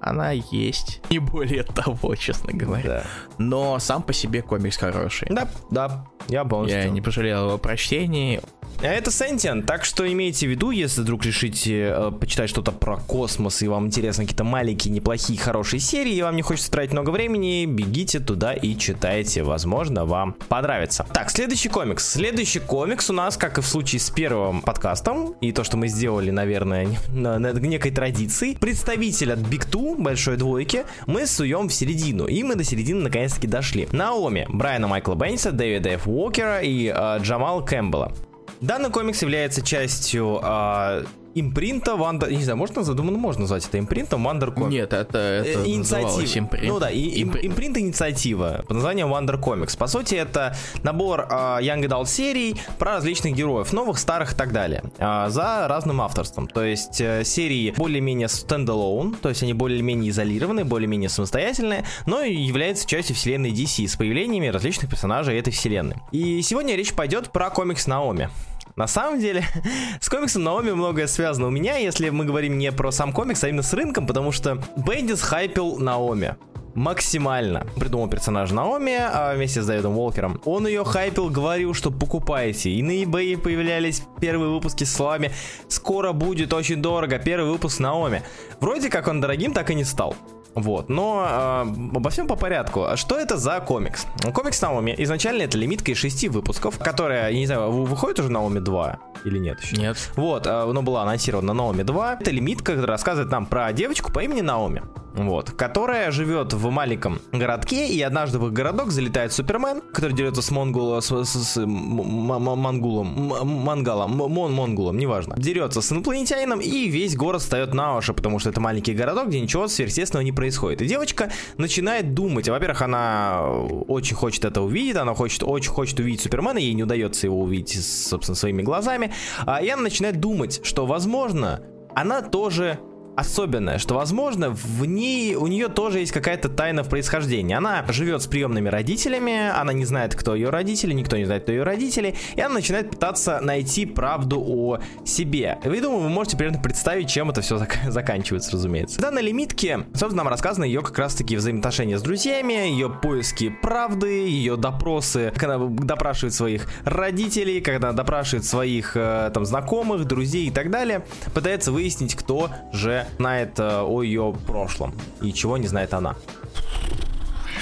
она 0.00 0.32
есть. 0.32 1.00
Не 1.10 1.20
более 1.20 1.62
того, 1.62 2.16
честно 2.16 2.52
говоря. 2.52 2.82
Да. 2.82 3.04
Но 3.38 3.78
сам 3.78 4.02
по 4.02 4.12
себе 4.12 4.42
комикс 4.42 4.76
хороший. 4.76 5.28
Да, 5.30 5.48
да, 5.70 6.06
я 6.28 6.44
полностью. 6.44 6.82
Я 6.82 6.90
не 6.90 7.00
пожалел 7.00 7.46
его 7.46 7.58
прочтении. 7.58 8.42
А 8.80 8.86
это 8.86 9.10
Sentient, 9.10 9.62
так 9.62 9.84
что 9.84 10.10
имейте 10.10 10.46
в 10.46 10.50
виду, 10.50 10.70
если 10.70 11.02
вдруг 11.02 11.24
решите 11.24 11.94
э, 11.94 12.10
почитать 12.10 12.50
что-то 12.50 12.72
про 12.72 12.96
космос 12.96 13.62
и 13.62 13.68
вам 13.68 13.86
интересны 13.86 14.24
какие-то 14.24 14.44
маленькие, 14.44 14.92
неплохие, 14.92 15.38
хорошие 15.38 15.80
серии, 15.80 16.14
и 16.14 16.22
вам 16.22 16.34
не 16.34 16.42
хочется 16.42 16.70
тратить 16.70 16.92
много 16.92 17.10
времени, 17.10 17.64
бегите 17.66 18.18
туда 18.18 18.54
и 18.54 18.76
читайте, 18.76 19.42
возможно, 19.42 20.04
вам 20.04 20.34
понравится. 20.48 21.06
Так, 21.12 21.30
следующий 21.30 21.68
комикс. 21.68 22.08
Следующий 22.08 22.58
комикс 22.58 23.10
у 23.10 23.12
нас, 23.12 23.36
как 23.36 23.58
и 23.58 23.60
в 23.60 23.66
случае 23.66 24.00
с 24.00 24.10
первым 24.10 24.62
подкастом, 24.62 25.34
и 25.40 25.52
то, 25.52 25.62
что 25.62 25.76
мы 25.76 25.88
сделали, 25.88 26.30
наверное, 26.30 26.88
на, 27.08 27.38
на 27.38 27.52
некой 27.52 27.90
традиции, 27.90 28.54
представитель 28.54 29.32
от 29.32 29.38
Big 29.40 29.70
Two, 29.70 30.00
большой 30.00 30.36
двойки, 30.36 30.84
мы 31.06 31.26
суем 31.26 31.68
в 31.68 31.72
середину, 31.72 32.26
и 32.26 32.42
мы 32.42 32.56
до 32.56 32.64
середины 32.64 33.02
наконец-таки 33.02 33.46
дошли. 33.46 33.88
Наоми, 33.92 34.46
Брайана 34.48 34.88
Майкла 34.88 35.14
Бенниса, 35.14 35.52
Дэвида 35.52 35.90
Ф. 35.90 36.08
Уокера 36.08 36.60
и 36.60 36.92
э, 36.94 37.18
Джамал 37.20 37.64
Кэмпбелла. 37.64 38.12
Данный 38.62 38.90
комикс 38.90 39.20
является 39.22 39.60
частью 39.60 40.40
э, 40.40 41.04
импринта 41.34 41.96
Ванда... 41.96 42.30
Не 42.30 42.44
знаю, 42.44 42.56
можно 42.56 42.82
задумано, 42.82 43.18
можно 43.18 43.42
назвать 43.42 43.66
это 43.66 43.78
импринтом 43.78 44.26
Wonder 44.26 44.54
Comics. 44.54 44.68
Нет, 44.68 44.92
это, 44.92 45.18
это 45.18 45.68
инициатива. 45.68 46.38
Импринт. 46.38 46.68
Ну 46.68 46.78
да, 46.78 46.90
и, 46.90 47.22
Импри... 47.22 47.46
импринт 47.46 47.78
инициатива 47.78 48.64
под 48.66 48.76
названием 48.76 49.12
Wonder 49.12 49.40
Comics. 49.40 49.76
По 49.76 49.86
сути, 49.88 50.14
это 50.14 50.54
набор 50.84 51.26
э, 51.28 51.34
Young 51.62 51.84
Adult 51.86 52.06
серий 52.06 52.54
про 52.78 52.92
различных 52.94 53.34
героев, 53.34 53.72
новых, 53.72 53.98
старых 53.98 54.34
и 54.34 54.36
так 54.36 54.52
далее, 54.52 54.84
э, 54.98 55.26
за 55.28 55.66
разным 55.68 56.00
авторством. 56.00 56.46
То 56.46 56.62
есть 56.62 57.00
э, 57.00 57.24
серии 57.24 57.74
более-менее 57.76 58.28
стендалone, 58.28 59.16
то 59.20 59.28
есть 59.28 59.42
они 59.42 59.54
более-менее 59.54 60.10
изолированные, 60.10 60.64
более-менее 60.64 61.08
самостоятельные, 61.08 61.84
но 62.06 62.22
являются 62.22 62.86
частью 62.86 63.16
вселенной 63.16 63.50
DC 63.50 63.88
с 63.88 63.96
появлениями 63.96 64.46
различных 64.46 64.90
персонажей 64.90 65.38
этой 65.38 65.52
вселенной. 65.52 65.96
И 66.12 66.40
сегодня 66.42 66.76
речь 66.76 66.92
пойдет 66.92 67.32
про 67.32 67.50
комикс 67.50 67.86
Наоми. 67.86 68.28
На 68.76 68.86
самом 68.86 69.20
деле, 69.20 69.44
с 70.00 70.08
комиксом 70.08 70.44
Наоми 70.44 70.72
многое 70.72 71.06
связано 71.06 71.46
у 71.46 71.50
меня, 71.50 71.76
если 71.76 72.10
мы 72.10 72.24
говорим 72.24 72.58
не 72.58 72.72
про 72.72 72.90
сам 72.90 73.12
комикс, 73.12 73.44
а 73.44 73.48
именно 73.48 73.62
с 73.62 73.72
рынком, 73.72 74.06
потому 74.06 74.32
что 74.32 74.62
Бендис 74.76 75.22
хайпил 75.22 75.78
Наоми 75.78 76.36
максимально. 76.74 77.66
Придумал 77.76 78.08
персонаж 78.08 78.50
Наоми 78.50 78.96
а 78.98 79.34
вместе 79.34 79.62
с 79.62 79.66
Дэвидом 79.66 79.98
Уолкером. 79.98 80.40
Он 80.44 80.66
ее 80.66 80.84
хайпил, 80.84 81.28
говорил, 81.28 81.74
что 81.74 81.90
покупайте. 81.90 82.70
И 82.70 82.82
на 82.82 83.02
eBay 83.02 83.36
появлялись 83.38 84.02
первые 84.20 84.50
выпуски 84.50 84.84
с 84.84 84.94
словами 84.94 85.32
«Скоро 85.68 86.12
будет 86.12 86.52
очень 86.52 86.80
дорого, 86.80 87.18
первый 87.18 87.50
выпуск 87.50 87.78
Наоми». 87.80 88.22
Вроде 88.60 88.88
как 88.88 89.08
он 89.08 89.20
дорогим 89.20 89.52
так 89.52 89.70
и 89.70 89.74
не 89.74 89.84
стал. 89.84 90.16
Вот, 90.54 90.88
но 90.88 91.64
э, 91.66 91.96
обо 91.96 92.10
всем 92.10 92.26
по 92.26 92.36
порядку. 92.36 92.84
А 92.84 92.96
что 92.96 93.18
это 93.18 93.36
за 93.36 93.60
комикс? 93.60 94.06
Комикс 94.34 94.60
Наоми 94.60 94.94
изначально 94.98 95.42
это 95.42 95.56
лимитка 95.56 95.92
из 95.92 95.98
шести 95.98 96.28
выпусков, 96.28 96.78
которая, 96.78 97.30
я 97.30 97.38
не 97.38 97.46
знаю, 97.46 97.70
выходит 97.70 98.20
уже 98.20 98.30
Наоми 98.30 98.58
2 98.58 98.98
или 99.24 99.38
нет 99.38 99.60
еще? 99.62 99.76
Нет. 99.76 99.96
Вот, 100.16 100.46
э, 100.46 100.50
оно 100.50 100.82
было 100.82 101.02
анонсировано 101.02 101.54
на 101.54 101.62
Наоми 101.62 101.82
2. 101.82 102.18
Это 102.20 102.30
лимитка, 102.30 102.72
которая 102.72 102.92
рассказывает 102.96 103.30
нам 103.30 103.46
про 103.46 103.72
девочку 103.72 104.12
по 104.12 104.20
имени 104.20 104.42
Наоми 104.42 104.82
вот, 105.14 105.50
которая 105.50 106.10
живет 106.10 106.52
в 106.52 106.70
маленьком 106.70 107.20
городке, 107.32 107.88
и 107.88 108.00
однажды 108.00 108.38
в 108.38 108.46
их 108.46 108.52
городок 108.52 108.90
залетает 108.90 109.32
Супермен, 109.32 109.82
который 109.92 110.12
дерется 110.12 110.42
с 110.42 110.50
Монгула, 110.50 111.00
с, 111.00 111.10
с, 111.24 111.32
с 111.32 111.66
Монголом, 111.66 113.06
Мангалом, 113.44 114.16
Мон 114.16 114.52
Монголом, 114.52 114.98
неважно. 114.98 115.34
Дерется 115.36 115.82
с 115.82 115.92
инопланетянином, 115.92 116.60
и 116.60 116.88
весь 116.88 117.16
город 117.16 117.42
встает 117.42 117.74
на 117.74 117.96
уши, 117.96 118.14
потому 118.14 118.38
что 118.38 118.50
это 118.50 118.60
маленький 118.60 118.94
городок, 118.94 119.28
где 119.28 119.40
ничего 119.40 119.68
сверхъестественного 119.68 120.24
не 120.24 120.32
происходит. 120.32 120.82
И 120.82 120.86
девочка 120.86 121.30
начинает 121.58 122.14
думать, 122.14 122.48
во-первых, 122.48 122.82
она 122.82 123.42
очень 123.88 124.16
хочет 124.16 124.44
это 124.44 124.62
увидеть, 124.62 124.96
она 124.96 125.14
хочет, 125.14 125.42
очень 125.42 125.70
хочет 125.70 125.98
увидеть 126.00 126.22
Супермена, 126.22 126.58
ей 126.58 126.74
не 126.74 126.84
удается 126.84 127.26
его 127.26 127.40
увидеть, 127.40 127.84
собственно, 127.84 128.36
своими 128.36 128.62
глазами, 128.62 129.12
а 129.46 129.62
и 129.62 129.68
она 129.68 129.82
начинает 129.82 130.20
думать, 130.20 130.60
что, 130.64 130.86
возможно, 130.86 131.62
она 131.94 132.22
тоже 132.22 132.78
особенная, 133.16 133.78
что, 133.78 133.94
возможно, 133.94 134.50
в 134.50 134.84
ней, 134.84 135.34
у 135.34 135.46
нее 135.46 135.68
тоже 135.68 136.00
есть 136.00 136.12
какая-то 136.12 136.48
тайна 136.48 136.82
в 136.82 136.88
происхождении. 136.88 137.54
Она 137.54 137.84
живет 137.88 138.22
с 138.22 138.26
приемными 138.26 138.68
родителями, 138.68 139.50
она 139.50 139.72
не 139.72 139.84
знает, 139.84 140.14
кто 140.14 140.34
ее 140.34 140.50
родители, 140.50 140.92
никто 140.92 141.16
не 141.16 141.24
знает, 141.24 141.42
кто 141.42 141.52
ее 141.52 141.62
родители, 141.62 142.14
и 142.34 142.40
она 142.40 142.54
начинает 142.54 142.90
пытаться 142.90 143.40
найти 143.40 143.86
правду 143.86 144.40
о 144.40 144.78
себе. 145.04 145.58
И, 145.64 145.80
думаю, 145.80 146.02
вы 146.02 146.08
можете 146.08 146.36
примерно 146.36 146.60
представить, 146.60 147.08
чем 147.08 147.30
это 147.30 147.40
все 147.42 147.56
зак- 147.56 147.90
заканчивается, 147.90 148.52
разумеется. 148.52 148.98
В 148.98 149.02
данной 149.02 149.22
лимитке, 149.22 149.84
собственно, 149.92 150.24
нам 150.24 150.28
рассказано 150.28 150.64
ее 150.64 150.82
как 150.82 150.98
раз-таки 150.98 151.36
взаимоотношения 151.36 151.98
с 151.98 152.02
друзьями, 152.02 152.52
ее 152.52 152.88
поиски 152.90 153.50
правды, 153.50 154.26
ее 154.28 154.56
допросы, 154.56 155.32
когда 155.36 155.56
она 155.56 155.66
допрашивает 155.66 156.34
своих 156.34 156.68
родителей, 156.84 157.60
когда 157.60 157.88
она 157.88 157.96
допрашивает 157.96 158.44
своих 158.44 158.96
э, 158.96 159.30
там 159.34 159.44
знакомых, 159.44 160.04
друзей 160.06 160.46
и 160.46 160.50
так 160.50 160.70
далее, 160.70 161.04
пытается 161.34 161.72
выяснить, 161.72 162.14
кто 162.14 162.50
же 162.72 163.01
знает 163.18 163.58
э, 163.58 163.80
о 163.82 164.02
ее 164.02 164.34
прошлом 164.46 164.94
и 165.20 165.32
чего 165.32 165.56
не 165.56 165.68
знает 165.68 165.94
она. 165.94 166.16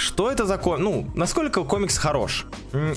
Что 0.01 0.31
это 0.31 0.47
за 0.47 0.57
комикс? 0.57 0.83
Ну, 0.83 1.07
насколько 1.15 1.63
комикс 1.63 1.99
хорош? 1.99 2.47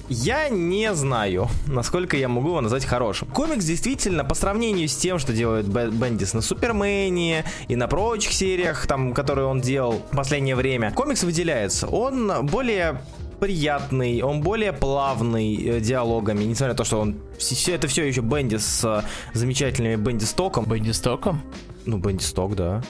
Я 0.08 0.48
не 0.48 0.94
знаю, 0.94 1.50
насколько 1.68 2.16
я 2.16 2.30
могу 2.30 2.50
его 2.50 2.62
назвать 2.62 2.86
хорошим. 2.86 3.28
Комикс 3.28 3.66
действительно, 3.66 4.24
по 4.24 4.36
сравнению 4.36 4.88
с 4.88 4.96
тем, 4.96 5.20
что 5.20 5.34
делает 5.34 5.68
Бендис 5.68 6.34
на 6.34 6.42
Супермене 6.42 7.44
и 7.68 7.76
на 7.76 7.88
прочих 7.88 8.32
сериях, 8.32 8.88
там, 8.88 9.14
которые 9.14 9.48
он 9.48 9.60
делал 9.60 10.02
в 10.12 10.16
последнее 10.16 10.56
время, 10.56 10.92
комикс 10.92 11.24
выделяется. 11.24 11.88
Он 11.88 12.46
более 12.46 13.02
приятный, 13.44 14.22
он 14.22 14.40
более 14.40 14.72
плавный 14.72 15.56
э, 15.56 15.80
диалогами, 15.82 16.46
несмотря 16.46 16.70
на 16.70 16.78
то, 16.78 16.86
что 16.86 17.02
он 17.02 17.18
все 17.38 17.76
это 17.76 17.90
все 17.90 18.08
еще 18.08 18.22
Бендис 18.22 18.66
с 18.66 18.86
э, 18.86 19.04
замечательными 19.34 19.98
Бендистоком. 19.98 20.64
Бендистоком? 20.64 21.42
Ну, 21.86 21.98
Бендисток, 21.98 22.56
да. 22.56 22.82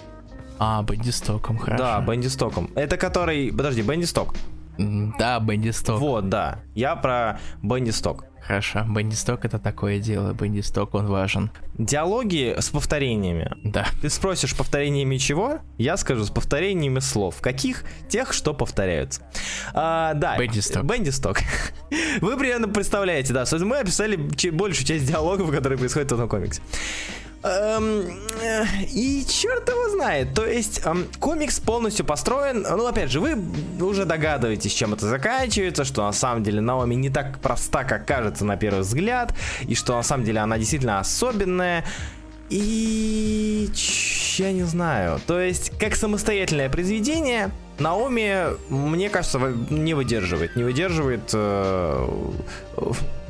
А, 0.60 0.84
Бендистоком, 0.84 1.58
хорошо. 1.58 1.84
Да, 1.84 2.02
Бендистоком. 2.02 2.70
Это 2.76 2.98
который... 2.98 3.52
Подожди, 3.52 3.82
Бендисток. 3.82 4.36
Да, 4.78 5.40
Бендисток. 5.40 6.00
Вот, 6.00 6.30
да. 6.30 6.60
Я 6.76 6.96
про 6.96 7.40
Бендисток. 7.64 8.26
Хорошо, 8.46 8.86
Бендисток 8.88 9.46
это 9.46 9.58
такое 9.58 10.00
дело, 10.00 10.34
Бендисток 10.34 10.96
он 10.96 11.08
важен. 11.08 11.50
Диалоги 11.78 12.56
с 12.60 12.70
повторениями. 12.70 13.56
Да. 13.64 13.88
Ты 14.02 14.10
спросишь 14.10 14.56
повторениями 14.56 15.18
чего? 15.18 15.60
Я 15.78 15.96
скажу 15.96 16.26
с 16.26 16.30
повторениями 16.30 17.00
слов. 17.00 17.40
Каких? 17.40 17.86
Тех, 18.10 18.34
что 18.34 18.54
повторяются. 18.54 19.22
А, 19.74 20.14
да. 20.14 20.38
Бендисток. 20.38 20.84
Бендисток. 20.84 21.40
Вы 22.22 22.38
примерно 22.38 22.68
представляете, 22.68 23.34
да, 23.34 23.46
мы 23.60 23.78
описали 23.78 24.18
большую 24.52 24.86
часть 24.86 25.06
диалогов, 25.06 25.50
которые 25.52 25.80
происходят 25.80 26.12
в 26.12 26.16
этом 26.16 26.28
комиксе. 26.28 26.62
Эм, 27.44 28.22
э, 28.42 28.66
и 28.94 29.26
черт 29.28 29.68
его 29.68 29.90
знает. 29.90 30.34
То 30.34 30.46
есть 30.46 30.82
эм, 30.86 31.08
комикс 31.20 31.60
полностью 31.60 32.06
построен. 32.06 32.62
Ну, 32.62 32.88
опять 32.88 33.12
же, 33.12 33.20
вы 33.20 33.38
уже 33.82 34.06
догадываетесь, 34.06 34.74
чем 34.74 34.94
это 34.94 35.08
заканчивается, 35.08 35.84
что 35.84 36.04
на 36.04 36.14
самом 36.14 36.44
деле 36.44 36.62
Наоми 36.62 36.96
не 36.96 37.10
так 37.10 37.40
проста, 37.40 37.84
как 37.84 38.06
кажется 38.06 38.46
на 38.46 38.56
первый 38.56 38.82
взгляд, 38.82 39.34
и 39.68 39.76
что 39.76 39.96
на 39.96 40.04
самом 40.04 40.24
деле 40.24 40.40
она 40.40 40.58
действительно 40.58 41.00
особенная. 41.00 41.84
И 42.50 43.70
я 44.38 44.52
не 44.54 44.64
знаю. 44.64 45.20
То 45.28 45.40
есть, 45.40 45.78
как 45.78 45.96
самостоятельное 45.96 46.70
произведение, 46.70 47.52
Наоми, 47.80 48.56
мне 48.70 49.10
кажется, 49.10 49.40
не 49.70 49.94
выдерживает. 49.94 50.56
Не 50.56 50.64
выдерживает. 50.64 51.32
Э, 51.34 52.08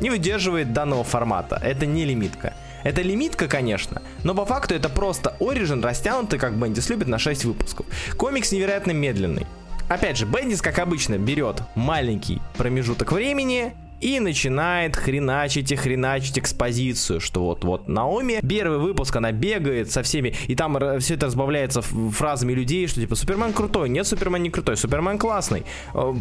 не 0.01 0.09
выдерживает 0.09 0.73
данного 0.73 1.03
формата. 1.03 1.59
Это 1.63 1.85
не 1.85 2.05
лимитка. 2.05 2.53
Это 2.83 3.01
лимитка, 3.01 3.47
конечно, 3.47 4.01
но 4.23 4.35
по 4.35 4.45
факту 4.45 4.75
это 4.75 4.89
просто 4.89 5.35
Origin, 5.39 5.81
растянутый, 5.81 6.39
как 6.39 6.55
Бендис 6.57 6.89
любит, 6.89 7.07
на 7.07 7.17
6 7.17 7.45
выпусков. 7.45 7.85
Комикс 8.17 8.51
невероятно 8.51 8.91
медленный. 8.91 9.47
Опять 9.89 10.17
же, 10.17 10.25
Бендис, 10.25 10.61
как 10.61 10.79
обычно, 10.79 11.17
берет 11.17 11.61
маленький 11.75 12.41
промежуток 12.57 13.11
времени, 13.11 13.73
и 14.01 14.19
начинает 14.19 14.95
хреначить 14.95 15.71
и 15.71 15.75
хреначить 15.75 16.37
экспозицию, 16.39 17.19
что 17.19 17.43
вот-вот 17.43 17.87
Наоми, 17.87 18.39
первый 18.47 18.79
выпуск, 18.79 19.15
она 19.15 19.31
бегает 19.31 19.91
со 19.91 20.03
всеми, 20.03 20.35
и 20.47 20.55
там 20.55 20.99
все 20.99 21.15
это 21.15 21.27
разбавляется 21.27 21.81
фразами 21.81 22.53
людей, 22.53 22.87
что 22.87 22.99
типа 22.99 23.15
Супермен 23.15 23.53
крутой, 23.53 23.89
нет, 23.89 24.05
Супермен 24.05 24.43
не 24.43 24.49
крутой, 24.49 24.77
Супермен 24.77 25.17
классный. 25.17 25.63
Э, 25.93 26.13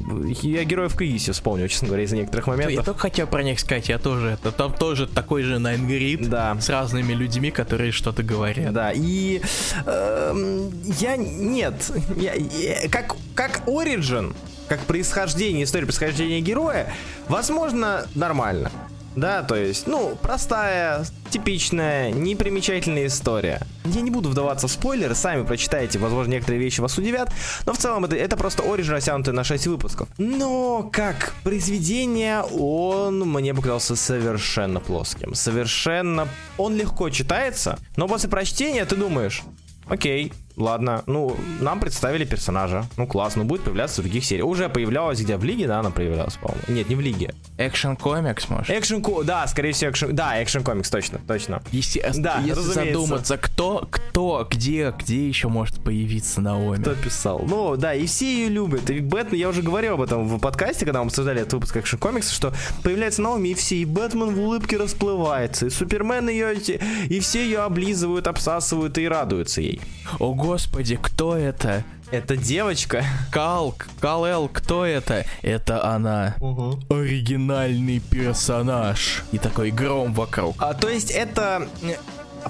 я 0.43 0.65
героев 0.65 0.95
Кризиса 0.95 1.33
вспомнил, 1.33 1.69
честно 1.69 1.89
говоря, 1.89 2.05
из-за 2.05 2.17
некоторых 2.17 2.47
моментов. 2.47 2.75
Я 2.75 2.83
только 2.83 3.01
хотел 3.01 3.27
про 3.27 3.43
них 3.43 3.61
сказать, 3.61 3.89
я 3.89 3.99
тоже, 3.99 4.31
это 4.31 4.53
там 4.53 4.73
тоже 4.73 5.07
такой 5.07 5.43
же 5.43 5.59
Найнгрид 5.59 6.29
да. 6.29 6.57
с 6.61 6.69
разными 6.69 7.13
людьми, 7.13 7.51
которые 7.51 7.93
что-то 7.93 8.23
говорят. 8.23 8.73
Да, 8.73 8.93
и 8.95 9.41
э, 9.87 10.71
я, 11.01 11.17
нет, 11.17 11.91
я, 12.17 12.35
я, 12.35 12.89
как, 12.89 13.17
как 13.35 13.63
Origin, 13.67 14.35
как 14.73 14.81
происхождение, 14.87 15.65
история 15.65 15.85
происхождения 15.85 16.41
героя, 16.41 16.91
возможно, 17.29 18.07
нормально. 18.15 18.73
Да, 19.15 19.43
то 19.43 19.55
есть, 19.55 19.87
ну, 19.87 20.17
простая, 20.23 21.05
типичная, 21.29 22.11
непримечательная 22.11 23.09
история. 23.09 23.61
Я 23.85 24.01
не 24.01 24.11
буду 24.11 24.31
вдаваться 24.31 24.69
в 24.69 24.71
спойлеры, 24.71 25.15
сами 25.15 25.45
прочитайте, 25.45 25.99
возможно, 25.99 26.31
некоторые 26.31 26.59
вещи 26.59 26.81
вас 26.81 26.97
удивят, 26.97 27.31
но 27.67 27.75
в 27.75 27.77
целом 27.77 28.07
это, 28.07 28.17
это 28.17 28.39
просто 28.39 28.63
Origin, 28.63 28.93
растянутый 28.93 29.35
на 29.35 29.45
6 29.45 29.67
выпусков. 29.67 30.09
Но 30.17 30.89
как 30.91 31.35
произведение 31.45 32.41
он 32.41 33.21
мне 33.21 33.53
показался 33.53 33.95
совершенно 33.95 34.81
плоским, 34.81 35.35
совершенно... 35.35 36.27
Он 36.57 36.75
легко 36.75 37.11
читается, 37.11 37.79
но 37.97 38.09
после 38.09 38.31
прочтения 38.31 38.87
ты 38.87 38.97
думаешь, 38.97 39.43
окей, 39.87 40.33
Ладно, 40.57 41.03
ну, 41.07 41.37
нам 41.61 41.81
представили 41.81 42.25
персонажа. 42.25 42.85
Ну, 42.97 43.07
классно, 43.07 43.45
будет 43.45 43.63
появляться 43.63 44.01
в 44.01 44.05
других 44.05 44.25
сериях. 44.25 44.47
Уже 44.47 44.69
появлялась 44.69 45.21
где? 45.21 45.37
В 45.37 45.45
Лиге, 45.45 45.67
да, 45.67 45.81
она 45.81 45.91
появлялась, 45.91 46.35
по-моему. 46.35 46.63
Нет, 46.69 46.89
не 46.89 46.95
в 46.95 47.01
Лиге. 47.01 47.35
Экшен 47.59 47.97
комикс, 47.97 48.49
может? 48.49 48.71
Экшен 48.71 49.03
да, 49.25 49.47
скорее 49.47 49.73
всего, 49.73 49.91
экшен... 49.91 50.15
Да, 50.15 50.43
экшен 50.43 50.63
комикс, 50.65 50.91
точно, 50.91 51.21
точно. 51.27 51.63
Естественно, 51.73 52.23
да, 52.23 52.39
если 52.41 52.51
разумеется. 52.51 53.01
задуматься, 53.01 53.39
кто, 53.39 53.89
кто, 53.91 54.47
где, 54.51 54.95
где 54.99 55.29
еще 55.29 55.49
может 55.49 55.83
появиться 55.83 56.41
Наоми? 56.41 56.83
Кто 56.83 56.95
писал? 56.95 57.43
Ну, 57.47 57.77
да, 57.77 57.95
и 57.95 58.07
все 58.07 58.27
ее 58.27 58.49
любят. 58.49 58.91
И 58.91 59.01
Бэтмен, 59.01 59.39
я 59.39 59.49
уже 59.49 59.63
говорил 59.63 59.95
об 59.95 60.03
этом 60.03 60.27
в 60.27 60.39
подкасте, 60.39 60.85
когда 60.85 61.01
мы 61.01 61.07
обсуждали 61.07 61.41
этот 61.41 61.55
выпуск 61.55 61.77
экшен 61.77 61.99
комикса, 61.99 62.33
что 62.33 62.53
появляется 62.83 63.23
Наоми, 63.23 63.49
и 63.49 63.55
все, 63.55 63.77
и 63.77 63.85
Бэтмен 63.85 64.35
в 64.35 64.39
улыбке 64.39 64.77
расплывается, 64.77 65.67
и 65.67 65.71
Супермен 65.71 66.29
ее, 66.29 66.55
и 66.55 67.21
все 67.21 67.45
ее 67.45 67.61
облизывают, 67.61 68.27
обсасывают 68.27 68.99
и 68.99 69.09
радуются 69.09 69.61
ей. 69.61 69.81
О, 70.19 70.35
господи, 70.53 70.99
кто 71.01 71.35
это? 71.35 71.83
Это 72.11 72.37
девочка. 72.37 73.03
Кал, 73.31 73.75
Кал 74.01 74.51
кто 74.51 74.85
это? 74.85 75.25
Это 75.41 75.83
она. 75.83 76.35
Угу. 76.41 76.81
Оригинальный 76.91 78.01
персонаж. 78.01 79.25
И 79.33 79.39
такой 79.39 79.71
гром 79.71 80.13
вокруг. 80.13 80.55
А, 80.59 80.75
то 80.75 80.91
есть 80.91 81.11
это 81.11 81.67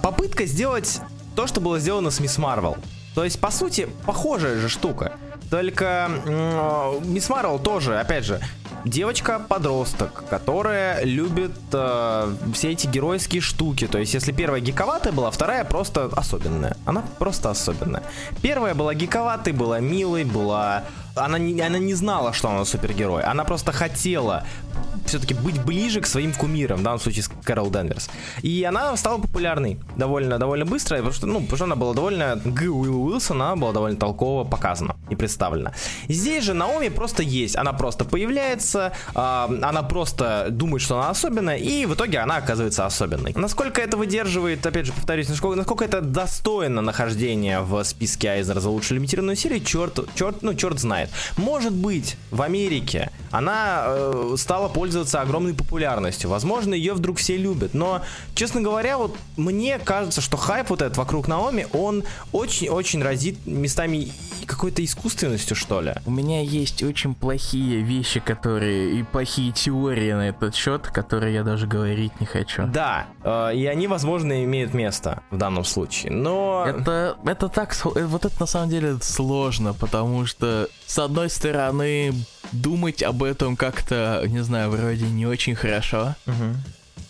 попытка 0.03 0.47
сделать 0.47 1.01
то, 1.37 1.47
что 1.47 1.61
было 1.61 1.79
сделано 1.79 2.11
с 2.11 2.19
Мисс 2.19 2.38
Марвел. 2.38 2.77
То 3.15 3.23
есть, 3.23 3.38
по 3.38 3.53
сути, 3.53 3.87
похожая 4.05 4.59
же 4.59 4.69
штука. 4.69 5.12
Только 5.49 6.11
Мисс 7.05 7.29
Марвел 7.29 7.61
тоже, 7.61 8.01
опять 8.01 8.25
же, 8.25 8.41
девочка-подросток, 8.85 10.25
которая 10.29 11.05
любит 11.05 11.53
э, 11.73 12.35
все 12.55 12.73
эти 12.73 12.87
геройские 12.87 13.40
штуки. 13.40 13.87
То 13.87 13.99
есть, 13.99 14.14
если 14.14 14.33
первая 14.33 14.61
гиковатая 14.61 15.12
была, 15.12 15.31
вторая 15.31 15.64
просто 15.64 16.11
особенная. 16.16 16.77
Она 16.85 17.03
просто 17.18 17.51
особенная. 17.51 18.03
Первая 18.42 18.75
была 18.75 18.95
гиковатой, 18.95 19.53
была 19.53 19.81
милой, 19.81 20.25
была 20.25 20.85
она 21.14 21.38
не, 21.38 21.61
она 21.61 21.79
не 21.79 21.95
знала, 21.95 22.33
что 22.33 22.49
она 22.49 22.64
супергерой. 22.64 23.23
Она 23.23 23.45
просто 23.45 23.73
хотела 23.73 24.45
все-таки 25.07 25.35
быть 25.35 25.62
ближе 25.62 26.01
к 26.01 26.07
своим 26.07 26.33
кумирам, 26.33 26.81
в 26.81 26.83
данном 26.83 27.01
случае 27.01 27.25
Кэрол 27.45 27.71
Денверс. 27.71 28.09
И 28.43 28.65
она 28.65 28.97
стала 28.97 29.19
популярной 29.19 29.79
довольно, 29.97 30.38
довольно 30.38 30.65
быстро, 30.65 30.97
потому 30.97 31.12
что, 31.12 31.27
ну, 31.27 31.41
потому 31.41 31.57
что 31.57 31.65
она 31.65 31.77
была 31.77 31.95
довольно... 31.95 32.41
Г. 32.45 32.69
Уилл 32.69 33.05
Уилсон, 33.05 33.43
она 33.43 33.57
была 33.57 33.73
довольно 33.73 33.99
толково 33.99 34.45
показана 34.45 34.97
и 35.11 35.17
представлена. 35.17 35.73
Здесь 36.09 36.45
же 36.45 36.55
Наоми 36.55 36.88
просто 36.88 37.23
есть. 37.23 37.57
Она 37.57 37.73
просто 37.73 38.05
появляется, 38.05 38.93
э, 39.15 39.19
она 39.19 39.83
просто 39.83 40.49
думает, 40.51 40.83
что 40.83 40.99
она 40.99 41.11
особенная, 41.11 41.57
и 41.57 41.87
в 41.87 41.95
итоге 41.95 42.19
она 42.19 42.37
оказывается 42.37 42.87
особенной. 42.87 43.33
Насколько 43.35 43.81
это 43.81 43.97
выдерживает, 43.97 44.65
опять 44.67 44.87
же, 44.87 44.93
повторюсь, 44.93 45.29
насколько, 45.29 45.57
насколько 45.57 45.85
это 45.85 46.01
достойно 46.01 46.81
нахождения 46.83 47.61
в 47.61 47.83
списке 47.85 48.29
Айзера 48.29 48.61
за 48.61 48.71
лучшую 48.71 48.99
лимитированную 48.99 49.37
серию, 49.37 49.61
черт, 49.65 49.99
черт, 50.15 50.43
ну, 50.43 50.55
черт 50.55 50.79
знает. 50.79 51.11
Может 51.37 51.73
быть, 51.73 52.17
в 52.31 52.43
Америке 52.43 53.11
она 53.33 53.85
э, 53.87 54.35
стала 54.38 54.68
пользоваться 54.68 55.21
огромной 55.21 55.53
популярностью. 55.53 56.31
Возможно, 56.31 56.75
ее 56.75 56.95
вдруг 56.95 57.18
все 57.18 57.37
любят. 57.37 57.75
Но, 57.75 58.01
честно 58.35 58.61
говоря, 58.61 58.97
вот 58.97 59.14
мне 59.37 59.79
кажется, 59.79 60.21
что 60.21 60.37
хайп 60.37 60.71
вот 60.71 60.81
этот 60.81 60.97
вокруг 60.97 61.29
Наоми, 61.29 61.66
он 61.73 62.05
очень-очень 62.33 63.03
разит 63.03 63.47
местами 63.47 64.11
какой-то 64.47 64.81
иск... 64.81 65.03
искусственностью, 65.03 65.57
что 65.57 65.81
ли. 65.81 65.95
У 66.07 66.11
меня 66.11 66.40
есть 66.42 66.83
очень 66.83 67.14
плохие 67.14 67.81
вещи, 67.81 68.21
которые... 68.21 69.00
И 69.00 69.02
плохие 69.02 69.50
теории 69.52 70.13
на 70.13 70.29
этот 70.29 70.54
счет, 70.54 70.87
которые 70.87 71.35
я 71.35 71.42
даже 71.42 71.67
говорить 71.67 72.13
не 72.21 72.27
хочу. 72.27 72.67
Да, 72.67 73.07
э, 73.25 73.57
и 73.57 73.67
они, 73.67 73.88
возможно, 73.88 74.44
имеют 74.44 74.75
место 74.75 75.23
в 75.31 75.37
данном 75.37 75.65
случае, 75.65 76.13
но... 76.13 76.65
Это, 76.69 77.17
это 77.25 77.48
так... 77.48 77.75
Э, 77.96 78.04
вот 78.04 78.25
это 78.25 78.35
на 78.38 78.46
самом 78.46 78.69
деле 78.69 78.98
сложно, 79.00 79.75
потому 79.75 80.25
что, 80.27 80.69
с 80.87 80.98
одной 80.98 81.31
стороны, 81.31 82.15
думать 82.52 83.02
об 83.02 83.21
этом 83.23 83.56
как-то, 83.56 84.23
не 84.27 84.40
знаю, 84.40 84.70
вроде 84.70 85.06
не 85.06 85.27
очень 85.27 85.54
хорошо. 85.54 86.14
Угу. 86.27 86.56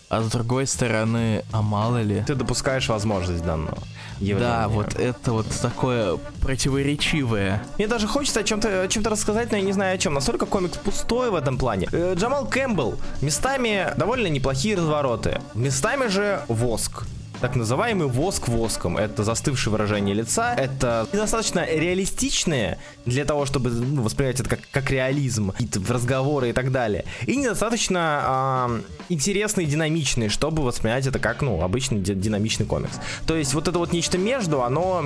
А 0.09 0.21
с 0.21 0.29
другой 0.29 0.67
стороны, 0.67 1.43
а 1.51 1.61
мало 1.61 2.01
ли. 2.01 2.23
Ты 2.27 2.35
допускаешь 2.35 2.87
возможность 2.87 3.43
данного 3.43 3.79
явления. 4.19 4.51
Да, 4.51 4.67
вот 4.67 4.95
это 4.95 5.33
вот 5.33 5.47
такое 5.61 6.17
противоречивое. 6.39 7.63
Мне 7.77 7.87
даже 7.87 8.07
хочется 8.07 8.41
о 8.41 8.43
чем-то 8.43 8.87
чем-то 8.89 9.09
рассказать, 9.09 9.51
но 9.51 9.57
я 9.57 9.63
не 9.63 9.73
знаю 9.73 9.95
о 9.95 9.97
чем. 9.97 10.13
Настолько 10.13 10.45
комикс 10.45 10.77
пустой 10.77 11.31
в 11.31 11.35
этом 11.35 11.57
плане. 11.57 11.87
Э, 11.91 12.13
Джамал 12.15 12.45
Кэмпбелл. 12.45 12.99
Местами 13.21 13.91
довольно 13.97 14.27
неплохие 14.27 14.75
развороты. 14.75 15.41
Местами 15.55 16.07
же 16.07 16.41
воск 16.47 17.05
так 17.41 17.55
называемый 17.55 18.07
воск 18.07 18.47
воском. 18.47 18.97
Это 18.97 19.23
застывшее 19.23 19.71
выражение 19.71 20.15
лица, 20.15 20.53
это 20.53 21.07
недостаточно 21.11 21.65
реалистичные 21.65 22.77
для 23.05 23.25
того, 23.25 23.45
чтобы 23.45 23.69
ну, 23.69 24.01
воспринимать 24.01 24.39
это 24.39 24.49
как, 24.49 24.61
как 24.71 24.89
реализм, 24.89 25.51
какие-то 25.51 25.81
разговоры 25.93 26.49
и 26.49 26.53
так 26.53 26.71
далее. 26.71 27.05
И 27.25 27.35
недостаточно 27.35 28.69
э, 28.69 28.81
интересные, 29.09 29.67
динамичные, 29.67 30.29
чтобы 30.29 30.63
воспринимать 30.63 31.07
это 31.07 31.19
как, 31.19 31.41
ну, 31.41 31.61
обычный 31.61 31.99
динамичный 31.99 32.65
комикс. 32.65 32.93
То 33.25 33.35
есть 33.35 33.53
вот 33.53 33.67
это 33.67 33.77
вот 33.77 33.93
нечто 33.93 34.17
между, 34.17 34.63
оно 34.63 35.05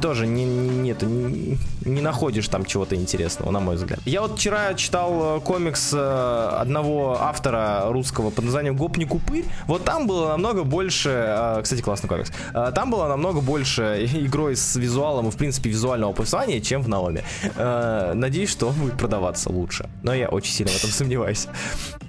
тоже 0.00 0.26
не, 0.26 0.44
не, 0.44 0.90
это, 0.90 1.06
не, 1.06 1.58
не 1.84 2.00
находишь 2.00 2.48
там 2.48 2.64
чего-то 2.64 2.94
интересного, 2.94 3.50
на 3.50 3.60
мой 3.60 3.76
взгляд. 3.76 4.00
Я 4.04 4.22
вот 4.22 4.38
вчера 4.38 4.74
читал 4.74 5.36
э, 5.36 5.40
комикс 5.40 5.92
э, 5.92 6.48
одного 6.60 7.18
автора 7.20 7.84
русского 7.86 8.30
под 8.30 8.44
названием 8.44 8.76
Гоп 8.76 8.96
не 8.96 9.04
купырь. 9.04 9.44
Вот 9.66 9.84
там 9.84 10.06
было 10.06 10.28
намного 10.28 10.64
больше, 10.64 11.10
э, 11.10 11.60
кстати, 11.62 11.82
классный 11.82 12.08
комикс, 12.08 12.32
там 12.74 12.90
было 12.90 13.08
намного 13.08 13.40
больше 13.40 14.08
игрой 14.14 14.56
с 14.56 14.76
визуалом 14.76 15.28
и, 15.28 15.30
в 15.30 15.36
принципе, 15.36 15.70
визуального 15.70 16.12
повествования, 16.12 16.60
чем 16.60 16.82
в 16.82 16.88
Наоме. 16.88 17.24
Надеюсь, 17.56 18.50
что 18.50 18.68
он 18.68 18.74
будет 18.74 18.96
продаваться 18.96 19.50
лучше. 19.50 19.88
Но 20.02 20.14
я 20.14 20.28
очень 20.28 20.52
сильно 20.52 20.72
в 20.72 20.76
этом 20.76 20.90
сомневаюсь. 20.90 21.48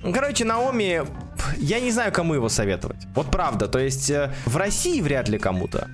Короче, 0.04 0.46
Наоми, 0.46 1.04
я 1.58 1.80
не 1.80 1.92
знаю, 1.92 2.12
кому 2.12 2.34
его 2.34 2.50
советовать. 2.50 3.06
Вот 3.16 3.28
правда, 3.28 3.68
то 3.68 3.80
есть 3.80 4.12
в 4.46 4.58
России 4.58 5.02
вряд 5.02 5.30
ли 5.30 5.38
кому-то. 5.38 5.88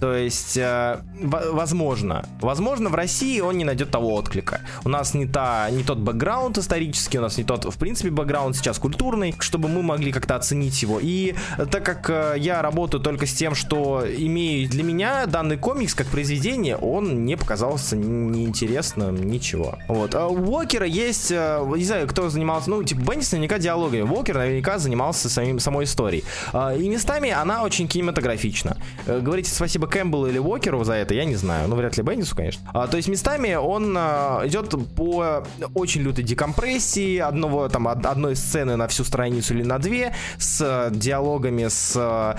То 0.00 0.14
есть, 0.14 0.56
э, 0.56 1.00
возможно, 1.20 2.24
возможно, 2.40 2.88
в 2.88 2.94
России 2.94 3.40
он 3.40 3.58
не 3.58 3.64
найдет 3.64 3.90
того 3.90 4.14
отклика. 4.14 4.60
У 4.84 4.88
нас 4.88 5.14
не, 5.14 5.26
та, 5.26 5.68
не 5.70 5.82
тот 5.82 5.98
бэкграунд 5.98 6.58
исторический, 6.58 7.18
у 7.18 7.22
нас 7.22 7.36
не 7.36 7.44
тот, 7.44 7.64
в 7.64 7.78
принципе, 7.78 8.10
бэкграунд 8.10 8.56
сейчас 8.56 8.78
культурный, 8.78 9.34
чтобы 9.40 9.68
мы 9.68 9.82
могли 9.82 10.12
как-то 10.12 10.36
оценить 10.36 10.80
его. 10.82 10.98
И 11.02 11.34
так 11.70 11.84
как 11.84 12.10
э, 12.10 12.34
я 12.38 12.62
работаю 12.62 13.02
только 13.02 13.26
с 13.26 13.34
тем, 13.34 13.54
что 13.54 14.04
имею 14.06 14.68
для 14.68 14.82
меня 14.82 15.26
данный 15.26 15.56
комикс 15.56 15.94
как 15.94 16.06
произведение, 16.06 16.76
он 16.76 17.24
не 17.24 17.36
показался 17.36 17.96
неинтересным, 17.96 19.28
ничего. 19.28 19.78
Вот. 19.88 20.14
А 20.14 20.28
у 20.28 20.36
Уокера 20.50 20.86
есть, 20.86 21.30
э, 21.30 21.64
не 21.76 21.84
знаю, 21.84 22.06
кто 22.06 22.28
занимался, 22.28 22.70
ну, 22.70 22.82
типа, 22.82 23.00
Беннис 23.00 23.32
наверняка 23.32 23.58
диалогами, 23.58 24.02
Уокер 24.02 24.36
наверняка 24.36 24.78
занимался 24.78 25.28
самим, 25.28 25.58
самой 25.58 25.84
историей. 25.84 26.24
А, 26.52 26.74
и 26.74 26.88
местами 26.88 27.30
она 27.30 27.64
очень 27.64 27.88
кинематографична. 27.88 28.76
Говорите 29.06 29.50
спасибо 29.50 29.87
Кэмпбеллу 29.88 30.26
или 30.28 30.38
Уокеру 30.38 30.84
за 30.84 30.94
это, 30.94 31.14
я 31.14 31.24
не 31.24 31.36
знаю. 31.36 31.68
Ну, 31.68 31.76
вряд 31.76 31.96
ли 31.96 32.02
Беннису, 32.02 32.36
конечно. 32.36 32.62
А, 32.72 32.86
то 32.86 32.96
есть 32.96 33.08
местами 33.08 33.54
он 33.54 33.94
а, 33.96 34.42
идет 34.44 34.74
по 34.94 35.44
очень 35.74 36.02
лютой 36.02 36.24
декомпрессии 36.24 37.18
одного, 37.18 37.68
там, 37.68 37.88
одной 37.88 38.36
сцены 38.36 38.76
на 38.76 38.86
всю 38.88 39.04
страницу 39.04 39.54
или 39.54 39.62
на 39.62 39.78
две, 39.78 40.14
с 40.38 40.90
диалогами, 40.90 41.68
с 41.68 41.94
а, 41.96 42.36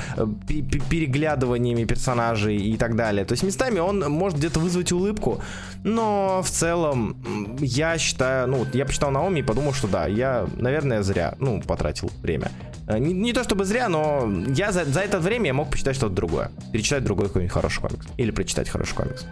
переглядываниями 0.48 1.84
персонажей 1.86 2.58
и 2.58 2.78
так 2.78 2.96
далее. 2.96 3.26
То 3.26 3.34
есть 3.34 3.44
местами 3.44 3.80
он 3.80 4.00
может 4.00 4.38
где-то 4.38 4.60
вызвать 4.60 4.92
улыбку, 4.92 5.42
но 5.84 6.42
в 6.44 6.50
целом 6.50 7.16
я 7.60 7.98
считаю, 7.98 8.48
ну, 8.48 8.66
я 8.74 8.86
почитал 8.86 9.12
Наоми 9.12 9.40
и 9.40 9.44
подумал, 9.44 9.74
что 9.74 9.88
да, 9.88 10.08
я, 10.08 10.48
наверное, 10.58 11.02
зря, 11.02 11.36
ну, 11.40 11.62
потратил 11.62 12.12
время. 12.22 12.52
Э, 12.90 12.98
не, 12.98 13.14
не 13.14 13.34
то 13.34 13.44
чтобы 13.44 13.66
зря, 13.66 13.88
но 13.88 14.30
я 14.48 14.72
за, 14.72 14.84
за 14.84 15.02
это 15.02 15.20
время 15.20 15.48
я 15.48 15.54
мог 15.54 15.70
почитать 15.70 15.96
что-то 15.96 16.16
другое. 16.16 16.52
Перечитать 16.74 17.04
другой 17.04 17.28
какой-нибудь 17.28 17.54
хороший 17.54 17.82
комикс. 17.82 18.08
Или 18.18 18.32
прочитать 18.32 18.68
хороший 18.68 18.96
комикс. 18.96 19.26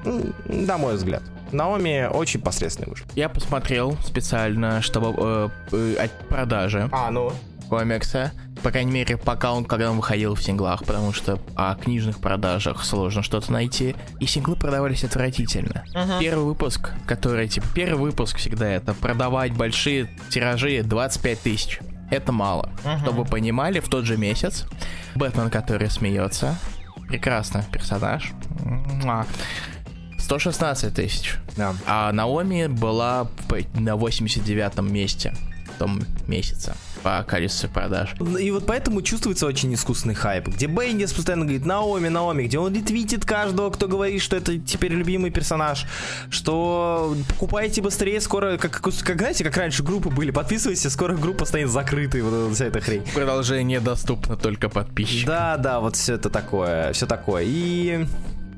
На 0.46 0.78
мой 0.78 0.96
взгляд. 0.96 1.24
Наоми 1.52 2.08
очень 2.08 2.40
посредственный 2.40 2.90
вышел. 2.90 3.08
Я 3.16 3.30
посмотрел 3.30 3.98
специально, 4.06 4.82
чтобы 4.82 5.14
э, 5.18 5.50
э, 5.72 5.96
от 5.96 6.12
продажи. 6.30 6.88
А, 6.92 7.10
ну 7.10 7.34
комикса. 7.68 8.32
По 8.64 8.72
крайней 8.72 8.92
мере, 8.92 9.18
пока 9.18 9.52
он, 9.52 9.66
когда 9.66 9.92
он 9.92 9.98
выходил 9.98 10.36
в 10.36 10.42
синглах, 10.42 10.86
потому 10.86 11.12
что 11.12 11.38
о 11.56 11.76
книжных 11.76 12.20
продажах 12.20 12.86
сложно 12.86 13.22
что-то 13.24 13.52
найти. 13.52 13.94
И 14.22 14.26
синглы 14.26 14.56
продавались 14.56 15.04
отвратительно. 15.04 15.84
Uh-huh. 15.94 16.20
Первый 16.20 16.46
выпуск, 16.46 16.92
который, 17.06 17.50
типа, 17.50 17.68
первый 17.76 18.12
выпуск 18.12 18.38
всегда 18.38 18.68
это 18.68 18.94
продавать 18.94 19.52
большие 19.52 20.10
тиражи 20.30 20.82
25 20.82 21.40
тысяч. 21.42 21.80
Это 22.10 22.32
мало. 22.32 22.70
Uh-huh. 22.84 23.00
Чтобы 23.02 23.24
вы 23.24 23.26
понимали, 23.26 23.80
в 23.80 23.90
тот 23.90 24.06
же 24.06 24.18
месяц 24.18 24.66
Бэтмен, 25.16 25.50
который 25.50 25.90
смеется, 25.90 26.56
прекрасный 27.10 27.64
персонаж. 27.72 28.32
116 30.20 30.94
тысяч. 30.94 31.36
Да. 31.56 31.76
А 31.86 32.12
Наоми 32.12 32.68
была 32.68 33.28
на 33.74 33.96
89 33.96 34.80
месте 34.82 35.34
том 35.78 36.04
месяце 36.28 36.74
по 37.04 37.24
количеству 37.24 37.70
продаж. 37.70 38.16
И 38.40 38.52
вот 38.52 38.66
поэтому 38.66 39.02
чувствуется 39.02 39.46
очень 39.46 39.74
искусственный 39.74 40.16
хайп, 40.16 40.48
где 40.48 40.66
Бендис 40.66 41.14
постоянно 41.14 41.46
говорит 41.46 41.66
Наоми, 41.66 42.10
Наоми, 42.10 42.44
где 42.44 42.60
он 42.60 42.74
ретвитит 42.74 43.26
каждого, 43.26 43.70
кто 43.70 43.88
говорит, 43.88 44.22
что 44.22 44.36
это 44.36 44.58
теперь 44.58 44.94
любимый 44.94 45.32
персонаж, 45.32 45.86
что 46.30 47.16
покупайте 47.30 47.82
быстрее, 47.82 48.20
скоро, 48.22 48.58
как, 48.58 48.82
как, 48.82 49.18
знаете, 49.18 49.44
как 49.44 49.56
раньше 49.58 49.84
группы 49.84 50.10
были, 50.10 50.32
подписывайся, 50.32 50.90
скоро 50.90 51.16
группа 51.16 51.46
станет 51.46 51.70
закрытой, 51.70 52.22
вот 52.22 52.54
вся 52.56 52.66
эта 52.66 52.82
хрень. 52.82 53.04
Продолжение 53.14 53.80
доступно 53.80 54.36
только 54.36 54.70
подписчикам. 54.70 55.28
Да, 55.28 55.58
да, 55.58 55.80
вот 55.80 55.96
все 55.96 56.16
это 56.16 56.30
такое, 56.30 56.94
все 56.94 57.06
такое. 57.06 57.44
И 57.46 58.06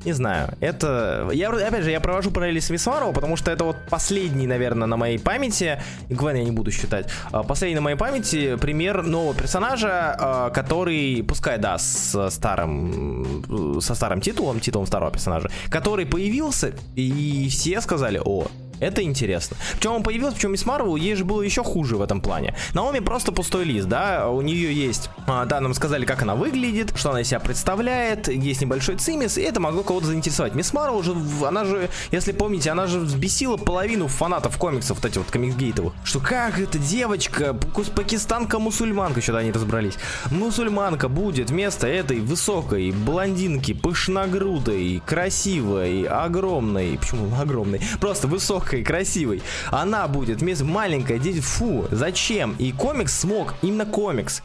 не 0.04 0.12
знаю, 0.12 0.50
это... 0.60 1.28
Я, 1.32 1.50
опять 1.50 1.84
же, 1.84 1.90
я 1.90 2.00
провожу 2.00 2.30
параллели 2.30 2.60
с 2.60 2.86
Марвел, 2.86 3.12
потому 3.12 3.36
что 3.36 3.50
это 3.50 3.64
вот 3.64 3.76
последний, 3.88 4.46
наверное, 4.46 4.86
на 4.86 4.96
моей 4.96 5.18
памяти, 5.18 5.82
Гвен 6.08 6.36
я 6.36 6.44
не 6.44 6.50
буду 6.50 6.70
считать, 6.70 7.08
а, 7.32 7.42
последний 7.42 7.76
на 7.76 7.82
моей 7.82 7.96
памяти 7.96 8.56
пример 8.56 9.02
нового 9.02 9.34
персонажа, 9.34 10.16
а, 10.18 10.50
который, 10.50 11.22
пускай, 11.22 11.58
да, 11.58 11.78
с 11.78 12.30
старым, 12.30 13.80
со 13.80 13.94
старым 13.94 14.20
титулом, 14.20 14.60
титулом 14.60 14.86
старого 14.86 15.10
персонажа, 15.10 15.50
который 15.68 16.06
появился, 16.06 16.72
и 16.96 17.48
все 17.50 17.80
сказали, 17.80 18.20
о, 18.24 18.46
это 18.80 19.02
интересно. 19.02 19.56
Причем 19.76 19.92
он 19.92 20.02
появился, 20.02 20.36
причем 20.36 20.52
Мисс 20.52 20.66
Марвел, 20.66 20.96
ей 20.96 21.14
же 21.14 21.24
было 21.24 21.42
еще 21.42 21.62
хуже 21.62 21.96
в 21.96 22.02
этом 22.02 22.20
плане. 22.20 22.54
Наоми 22.74 23.00
просто 23.00 23.32
пустой 23.32 23.64
лист, 23.64 23.88
да, 23.88 24.28
у 24.28 24.40
нее 24.40 24.72
есть, 24.74 25.10
а, 25.26 25.44
да, 25.44 25.60
нам 25.60 25.74
сказали, 25.74 26.04
как 26.04 26.22
она 26.22 26.34
выглядит, 26.34 26.92
что 26.96 27.10
она 27.10 27.20
из 27.20 27.28
себя 27.28 27.40
представляет, 27.40 28.28
есть 28.28 28.60
небольшой 28.60 28.96
цимис, 28.96 29.38
и 29.38 29.42
это 29.42 29.60
могло 29.60 29.82
кого-то 29.82 30.06
заинтересовать. 30.06 30.54
Мисс 30.54 30.72
Марвел 30.72 30.98
уже, 30.98 31.14
она 31.46 31.64
же, 31.64 31.88
если 32.10 32.32
помните, 32.32 32.70
она 32.70 32.86
же 32.86 33.00
взбесила 33.00 33.56
половину 33.56 34.08
фанатов 34.08 34.56
комиксов, 34.56 34.98
вот 34.98 35.10
эти 35.10 35.18
вот 35.18 35.30
комикс-гейтовых, 35.30 35.92
что 36.04 36.20
как 36.20 36.58
эта 36.58 36.78
девочка, 36.78 37.54
пакистанка-мусульманка, 37.94 39.20
что-то 39.20 39.38
они 39.38 39.52
разобрались, 39.52 39.94
мусульманка 40.30 41.08
будет 41.08 41.50
вместо 41.50 41.86
этой 41.86 42.20
высокой 42.20 42.92
блондинки, 42.92 43.74
пышногрудой, 43.74 45.02
красивой, 45.04 46.04
огромной, 46.04 46.98
почему 46.98 47.34
огромной, 47.40 47.80
просто 48.00 48.26
высокой, 48.26 48.69
легкой, 48.70 48.84
красивой. 48.84 49.42
Она 49.70 50.06
будет 50.08 50.40
вместо 50.40 50.64
маленькая, 50.64 51.18
дети, 51.18 51.40
фу, 51.40 51.86
зачем? 51.90 52.54
И 52.58 52.72
комикс 52.72 53.18
смог, 53.18 53.54
именно 53.62 53.86
комикс, 53.86 54.42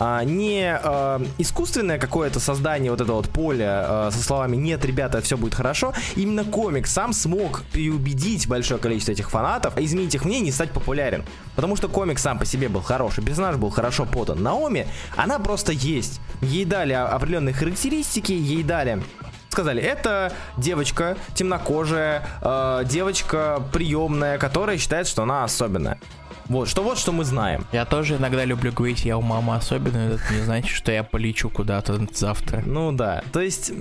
а, 0.00 0.22
не 0.22 0.78
а, 0.80 1.20
искусственное 1.38 1.98
какое-то 1.98 2.38
создание 2.38 2.90
вот 2.90 3.00
этого 3.00 3.16
вот 3.16 3.28
поля 3.28 3.84
а, 3.88 4.10
со 4.12 4.22
словами 4.22 4.56
«нет, 4.56 4.84
ребята, 4.84 5.20
все 5.20 5.36
будет 5.36 5.54
хорошо», 5.54 5.92
именно 6.16 6.44
комикс 6.44 6.92
сам 6.92 7.12
смог 7.12 7.62
переубедить 7.72 8.46
большое 8.46 8.80
количество 8.80 9.12
этих 9.12 9.30
фанатов, 9.30 9.76
изменить 9.78 10.14
их 10.14 10.24
мнение 10.24 10.50
и 10.50 10.52
стать 10.52 10.70
популярен. 10.70 11.24
Потому 11.56 11.76
что 11.76 11.88
комикс 11.88 12.22
сам 12.22 12.38
по 12.38 12.44
себе 12.44 12.68
был 12.68 12.80
хороший, 12.80 13.24
персонаж 13.24 13.56
был 13.56 13.70
хорошо 13.70 14.06
подан. 14.06 14.42
Наоми, 14.42 14.86
она 15.16 15.38
просто 15.38 15.72
есть. 15.72 16.20
Ей 16.42 16.64
дали 16.64 16.92
определенные 16.92 17.54
характеристики, 17.54 18.32
ей 18.32 18.62
дали 18.62 19.02
сказали, 19.48 19.82
это 19.82 20.32
девочка 20.56 21.16
темнокожая, 21.34 22.26
э, 22.42 22.84
девочка 22.86 23.62
приемная, 23.72 24.38
которая 24.38 24.78
считает, 24.78 25.06
что 25.06 25.22
она 25.22 25.44
особенная. 25.44 25.98
Вот, 26.46 26.68
что 26.68 26.82
вот, 26.82 26.98
что 26.98 27.12
мы 27.12 27.24
знаем. 27.24 27.66
Я 27.72 27.84
тоже 27.84 28.16
иногда 28.16 28.44
люблю 28.44 28.72
говорить, 28.72 29.04
я 29.04 29.18
у 29.18 29.20
мамы 29.20 29.54
особенная, 29.54 30.14
это 30.14 30.34
не 30.34 30.40
значит, 30.40 30.70
что 30.70 30.90
я 30.90 31.02
полечу 31.02 31.50
куда-то 31.50 32.00
завтра. 32.12 32.62
Ну 32.64 32.92
да, 32.92 33.22
то 33.32 33.40
есть... 33.40 33.72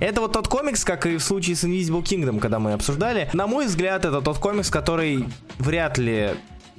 Это 0.00 0.20
вот 0.20 0.32
тот 0.32 0.46
комикс, 0.46 0.84
как 0.84 1.06
и 1.06 1.16
в 1.16 1.24
случае 1.24 1.56
с 1.56 1.64
Invisible 1.64 2.04
Kingdom, 2.04 2.38
когда 2.38 2.60
мы 2.60 2.72
обсуждали. 2.72 3.28
На 3.32 3.48
мой 3.48 3.66
взгляд, 3.66 4.04
это 4.04 4.20
тот 4.20 4.38
комикс, 4.38 4.70
который 4.70 5.28
вряд 5.58 5.98
ли 5.98 6.36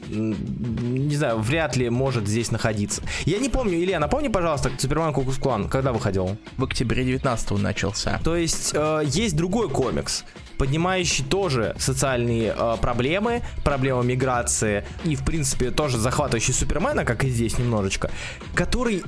не 0.07 1.15
знаю, 1.15 1.39
вряд 1.39 1.75
ли 1.75 1.89
может 1.89 2.27
здесь 2.27 2.51
находиться. 2.51 3.01
Я 3.25 3.39
не 3.39 3.49
помню, 3.49 3.75
Илья, 3.75 3.99
напомни, 3.99 4.27
пожалуйста, 4.27 4.71
Супермен 4.77 5.13
Кукус 5.13 5.37
Клан, 5.37 5.67
когда 5.69 5.91
выходил? 5.91 6.37
В 6.57 6.63
октябре 6.63 7.03
19 7.03 7.51
начался. 7.51 8.19
То 8.23 8.35
есть 8.35 8.71
э, 8.73 9.01
есть 9.05 9.35
другой 9.35 9.69
комикс, 9.69 10.23
поднимающий 10.57 11.23
тоже 11.23 11.75
социальные 11.79 12.53
э, 12.57 12.77
проблемы, 12.81 13.41
проблемы 13.63 14.03
миграции 14.03 14.85
и, 15.05 15.15
в 15.15 15.23
принципе, 15.23 15.71
тоже 15.71 15.97
захватывающий 15.97 16.53
Супермена, 16.53 17.05
как 17.05 17.23
и 17.23 17.29
здесь 17.29 17.57
немножечко, 17.57 18.11
который 18.53 19.03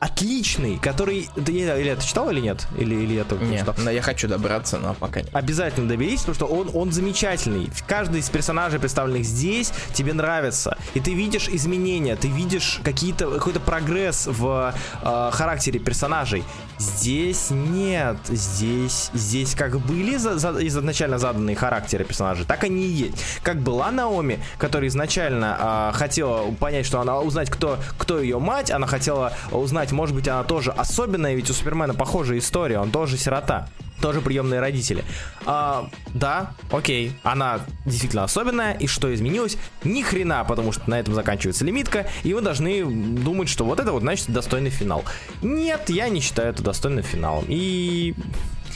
отличный, 0.00 0.78
который... 0.78 1.28
Ты, 1.34 1.52
Илья, 1.52 1.96
ты 1.96 2.06
читал 2.06 2.30
или 2.30 2.40
нет? 2.40 2.66
Или, 2.76 2.94
или 2.94 3.14
я 3.14 3.24
только 3.24 3.44
нет, 3.44 3.60
читал? 3.60 3.74
но 3.78 3.90
я 3.90 4.02
хочу 4.02 4.28
добраться, 4.28 4.78
но 4.78 4.94
пока 4.94 5.20
нет. 5.20 5.30
Обязательно 5.32 5.88
доберись, 5.88 6.20
потому 6.20 6.34
что 6.34 6.46
он, 6.46 6.70
он 6.74 6.92
замечательный. 6.92 7.70
Каждый 7.86 8.20
из 8.20 8.30
персонажей, 8.30 8.78
представленных 8.78 9.24
здесь, 9.24 9.72
тебе 9.94 10.12
нравится. 10.12 10.76
И 10.94 11.00
ты 11.00 11.14
видишь 11.14 11.48
изменения, 11.48 12.16
ты 12.16 12.28
видишь 12.28 12.80
какие-то, 12.84 13.30
какой-то 13.30 13.60
прогресс 13.60 14.26
в 14.26 14.74
э, 15.02 15.30
характере 15.32 15.80
персонажей. 15.80 16.44
Здесь 16.78 17.50
нет. 17.50 18.16
Здесь, 18.28 19.10
здесь 19.12 19.54
как 19.54 19.78
были 19.80 20.16
за, 20.16 20.38
за, 20.38 20.66
изначально 20.66 21.18
заданные 21.18 21.56
характеры 21.56 22.04
персонажей, 22.04 22.44
так 22.46 22.62
они 22.64 22.84
и 22.84 22.90
есть. 22.90 23.16
Как 23.42 23.58
была 23.58 23.90
Наоми, 23.90 24.38
которая 24.58 24.88
изначально 24.88 25.90
э, 25.92 25.96
хотела 25.96 26.50
понять, 26.52 26.86
что 26.86 27.00
она 27.00 27.18
узнать, 27.20 27.50
кто, 27.50 27.78
кто 27.98 28.20
ее 28.20 28.38
мать, 28.38 28.70
она 28.70 28.86
хотела 28.86 29.32
узнать, 29.50 29.90
может 29.92 30.14
быть, 30.14 30.28
она 30.28 30.44
тоже 30.44 30.70
особенная, 30.70 31.34
ведь 31.34 31.50
у 31.50 31.52
Супермена 31.52 31.94
похожая 31.94 32.38
история, 32.38 32.78
он 32.78 32.90
тоже 32.90 33.16
сирота 33.16 33.68
тоже 34.00 34.20
приемные 34.20 34.60
родители. 34.60 35.04
А, 35.44 35.88
да, 36.14 36.54
окей, 36.70 37.12
она 37.22 37.60
действительно 37.84 38.24
особенная, 38.24 38.74
и 38.74 38.86
что 38.86 39.12
изменилось? 39.14 39.56
Ни 39.84 40.02
хрена, 40.02 40.44
потому 40.44 40.72
что 40.72 40.88
на 40.88 40.98
этом 40.98 41.14
заканчивается 41.14 41.64
лимитка, 41.64 42.06
и 42.22 42.34
вы 42.34 42.40
должны 42.40 42.84
думать, 42.84 43.48
что 43.48 43.64
вот 43.64 43.80
это 43.80 43.92
вот 43.92 44.02
значит 44.02 44.28
достойный 44.28 44.70
финал. 44.70 45.04
Нет, 45.42 45.90
я 45.90 46.08
не 46.08 46.20
считаю 46.20 46.50
это 46.50 46.62
достойным 46.62 47.02
финалом. 47.02 47.44
И 47.48 48.14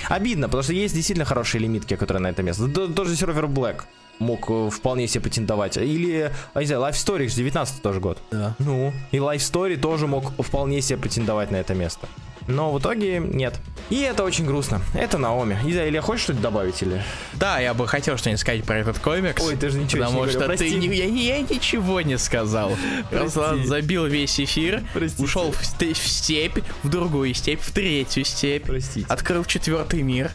обидно, 0.09 0.47
потому 0.47 0.63
что 0.63 0.73
есть 0.73 0.95
действительно 0.95 1.25
хорошие 1.25 1.61
лимитки, 1.61 1.97
которые 1.97 2.23
на 2.23 2.29
это 2.29 2.43
место. 2.43 2.69
Тоже 2.69 3.17
сервер 3.17 3.45
Black 3.45 3.83
мог 4.19 4.51
э, 4.51 4.71
вполне 4.71 5.09
себе 5.09 5.23
патентовать. 5.25 5.77
Или, 5.77 6.33
а 6.55 6.61
не 6.61 6.67
знаю, 6.67 6.83
Life 6.83 6.93
Story, 6.93 7.27
19 7.27 7.83
тоже 7.83 8.01
год. 8.01 8.19
Да. 8.31 8.55
Ну, 8.59 8.93
и 9.11 9.17
Life 9.17 9.39
Story 9.39 9.77
тоже 9.77 10.07
мог 10.07 10.33
вполне 10.39 10.81
себе 10.81 10.99
претендовать 10.99 11.51
на 11.51 11.57
это 11.57 11.75
место. 11.75 12.09
Но 12.49 12.73
в 12.73 12.79
итоге 12.81 13.19
нет. 13.19 13.59
И 13.91 14.01
это 14.01 14.25
очень 14.25 14.47
грустно. 14.47 14.81
Это 14.95 15.19
Наоми. 15.19 15.59
Иза, 15.65 15.85
или 15.87 15.99
хочешь 16.01 16.25
что-то 16.25 16.41
добавить 16.41 16.83
или? 16.83 17.03
Да, 17.35 17.59
я 17.61 17.73
бы 17.75 17.87
хотел 17.87 18.17
что-нибудь 18.17 18.41
сказать 18.41 18.65
про 18.65 18.79
этот 18.79 18.99
комикс. 18.99 19.43
Ой, 19.43 19.57
ты 19.57 19.69
же 19.71 19.79
ничего 19.79 20.05
потому 20.05 20.25
не 20.25 20.31
что 20.31 20.41
говорил, 20.41 20.59
ты 20.59 20.71
не- 20.75 20.87
я, 20.97 21.05
я 21.37 21.41
ничего 21.43 22.01
не 22.01 22.19
сказал. 22.19 22.73
Руслан 23.11 23.65
забил 23.67 24.07
весь 24.07 24.41
эфир, 24.41 24.83
Простите. 24.93 25.23
ушел 25.23 25.53
в, 25.53 25.59
в 25.61 25.97
степь, 26.09 26.59
в 26.83 26.89
другую 26.89 27.33
степь, 27.35 27.61
в 27.61 27.71
третью 27.73 28.25
степь, 28.25 28.65
Простите. 28.65 29.07
открыл 29.09 29.45
четвертый 29.45 30.03
мир. 30.03 30.31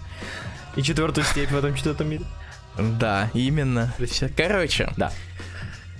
И 0.75 0.83
четвертую 0.83 1.25
степь 1.25 1.49
в 1.51 1.57
этом 1.57 1.73
четвертом 1.75 2.09
мире. 2.09 2.23
Да, 2.77 3.31
именно. 3.33 3.93
Короче, 4.35 4.93
Да. 4.97 5.11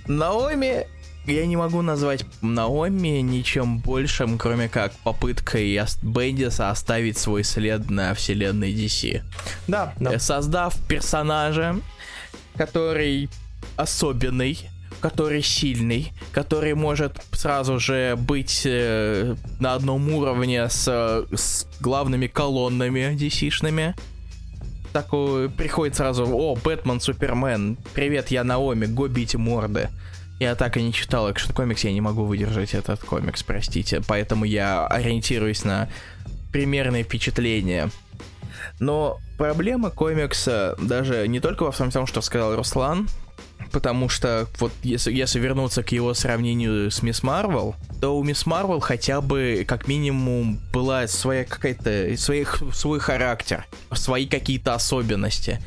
Наоми, 0.06 0.88
я 1.28 1.46
не 1.46 1.58
могу 1.58 1.82
назвать 1.82 2.26
Наоми 2.42 3.22
ничем 3.22 3.80
большим, 3.80 4.38
кроме 4.38 4.70
как 4.70 4.94
попыткой 5.04 5.80
Бендиса 6.02 6.70
оставить 6.70 7.18
свой 7.18 7.44
след 7.44 7.90
на 7.90 8.14
вселенной 8.14 8.74
DC. 8.74 9.22
Да, 9.68 9.94
да. 10.00 10.14
Э, 10.14 10.20
Создав 10.20 10.76
персонажа, 10.88 11.76
который 12.56 13.30
особенный, 13.76 14.70
который 15.02 15.44
сильный, 15.44 16.14
который 16.32 16.74
может 16.74 17.22
сразу 17.32 17.80
же 17.80 18.16
быть 18.18 18.62
э, 18.66 19.36
на 19.60 19.74
одном 19.74 20.10
уровне 20.14 20.70
с, 20.70 20.88
с 21.34 21.68
главными 21.82 22.28
колоннами 22.28 23.16
DC-шными. 23.16 23.96
Такой 24.94 25.50
приходит 25.50 25.96
сразу, 25.96 26.26
о, 26.26 26.56
Бэтмен, 26.56 27.00
Супермен, 27.00 27.78
привет, 27.94 28.32
я 28.32 28.44
Наоми, 28.44 28.86
го 28.86 29.08
бить 29.08 29.36
морды. 29.36 29.90
Я 30.40 30.56
так 30.56 30.78
и 30.78 30.82
не 30.84 30.94
читал 30.94 31.30
экшн 31.30 31.52
комикс, 31.52 31.84
я 31.84 31.92
не 31.92 32.02
могу 32.02 32.26
выдержать 32.26 32.74
этот 32.74 33.00
комикс, 33.00 33.42
простите. 33.44 34.02
Поэтому 34.08 34.46
я 34.46 34.86
ориентируюсь 34.86 35.64
на 35.64 35.90
примерные 36.52 37.04
впечатления. 37.04 37.90
Но 38.80 39.20
проблема 39.38 39.90
комикса 39.90 40.76
даже 40.80 41.28
не 41.28 41.40
только 41.40 41.64
во 41.64 41.72
всем 41.72 41.90
том, 41.90 42.06
что 42.06 42.22
сказал 42.22 42.56
Руслан, 42.56 43.08
потому 43.72 44.10
что 44.10 44.48
вот 44.60 44.72
если, 44.84 45.12
если 45.12 45.40
вернуться 45.40 45.84
к 45.84 45.92
его 45.92 46.14
сравнению 46.14 46.92
с 46.92 47.02
Мисс 47.02 47.24
Марвел, 47.24 47.76
то 48.00 48.18
у 48.18 48.24
Мисс 48.24 48.46
Марвел 48.46 48.80
хотя 48.80 49.22
бы 49.22 49.66
как 49.68 49.88
минимум 49.88 50.60
была 50.72 51.08
своя 51.08 51.44
какая-то 51.44 52.16
своих, 52.18 52.62
свой 52.74 53.00
характер, 53.00 53.66
свои 53.92 54.28
какие-то 54.28 54.74
особенности. 54.76 55.60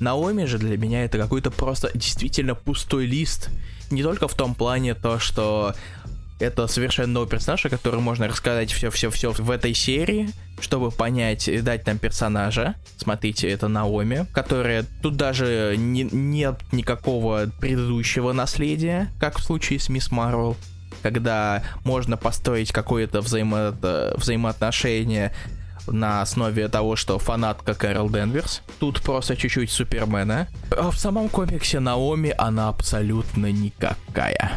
Наоми 0.00 0.44
же 0.44 0.58
для 0.58 0.76
меня 0.76 1.04
это 1.04 1.18
какой-то 1.18 1.50
просто 1.50 1.90
действительно 1.94 2.54
пустой 2.54 3.06
лист. 3.06 3.48
Не 3.90 4.02
только 4.02 4.28
в 4.28 4.34
том 4.34 4.54
плане 4.54 4.94
то, 4.94 5.18
что 5.18 5.74
это 6.40 6.66
совершенно 6.68 7.14
новый 7.14 7.28
персонаж, 7.28 7.64
о 7.66 7.70
котором 7.70 8.02
можно 8.02 8.28
рассказать 8.28 8.70
все-все-все 8.70 9.32
в 9.32 9.50
этой 9.50 9.74
серии, 9.74 10.30
чтобы 10.60 10.90
понять 10.90 11.48
и 11.48 11.60
дать 11.60 11.86
нам 11.86 11.98
персонажа. 11.98 12.74
Смотрите, 12.96 13.48
это 13.50 13.68
Наоми, 13.68 14.26
которая 14.32 14.84
тут 15.02 15.16
даже 15.16 15.74
не- 15.76 16.08
нет 16.10 16.60
никакого 16.72 17.50
предыдущего 17.60 18.32
наследия, 18.32 19.10
как 19.18 19.38
в 19.38 19.42
случае 19.42 19.80
с 19.80 19.88
Мисс 19.88 20.10
Марвел, 20.10 20.56
когда 21.02 21.62
можно 21.84 22.16
построить 22.16 22.72
какое-то 22.72 23.18
взаимо- 23.18 24.14
взаимоотношение 24.16 25.32
на 25.92 26.22
основе 26.22 26.68
того, 26.68 26.96
что 26.96 27.18
фанатка 27.18 27.74
Кэрол 27.74 28.10
Денверс. 28.10 28.62
Тут 28.78 29.00
просто 29.02 29.36
чуть-чуть 29.36 29.70
Супермена. 29.70 30.48
А 30.76 30.90
в 30.90 30.98
самом 30.98 31.28
комиксе 31.28 31.80
Наоми 31.80 32.34
она 32.38 32.68
абсолютно 32.68 33.50
никакая. 33.52 34.50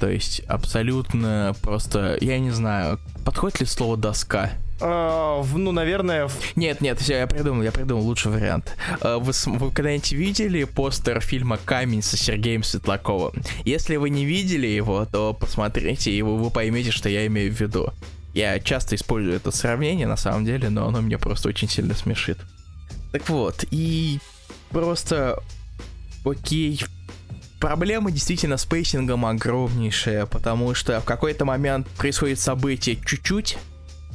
То 0.00 0.08
есть 0.08 0.40
абсолютно 0.48 1.54
просто, 1.62 2.18
я 2.20 2.38
не 2.38 2.50
знаю, 2.50 2.98
подходит 3.24 3.60
ли 3.60 3.66
слово 3.66 3.96
доска? 3.96 4.50
В- 4.80 5.56
ну, 5.56 5.70
наверное, 5.70 6.28
Нет, 6.56 6.80
нет, 6.80 7.00
все, 7.00 7.18
я 7.18 7.26
придумал, 7.28 7.62
я 7.62 7.70
придумал 7.70 8.02
лучший 8.02 8.32
вариант. 8.32 8.76
А, 9.00 9.18
Вы, 9.18 9.32
вы 9.46 9.70
когда-нибудь 9.70 10.12
видели 10.12 10.64
постер 10.64 11.20
фильма 11.20 11.58
«Камень» 11.64 12.02
со 12.02 12.16
Сергеем 12.16 12.64
Светлаковым? 12.64 13.32
Если 13.64 13.96
вы 13.96 14.10
не 14.10 14.24
видели 14.24 14.66
его, 14.66 15.06
то 15.06 15.32
посмотрите, 15.32 16.10
и 16.10 16.20
вы, 16.22 16.36
вы 16.36 16.50
поймете, 16.50 16.90
что 16.90 17.08
я 17.08 17.24
имею 17.28 17.54
в 17.54 17.60
виду. 17.60 17.92
Я 18.34 18.58
часто 18.58 18.96
использую 18.96 19.36
это 19.36 19.50
сравнение, 19.50 20.06
на 20.06 20.16
самом 20.16 20.44
деле, 20.44 20.68
но 20.68 20.88
оно 20.88 21.00
меня 21.00 21.18
просто 21.18 21.48
очень 21.48 21.68
сильно 21.68 21.94
смешит. 21.94 22.38
Так 23.12 23.28
вот, 23.28 23.64
и 23.70 24.18
просто... 24.70 25.40
Окей, 26.24 26.80
Проблема 27.64 28.10
действительно 28.10 28.58
с 28.58 28.66
pacing 28.66 29.10
ом 29.10 29.24
огромнейшая, 29.24 30.26
потому 30.26 30.74
что 30.74 31.00
в 31.00 31.04
какой-то 31.04 31.46
момент 31.46 31.88
происходит 31.88 32.38
событие 32.38 32.96
чуть-чуть, 33.02 33.56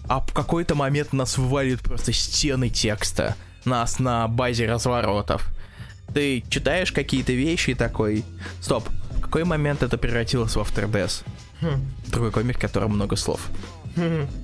а 0.07 0.20
в 0.20 0.34
какой-то 0.34 0.76
момент 0.76 1.13
нас 1.13 1.36
вываливают 1.36 1.82
просто 1.82 2.13
стены 2.13 2.70
текста. 2.70 3.36
Нас 3.65 3.97
на 3.97 4.28
базе 4.28 4.70
разворотов. 4.70 5.47
Ты 6.13 6.43
читаешь 6.47 6.91
какие-то 6.91 7.34
вещи 7.34 7.72
и 7.72 7.74
такой... 7.74 8.24
Стоп, 8.61 8.88
в 9.15 9.22
какой 9.22 9.45
момент 9.45 9.82
это 9.82 9.97
превратилось 9.97 10.55
в 10.55 10.59
After 10.59 10.88
Death? 10.88 11.24
Другой 12.07 12.32
комик, 12.32 12.57
в 12.57 12.61
котором 12.61 12.91
много 12.91 13.15
слов. 13.15 13.49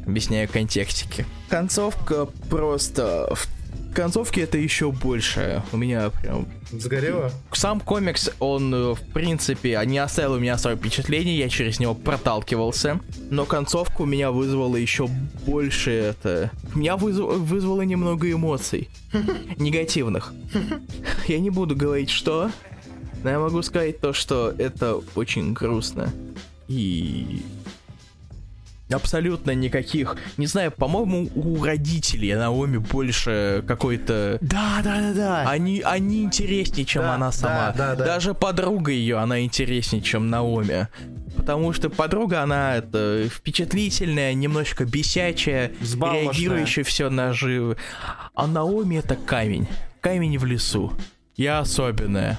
Объясняю 0.05 0.49
контекстики. 0.49 1.25
Концовка 1.49 2.27
просто... 2.49 3.33
В 3.33 3.47
концовке 3.95 4.41
это 4.41 4.57
еще 4.57 4.91
больше. 4.91 5.63
У 5.71 5.77
меня 5.77 6.09
прям 6.09 6.47
Сгорело? 6.71 7.31
сам 7.53 7.79
комикс, 7.79 8.29
он, 8.39 8.73
э, 8.73 8.93
в 8.93 8.99
принципе, 9.13 9.81
не 9.85 9.97
оставил 9.99 10.33
у 10.33 10.39
меня 10.39 10.55
особое 10.55 10.75
впечатление, 10.77 11.37
я 11.37 11.47
через 11.47 11.79
него 11.79 11.95
проталкивался, 11.95 12.99
но 13.29 13.45
концовка 13.45 14.01
у 14.01 14.05
меня 14.05 14.31
вызвала 14.31 14.75
еще 14.75 15.07
больше 15.45 15.91
это... 15.91 16.51
Меня 16.73 16.95
вызв- 16.95 17.37
вызвало 17.37 17.83
немного 17.83 18.29
эмоций. 18.29 18.89
Негативных. 19.57 20.33
Я 21.27 21.39
не 21.39 21.49
буду 21.49 21.75
говорить, 21.77 22.09
что, 22.09 22.51
но 23.23 23.29
я 23.29 23.39
могу 23.39 23.61
сказать 23.61 24.01
то, 24.01 24.11
что 24.11 24.53
это 24.57 24.99
очень 25.15 25.53
грустно. 25.53 26.11
И 26.67 27.41
абсолютно 28.91 29.51
никаких. 29.51 30.15
Не 30.37 30.47
знаю, 30.47 30.71
по-моему, 30.71 31.29
у 31.35 31.63
родителей 31.63 32.35
Наоми 32.35 32.77
больше 32.77 33.63
какой-то 33.67 34.37
Да, 34.41 34.81
да, 34.83 35.01
да, 35.01 35.13
да. 35.13 35.49
они, 35.49 35.81
они 35.81 36.23
интереснее, 36.23 36.85
чем 36.85 37.03
Да, 37.03 37.15
она 37.15 37.31
сама. 37.31 37.71
да, 37.71 37.89
да, 37.89 37.95
да. 37.95 38.05
Даже 38.05 38.33
подруга 38.33 38.91
ее, 38.91 39.17
она 39.17 39.41
интереснее, 39.41 40.01
чем 40.01 40.29
Наоми. 40.29 40.87
потому 41.35 41.73
что 41.73 41.89
подруга, 41.89 42.43
она 42.43 42.75
это, 42.77 43.27
впечатлительная, 43.29 44.33
немножко 44.33 44.85
бесячая, 44.85 45.71
Взбалмошная. 45.81 46.23
реагирующая 46.33 46.83
все 46.83 47.09
на 47.09 47.33
живы. 47.33 47.77
А 48.33 48.47
Наоми 48.47 48.97
это 48.97 49.15
камень. 49.15 49.67
Камень 50.01 50.37
в 50.37 50.45
лесу. 50.45 50.93
Я 51.35 51.59
особенная. 51.59 52.37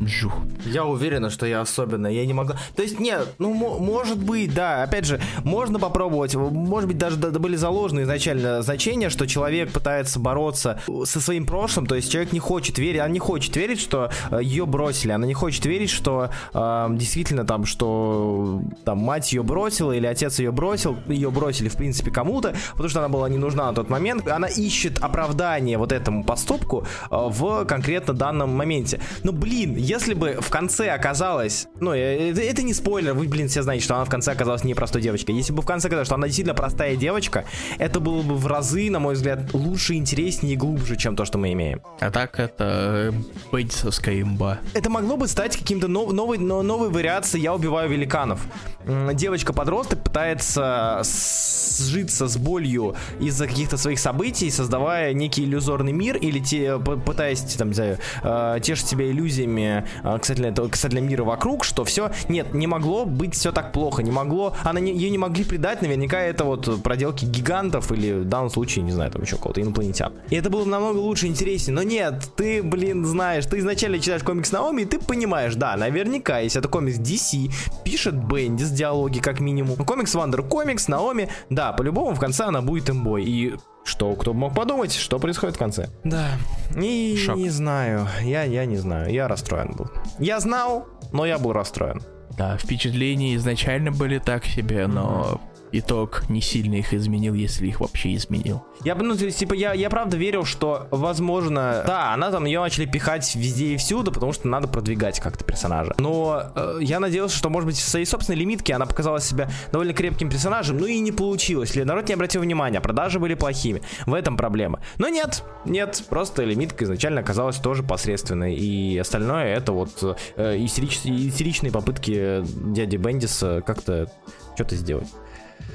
Жух. 0.00 0.34
Я 0.64 0.84
уверена, 0.84 1.30
что 1.30 1.46
я 1.46 1.60
особенно. 1.62 2.06
Я 2.06 2.26
не 2.26 2.34
могла. 2.34 2.56
То 2.74 2.82
есть, 2.82 3.00
нет, 3.00 3.34
ну, 3.38 3.54
мо- 3.54 3.78
может 3.78 4.18
быть, 4.18 4.52
да. 4.52 4.82
Опять 4.82 5.06
же, 5.06 5.20
можно 5.42 5.78
попробовать. 5.78 6.34
Может 6.34 6.88
быть, 6.88 6.98
даже 6.98 7.16
да- 7.16 7.30
да 7.30 7.38
были 7.38 7.56
заложены 7.56 8.02
изначально 8.02 8.62
значения, 8.62 9.08
что 9.08 9.26
человек 9.26 9.72
пытается 9.72 10.20
бороться 10.20 10.80
со 11.04 11.20
своим 11.20 11.46
прошлым. 11.46 11.86
То 11.86 11.94
есть, 11.94 12.10
человек 12.12 12.32
не 12.32 12.40
хочет 12.40 12.78
верить, 12.78 13.00
она 13.00 13.08
не 13.08 13.18
хочет 13.18 13.56
верить, 13.56 13.80
что 13.80 14.10
ее 14.40 14.66
бросили. 14.66 15.12
Она 15.12 15.26
не 15.26 15.34
хочет 15.34 15.64
верить, 15.64 15.90
что 15.90 16.28
э, 16.52 16.86
действительно 16.90 17.44
там, 17.46 17.64
что 17.64 18.60
там 18.84 18.98
мать 18.98 19.32
ее 19.32 19.42
бросила 19.42 19.92
или 19.92 20.06
отец 20.06 20.38
ее 20.38 20.52
бросил. 20.52 20.96
Ее 21.06 21.30
бросили, 21.30 21.68
в 21.68 21.76
принципе, 21.76 22.10
кому-то, 22.10 22.54
потому 22.72 22.88
что 22.88 22.98
она 23.00 23.08
была 23.08 23.28
не 23.28 23.38
нужна 23.38 23.66
на 23.66 23.74
тот 23.74 23.88
момент. 23.88 24.28
Она 24.28 24.48
ищет 24.48 24.98
оправдание 24.98 25.78
вот 25.78 25.92
этому 25.92 26.22
поступку 26.24 26.86
э, 27.10 27.16
в 27.16 27.64
конкретно 27.64 28.12
данном 28.12 28.54
моменте. 28.54 29.00
Но, 29.22 29.32
блин, 29.32 29.76
если 29.86 30.14
бы 30.14 30.38
в 30.40 30.50
конце 30.50 30.90
оказалось, 30.90 31.68
ну, 31.80 31.94
э, 31.94 32.30
это, 32.30 32.40
это 32.40 32.62
не 32.62 32.74
спойлер, 32.74 33.14
вы, 33.14 33.28
блин, 33.28 33.48
все 33.48 33.62
знаете, 33.62 33.84
что 33.84 33.94
она 33.94 34.04
в 34.04 34.08
конце 34.10 34.32
оказалась 34.32 34.64
не 34.64 34.74
простой 34.74 35.00
девочкой. 35.00 35.36
Если 35.36 35.52
бы 35.52 35.62
в 35.62 35.66
конце 35.66 35.86
оказалось, 35.86 36.08
что 36.08 36.16
она 36.16 36.26
действительно 36.26 36.54
простая 36.54 36.96
девочка, 36.96 37.44
это 37.78 38.00
было 38.00 38.22
бы 38.22 38.34
в 38.34 38.46
разы, 38.46 38.90
на 38.90 38.98
мой 38.98 39.14
взгляд, 39.14 39.54
лучше, 39.54 39.94
интереснее 39.94 40.54
и 40.54 40.56
глубже, 40.56 40.96
чем 40.96 41.14
то, 41.14 41.24
что 41.24 41.38
мы 41.38 41.52
имеем. 41.52 41.82
А 42.00 42.10
так 42.10 42.40
это 42.40 43.12
э, 43.12 43.56
бендисовская 43.56 44.20
имба. 44.22 44.58
Это 44.74 44.90
могло 44.90 45.16
бы 45.16 45.28
стать 45.28 45.56
каким-то 45.56 45.86
нов- 45.86 46.12
новой, 46.12 46.38
но- 46.38 46.62
новой 46.62 46.90
вариацией 46.90 47.44
«Я 47.44 47.54
убиваю 47.54 47.88
великанов». 47.88 48.40
Девочка-подросток 48.86 50.02
пытается 50.02 51.02
сжиться 51.04 52.28
с 52.28 52.36
болью 52.36 52.94
из-за 53.20 53.46
каких-то 53.46 53.76
своих 53.76 53.98
событий, 53.98 54.50
создавая 54.50 55.12
некий 55.12 55.44
иллюзорный 55.44 55.92
мир 55.92 56.16
или 56.16 56.38
те, 56.38 56.78
пытаясь, 56.78 57.40
там, 57.54 57.68
не 57.68 57.74
знаю, 57.74 57.98
э, 58.22 58.58
тешить 58.62 58.86
себя 58.88 59.10
иллюзиями 59.10 59.75
э, 60.02 60.18
касательно, 60.18 60.46
этого, 60.46 60.68
касательно 60.68 61.00
мира 61.00 61.24
вокруг, 61.24 61.64
что 61.64 61.84
все, 61.84 62.10
нет, 62.28 62.54
не 62.54 62.66
могло 62.66 63.04
быть 63.04 63.34
все 63.34 63.52
так 63.52 63.72
плохо, 63.72 64.02
не 64.02 64.10
могло, 64.10 64.54
она 64.64 64.80
не, 64.80 64.92
ее 64.92 65.10
не 65.10 65.18
могли 65.18 65.44
предать, 65.44 65.82
наверняка 65.82 66.20
это 66.20 66.44
вот 66.44 66.82
проделки 66.82 67.24
гигантов 67.24 67.92
или 67.92 68.12
в 68.12 68.24
данном 68.24 68.50
случае, 68.50 68.84
не 68.84 68.92
знаю, 68.92 69.10
там 69.10 69.22
еще 69.22 69.36
кого-то, 69.36 69.60
инопланетян. 69.60 70.12
И 70.30 70.36
это 70.36 70.50
было 70.50 70.64
бы 70.64 70.70
намного 70.70 70.98
лучше, 70.98 71.26
интереснее, 71.26 71.74
но 71.74 71.82
нет, 71.82 72.30
ты, 72.36 72.62
блин, 72.62 73.04
знаешь, 73.04 73.46
ты 73.46 73.58
изначально 73.58 73.98
читаешь 73.98 74.22
комикс 74.22 74.52
Наоми, 74.52 74.82
и 74.82 74.84
ты 74.84 74.98
понимаешь, 74.98 75.54
да, 75.54 75.76
наверняка, 75.76 76.38
если 76.38 76.60
это 76.60 76.68
комикс 76.68 76.98
DC, 76.98 77.52
пишет 77.84 78.14
Бендис 78.14 78.70
диалоги 78.70 79.18
как 79.18 79.40
минимум, 79.40 79.76
комикс 79.76 80.14
Вандер 80.14 80.42
комикс, 80.42 80.88
Наоми, 80.88 81.28
да, 81.50 81.72
по-любому 81.72 82.14
в 82.14 82.20
конце 82.20 82.44
она 82.44 82.62
будет 82.62 82.90
имбой, 82.90 83.24
и 83.24 83.56
что, 83.86 84.14
кто 84.14 84.32
бы 84.32 84.40
мог 84.40 84.54
подумать, 84.54 84.92
что 84.92 85.18
происходит 85.18 85.56
в 85.56 85.58
конце? 85.58 85.88
Да, 86.04 86.30
и 86.76 87.16
Шок. 87.16 87.36
не 87.36 87.50
знаю, 87.50 88.06
я, 88.22 88.42
я 88.42 88.66
не 88.66 88.76
знаю, 88.76 89.12
я 89.12 89.28
расстроен 89.28 89.72
был. 89.76 89.86
Я 90.18 90.40
знал, 90.40 90.86
но 91.12 91.24
я 91.24 91.38
был 91.38 91.52
расстроен. 91.52 92.02
Да, 92.36 92.56
впечатления 92.58 93.34
изначально 93.36 93.92
были 93.92 94.18
так 94.18 94.44
себе, 94.44 94.86
но 94.86 95.40
итог 95.72 96.28
не 96.28 96.40
сильно 96.40 96.74
их 96.74 96.94
изменил, 96.94 97.34
если 97.34 97.66
их 97.66 97.80
вообще 97.80 98.14
изменил. 98.14 98.64
Я 98.84 98.94
бы, 98.94 99.02
ну, 99.02 99.16
типа, 99.16 99.54
я, 99.54 99.72
я 99.72 99.90
правда 99.90 100.16
верил, 100.16 100.44
что, 100.44 100.88
возможно, 100.90 101.82
да, 101.86 102.12
она 102.12 102.30
там, 102.30 102.44
ее 102.44 102.60
начали 102.60 102.86
пихать 102.86 103.34
везде 103.34 103.74
и 103.74 103.76
всюду, 103.76 104.12
потому 104.12 104.32
что 104.32 104.48
надо 104.48 104.68
продвигать 104.68 105.20
как-то 105.20 105.44
персонажа. 105.44 105.94
Но 105.98 106.52
э, 106.54 106.78
я 106.80 107.00
надеялся, 107.00 107.36
что, 107.36 107.48
может 107.50 107.66
быть, 107.66 107.76
в 107.76 107.88
своей 107.88 108.06
собственной 108.06 108.38
лимитке 108.38 108.74
она 108.74 108.86
показала 108.86 109.20
себя 109.20 109.50
довольно 109.72 109.92
крепким 109.92 110.30
персонажем, 110.30 110.78
ну 110.78 110.86
и 110.86 110.98
не 111.00 111.12
получилось. 111.12 111.76
Или 111.76 111.84
народ 111.84 112.08
не 112.08 112.14
обратил 112.14 112.42
внимания, 112.42 112.80
продажи 112.80 113.18
были 113.18 113.34
плохими. 113.34 113.82
В 114.06 114.14
этом 114.14 114.36
проблема. 114.36 114.80
Но 114.98 115.08
нет, 115.08 115.42
нет, 115.64 116.02
просто 116.08 116.44
лимитка 116.44 116.84
изначально 116.84 117.20
оказалась 117.20 117.56
тоже 117.56 117.82
посредственной. 117.82 118.54
И 118.54 118.98
остальное 118.98 119.56
это 119.56 119.72
вот 119.72 120.02
э, 120.36 120.56
истерич- 120.58 121.06
истеричные 121.06 121.72
попытки 121.72 122.42
дяди 122.44 122.96
Бендиса 122.96 123.62
как-то 123.66 124.10
что-то 124.54 124.76
сделать. 124.76 125.08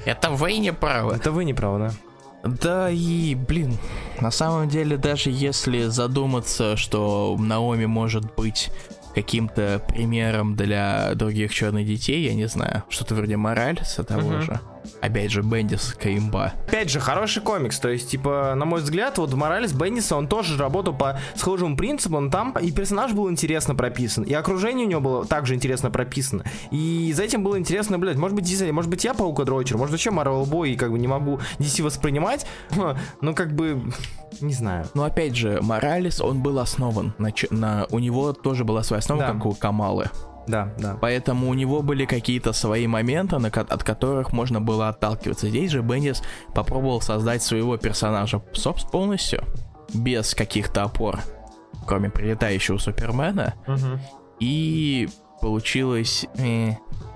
Это 0.05 0.29
вы 0.31 0.57
не 0.57 0.73
правы. 0.73 1.13
Это 1.13 1.31
вы 1.31 1.45
не 1.45 1.53
правы, 1.53 1.79
да? 1.79 1.91
Да 2.43 2.89
и, 2.89 3.35
блин, 3.35 3.77
на 4.19 4.31
самом 4.31 4.67
деле, 4.67 4.97
даже 4.97 5.29
если 5.29 5.83
задуматься, 5.83 6.75
что 6.75 7.35
Наоми 7.39 7.85
может 7.85 8.33
быть 8.35 8.71
каким-то 9.13 9.83
примером 9.87 10.55
для 10.55 11.13
других 11.15 11.53
черных 11.53 11.85
детей, 11.85 12.23
я 12.25 12.33
не 12.33 12.47
знаю, 12.47 12.83
что-то 12.89 13.13
вроде 13.13 13.37
Моральса 13.37 14.03
того 14.03 14.29
Мгм. 14.31 14.41
же. 14.41 14.59
Опять 15.01 15.31
же, 15.31 15.41
Бендис 15.41 15.95
Каимба. 15.99 16.53
Опять 16.67 16.89
же, 16.89 16.99
хороший 16.99 17.41
комикс. 17.41 17.79
То 17.79 17.89
есть, 17.89 18.09
типа, 18.09 18.53
на 18.55 18.65
мой 18.65 18.81
взгляд, 18.81 19.17
вот 19.17 19.31
в 19.31 19.35
Моралес 19.35 19.73
Бенниса 19.73 20.15
он 20.15 20.27
тоже 20.27 20.57
работал 20.57 20.93
по 20.93 21.19
схожему 21.35 21.75
принципу. 21.77 22.17
Он 22.17 22.29
там 22.31 22.51
и 22.59 22.71
персонаж 22.71 23.13
был 23.13 23.29
интересно 23.29 23.75
прописан, 23.75 24.23
и 24.23 24.33
окружение 24.33 24.85
у 24.85 24.89
него 24.89 25.01
было 25.01 25.25
также 25.25 25.55
интересно 25.55 25.91
прописано. 25.91 26.43
И 26.71 27.11
за 27.15 27.23
этим 27.23 27.43
было 27.43 27.57
интересно 27.59 27.93
наблюдать. 27.93 28.17
Может 28.17 28.35
быть, 28.35 28.45
действительно, 28.45 28.73
может 28.75 28.89
быть, 28.89 29.03
я 29.03 29.13
паука 29.13 29.43
дрочер, 29.43 29.77
может, 29.77 29.91
вообще 29.91 30.11
Марвел 30.11 30.45
Бой 30.45 30.71
и 30.71 30.75
как 30.75 30.91
бы 30.91 30.99
не 30.99 31.07
могу 31.07 31.39
DC 31.59 31.83
воспринимать. 31.83 32.45
Ну, 33.21 33.33
как 33.35 33.53
бы, 33.55 33.81
не 34.39 34.53
знаю. 34.53 34.87
Но 34.93 35.03
опять 35.03 35.35
же, 35.35 35.59
Моралес, 35.61 36.21
он 36.21 36.41
был 36.41 36.59
основан 36.59 37.13
на, 37.17 37.31
на- 37.49 37.87
у 37.91 37.99
него 37.99 38.33
тоже 38.33 38.63
была 38.63 38.83
своя 38.83 38.99
основа, 38.99 39.21
Да. 39.21 39.27
как 39.33 39.45
у 39.45 39.53
Камалы. 39.53 40.09
Да, 40.47 40.73
да. 40.79 40.97
Поэтому 40.99 41.49
у 41.49 41.53
него 41.53 41.81
были 41.81 42.05
какие-то 42.05 42.53
свои 42.53 42.87
моменты, 42.87 43.37
на 43.37 43.49
от 43.49 43.83
которых 43.83 44.33
можно 44.33 44.59
было 44.59 44.89
отталкиваться. 44.89 45.49
Здесь 45.49 45.71
же 45.71 45.81
Бендис 45.81 46.21
попробовал 46.53 47.01
создать 47.01 47.43
своего 47.43 47.77
персонажа 47.77 48.41
собственно, 48.53 48.91
полностью, 48.91 49.43
без 49.93 50.33
каких-то 50.33 50.83
опор, 50.83 51.19
кроме 51.85 52.09
прилетающего 52.09 52.77
Супермена. 52.77 53.55
И 54.39 55.09
получилось... 55.41 56.25
э, 56.37 56.71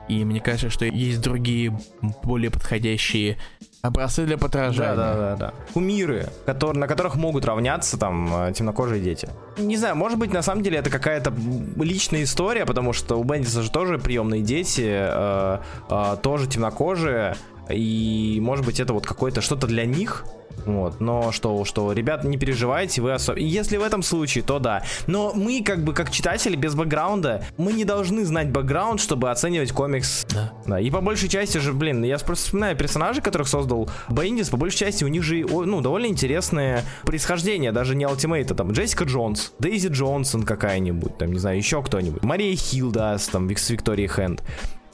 и 0.07 0.23
мне 0.23 0.39
кажется, 0.39 0.69
что 0.69 0.85
есть 0.85 1.19
другие, 1.21 1.75
более 2.23 2.51
подходящие 2.51 3.39
образцы 3.87 4.25
для 4.25 4.37
подражания. 4.37 4.95
Да, 4.95 5.13
да, 5.13 5.15
да, 5.15 5.35
да. 5.35 5.53
Кумиры, 5.73 6.27
которые, 6.45 6.79
на 6.79 6.87
которых 6.87 7.15
могут 7.15 7.45
равняться 7.45 7.97
там 7.97 8.47
э, 8.47 8.53
темнокожие 8.53 9.01
дети. 9.01 9.29
Не 9.57 9.77
знаю, 9.77 9.95
может 9.95 10.17
быть, 10.17 10.33
на 10.33 10.41
самом 10.41 10.63
деле 10.63 10.77
это 10.77 10.89
какая-то 10.89 11.33
личная 11.77 12.23
история, 12.23 12.65
потому 12.65 12.93
что 12.93 13.19
у 13.19 13.23
Бендиса 13.23 13.61
же 13.61 13.71
тоже 13.71 13.97
приемные 13.97 14.41
дети, 14.41 14.85
э, 14.87 15.59
э, 15.89 16.17
тоже 16.21 16.47
темнокожие, 16.47 17.35
и 17.69 18.39
может 18.41 18.65
быть 18.65 18.79
это 18.79 18.93
вот 18.93 19.05
какое-то 19.05 19.41
что-то 19.41 19.67
для 19.67 19.85
них. 19.85 20.25
Вот, 20.65 20.99
но 20.99 21.31
что, 21.31 21.65
что, 21.65 21.91
ребят, 21.91 22.23
не 22.23 22.37
переживайте, 22.37 23.01
вы 23.01 23.13
особо... 23.13 23.39
Если 23.39 23.77
в 23.77 23.83
этом 23.83 24.01
случае, 24.01 24.43
то 24.43 24.59
да. 24.59 24.83
Но 25.07 25.33
мы, 25.33 25.61
как 25.63 25.83
бы, 25.83 25.93
как 25.93 26.11
читатели 26.11 26.55
без 26.55 26.75
бэкграунда, 26.75 27.43
мы 27.57 27.73
не 27.73 27.85
должны 27.85 28.25
знать 28.25 28.49
бэкграунд, 28.49 28.99
чтобы 28.99 29.29
оценивать 29.31 29.71
комикс 29.71 30.25
Да. 30.29 30.53
да, 30.65 30.79
и 30.79 30.89
по 30.89 31.01
большей 31.01 31.29
части 31.29 31.57
же, 31.57 31.73
блин, 31.73 32.03
я 32.03 32.17
просто 32.17 32.45
вспоминаю 32.45 32.75
персонажей, 32.75 33.21
которых 33.21 33.47
создал 33.47 33.89
Бендис, 34.09 34.49
по 34.49 34.57
большей 34.57 34.77
части 34.79 35.03
у 35.03 35.07
них 35.07 35.23
же, 35.23 35.45
ну, 35.45 35.81
довольно 35.81 36.07
интересное 36.07 36.83
происхождение, 37.03 37.71
даже 37.71 37.95
не 37.95 38.07
ультимейта, 38.07 38.55
там, 38.55 38.71
Джессика 38.71 39.03
Джонс, 39.03 39.53
Дейзи 39.59 39.89
Джонсон 39.89 40.43
какая-нибудь, 40.43 41.17
там, 41.17 41.31
не 41.31 41.39
знаю, 41.39 41.57
еще 41.57 41.81
кто-нибудь, 41.83 42.23
Мария 42.23 42.55
Хилдас, 42.55 43.27
там, 43.27 43.49
с 43.55 43.69
Викторией 43.69 44.07
Хэнд. 44.07 44.43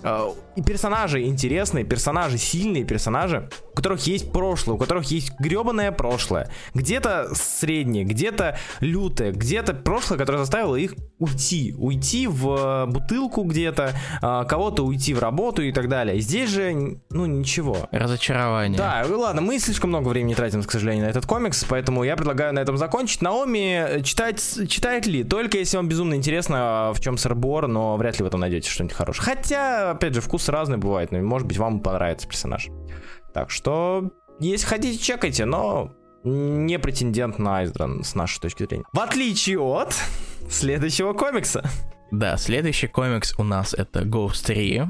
А, 0.04 0.34
И 0.56 0.62
персонажи 0.62 1.24
интересные, 1.24 1.84
персонажи 1.86 2.38
сильные, 2.38 2.84
персонажи, 2.84 3.50
у 3.72 3.76
которых 3.76 4.02
есть 4.08 4.32
прошлое, 4.32 4.76
у 4.76 4.78
которых 4.78 5.06
есть 5.06 5.32
гребаное 5.40 5.92
прошлое. 5.92 6.50
Где-то 6.74 7.30
среднее, 7.34 8.04
где-то 8.04 8.58
лютое, 8.80 9.32
где-то 9.32 9.74
прошлое, 9.74 10.18
которое 10.18 10.40
заставило 10.40 10.76
их 10.76 10.96
уйти. 11.20 11.76
Уйти 11.78 12.28
в 12.28 12.50
э, 12.50 12.86
бутылку 12.88 13.44
где-то, 13.44 13.94
а, 14.22 14.44
кого-то 14.46 14.84
уйти 14.84 15.14
в 15.14 15.20
работу 15.20 15.62
и 15.62 15.72
так 15.72 15.88
далее. 15.88 16.20
Здесь 16.20 16.50
же, 16.50 17.00
ну, 17.10 17.26
ничего. 17.26 17.88
Разочарование. 17.92 18.78
Да, 18.78 19.06
ладно, 19.10 19.42
мы 19.42 19.60
слишком 19.60 19.92
много 19.92 20.10
времени 20.10 20.34
тратим, 20.34 20.64
к 20.64 20.72
сожалению, 20.72 21.06
на 21.06 21.10
этот 21.10 21.26
комикс, 21.26 21.64
поэтому 21.64 22.04
я 22.04 22.16
предлагаю 22.16 22.54
на 22.54 22.60
этом 22.60 22.78
закончить. 22.78 23.22
Наоми 23.22 23.86
э, 23.88 24.02
читать, 24.02 24.42
читает 24.68 25.06
ли? 25.06 25.24
Только 25.24 25.60
если 25.60 25.78
вам 25.78 25.88
безумно 25.88 26.16
интересно, 26.16 26.92
в 26.94 27.00
чем 27.00 27.18
сырбор, 27.18 27.68
но 27.68 27.98
вряд 27.98 28.18
ли 28.18 28.24
вы 28.24 28.30
там 28.30 28.40
найдете 28.40 28.70
что-нибудь 28.70 28.96
хорошее. 28.96 29.24
Хотя, 29.24 29.91
опять 29.92 30.14
же, 30.14 30.22
вкус 30.22 30.50
разный 30.50 30.78
бывает, 30.78 31.12
но, 31.12 31.20
может 31.20 31.48
быть, 31.48 31.58
вам 31.58 31.80
понравится 31.80 32.28
персонаж. 32.28 32.70
Так 33.34 33.50
что, 33.50 34.12
если 34.40 34.66
хотите, 34.66 34.98
чекайте, 34.98 35.46
но 35.46 35.94
не 36.24 36.78
претендент 36.80 37.40
на 37.40 37.60
Айздран 37.60 38.04
с 38.04 38.16
нашей 38.16 38.40
точки 38.42 38.66
зрения. 38.66 38.84
В 38.94 39.00
отличие 39.00 39.60
от 39.60 39.96
следующего 40.50 41.14
комикса. 41.14 41.64
Да, 42.12 42.38
следующий 42.38 42.88
комикс 42.88 43.34
у 43.38 43.44
нас 43.44 43.74
это 43.74 44.02
Ghost 44.02 44.46
3 44.46 44.84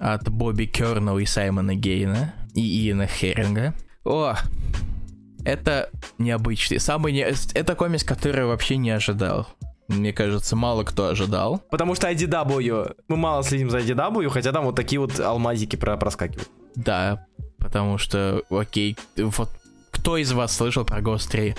от 0.00 0.28
Бобби 0.28 0.66
Кернелла 0.66 1.18
и 1.18 1.24
Саймона 1.24 1.74
Гейна 1.74 2.34
и 2.54 2.60
Иена 2.60 3.06
Херинга. 3.06 3.74
О, 4.04 4.34
это 5.44 5.90
необычный, 6.18 6.80
самый 6.80 7.12
не... 7.12 7.26
Это 7.54 7.74
комикс, 7.74 8.02
который 8.04 8.40
я 8.40 8.46
вообще 8.46 8.76
не 8.76 8.90
ожидал. 8.90 9.48
Мне 9.88 10.12
кажется, 10.12 10.56
мало 10.56 10.84
кто 10.84 11.08
ожидал. 11.08 11.62
Потому 11.70 11.94
что 11.94 12.10
IDW, 12.10 12.96
мы 13.08 13.16
мало 13.16 13.42
следим 13.42 13.70
за 13.70 13.78
IDW, 13.78 14.28
хотя 14.30 14.52
там 14.52 14.64
вот 14.64 14.76
такие 14.76 15.00
вот 15.00 15.18
алмазики 15.20 15.76
про 15.76 15.96
проскакивают. 15.96 16.48
Да, 16.74 17.26
потому 17.58 17.98
что, 17.98 18.42
окей, 18.50 18.96
вот 19.16 19.50
кто 19.90 20.16
из 20.16 20.32
вас 20.32 20.54
слышал 20.54 20.84
про 20.84 21.00
Ghost 21.00 21.30
3? 21.30 21.54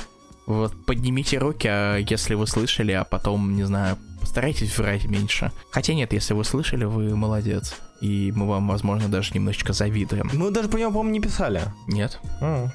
Вот 0.47 0.73
поднимите 0.85 1.39
руки, 1.39 1.67
а 1.67 1.97
если 1.97 2.35
вы 2.35 2.45
слышали, 2.45 2.91
а 2.91 3.03
потом, 3.03 3.55
не 3.55 3.63
знаю, 3.63 3.97
постарайтесь 4.21 4.77
врать 4.77 5.05
меньше. 5.05 5.51
Хотя 5.71 5.93
нет, 5.93 6.13
если 6.13 6.33
вы 6.33 6.43
слышали, 6.43 6.85
вы 6.85 7.15
молодец. 7.15 7.75
И 8.01 8.31
мы 8.35 8.47
вам, 8.47 8.67
возможно, 8.67 9.07
даже 9.07 9.33
немножечко 9.33 9.73
завидуем. 9.73 10.29
Мы 10.33 10.51
даже 10.51 10.69
по 10.69 10.77
нему, 10.77 10.91
по-моему, 10.91 11.13
не 11.13 11.19
писали. 11.21 11.61
Нет. 11.87 12.19
М. 12.41 12.71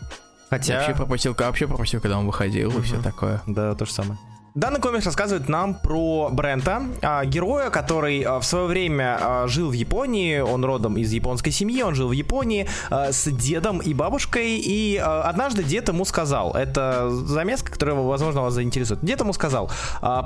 Хотя... 0.49 0.75
Я 0.75 0.79
вообще 0.81 0.97
пропустил, 0.97 1.37
вообще 1.39 1.69
пропустил, 1.69 2.01
когда 2.01 2.19
он 2.19 2.27
выходил 2.27 2.77
и 2.77 2.83
все 2.83 3.01
такое. 3.01 3.41
Да, 3.47 3.75
то 3.77 3.85
же 3.85 3.93
самое. 3.93 4.19
Данный 4.61 4.79
комикс 4.79 5.07
рассказывает 5.07 5.49
нам 5.49 5.73
про 5.73 6.29
Брента, 6.31 6.83
а, 7.01 7.25
героя, 7.25 7.71
который 7.71 8.21
а, 8.21 8.41
в 8.41 8.45
свое 8.45 8.67
время 8.67 9.19
а, 9.19 9.47
жил 9.47 9.71
в 9.71 9.73
Японии, 9.73 10.41
он 10.41 10.67
родом 10.67 10.99
из 10.99 11.11
японской 11.13 11.51
семьи, 11.51 11.81
он 11.81 11.95
жил 11.95 12.09
в 12.09 12.13
Японии 12.13 12.69
с 12.91 13.31
дедом 13.31 13.79
и 13.79 13.95
бабушкой, 13.95 14.59
и 14.59 14.99
однажды 14.99 15.63
дед 15.63 15.89
ему 15.89 16.05
сказал, 16.05 16.53
это 16.53 17.09
замеска, 17.09 17.73
которая, 17.73 17.97
возможно, 17.97 18.43
вас 18.43 18.53
заинтересует, 18.53 19.01
дед 19.03 19.21
ему 19.21 19.33
сказал, 19.33 19.71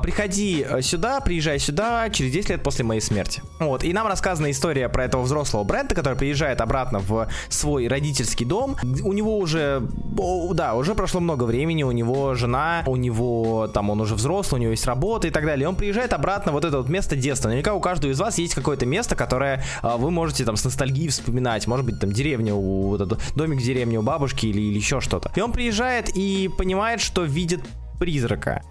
приходи 0.02 0.66
сюда, 0.80 1.20
приезжай 1.20 1.60
сюда 1.60 2.10
через 2.10 2.32
10 2.32 2.50
лет 2.50 2.62
после 2.64 2.84
моей 2.84 3.00
смерти. 3.00 3.40
Вот, 3.60 3.84
и 3.84 3.92
нам 3.92 4.08
рассказана 4.08 4.50
история 4.50 4.88
про 4.88 5.04
этого 5.04 5.22
взрослого 5.22 5.62
Брента, 5.62 5.94
который 5.94 6.18
приезжает 6.18 6.60
обратно 6.60 6.98
в 6.98 7.28
свой 7.48 7.86
родительский 7.86 8.44
дом, 8.44 8.76
у 8.82 9.12
него 9.12 9.38
уже, 9.38 9.80
да, 10.54 10.74
уже 10.74 10.96
прошло 10.96 11.20
много 11.20 11.44
времени, 11.44 11.84
у 11.84 11.92
него 11.92 12.34
жена, 12.34 12.82
у 12.86 12.96
него 12.96 13.68
там, 13.68 13.90
он 13.90 14.00
уже 14.00 14.14
взрослый, 14.14 14.23
у 14.56 14.58
него 14.58 14.70
есть 14.70 14.86
работа 14.86 15.28
и 15.28 15.30
так 15.30 15.44
далее. 15.44 15.68
Он 15.68 15.76
приезжает 15.76 16.12
обратно 16.12 16.52
вот 16.52 16.64
это 16.64 16.78
вот 16.78 16.88
место 16.88 17.16
детства. 17.16 17.48
Наверняка 17.48 17.74
у 17.74 17.80
каждого 17.80 18.10
из 18.12 18.20
вас 18.20 18.38
есть 18.38 18.54
какое-то 18.54 18.86
место, 18.86 19.16
которое 19.16 19.62
а, 19.82 19.96
вы 19.96 20.10
можете 20.10 20.44
там 20.44 20.56
с 20.56 20.64
ностальгией 20.64 21.08
вспоминать. 21.08 21.66
Может 21.66 21.86
быть, 21.86 22.00
там 22.00 22.12
деревня, 22.12 22.54
у, 22.54 22.88
вот 22.88 23.00
этот 23.00 23.20
домик 23.36 23.60
в 23.60 23.64
деревне 23.64 23.98
у 23.98 24.02
бабушки 24.02 24.46
или, 24.46 24.60
или 24.60 24.76
еще 24.76 25.00
что-то. 25.00 25.30
И 25.34 25.40
он 25.40 25.52
приезжает 25.52 26.10
и 26.16 26.48
понимает, 26.56 27.00
что 27.00 27.24
видит 27.24 27.60
призрака. 27.98 28.62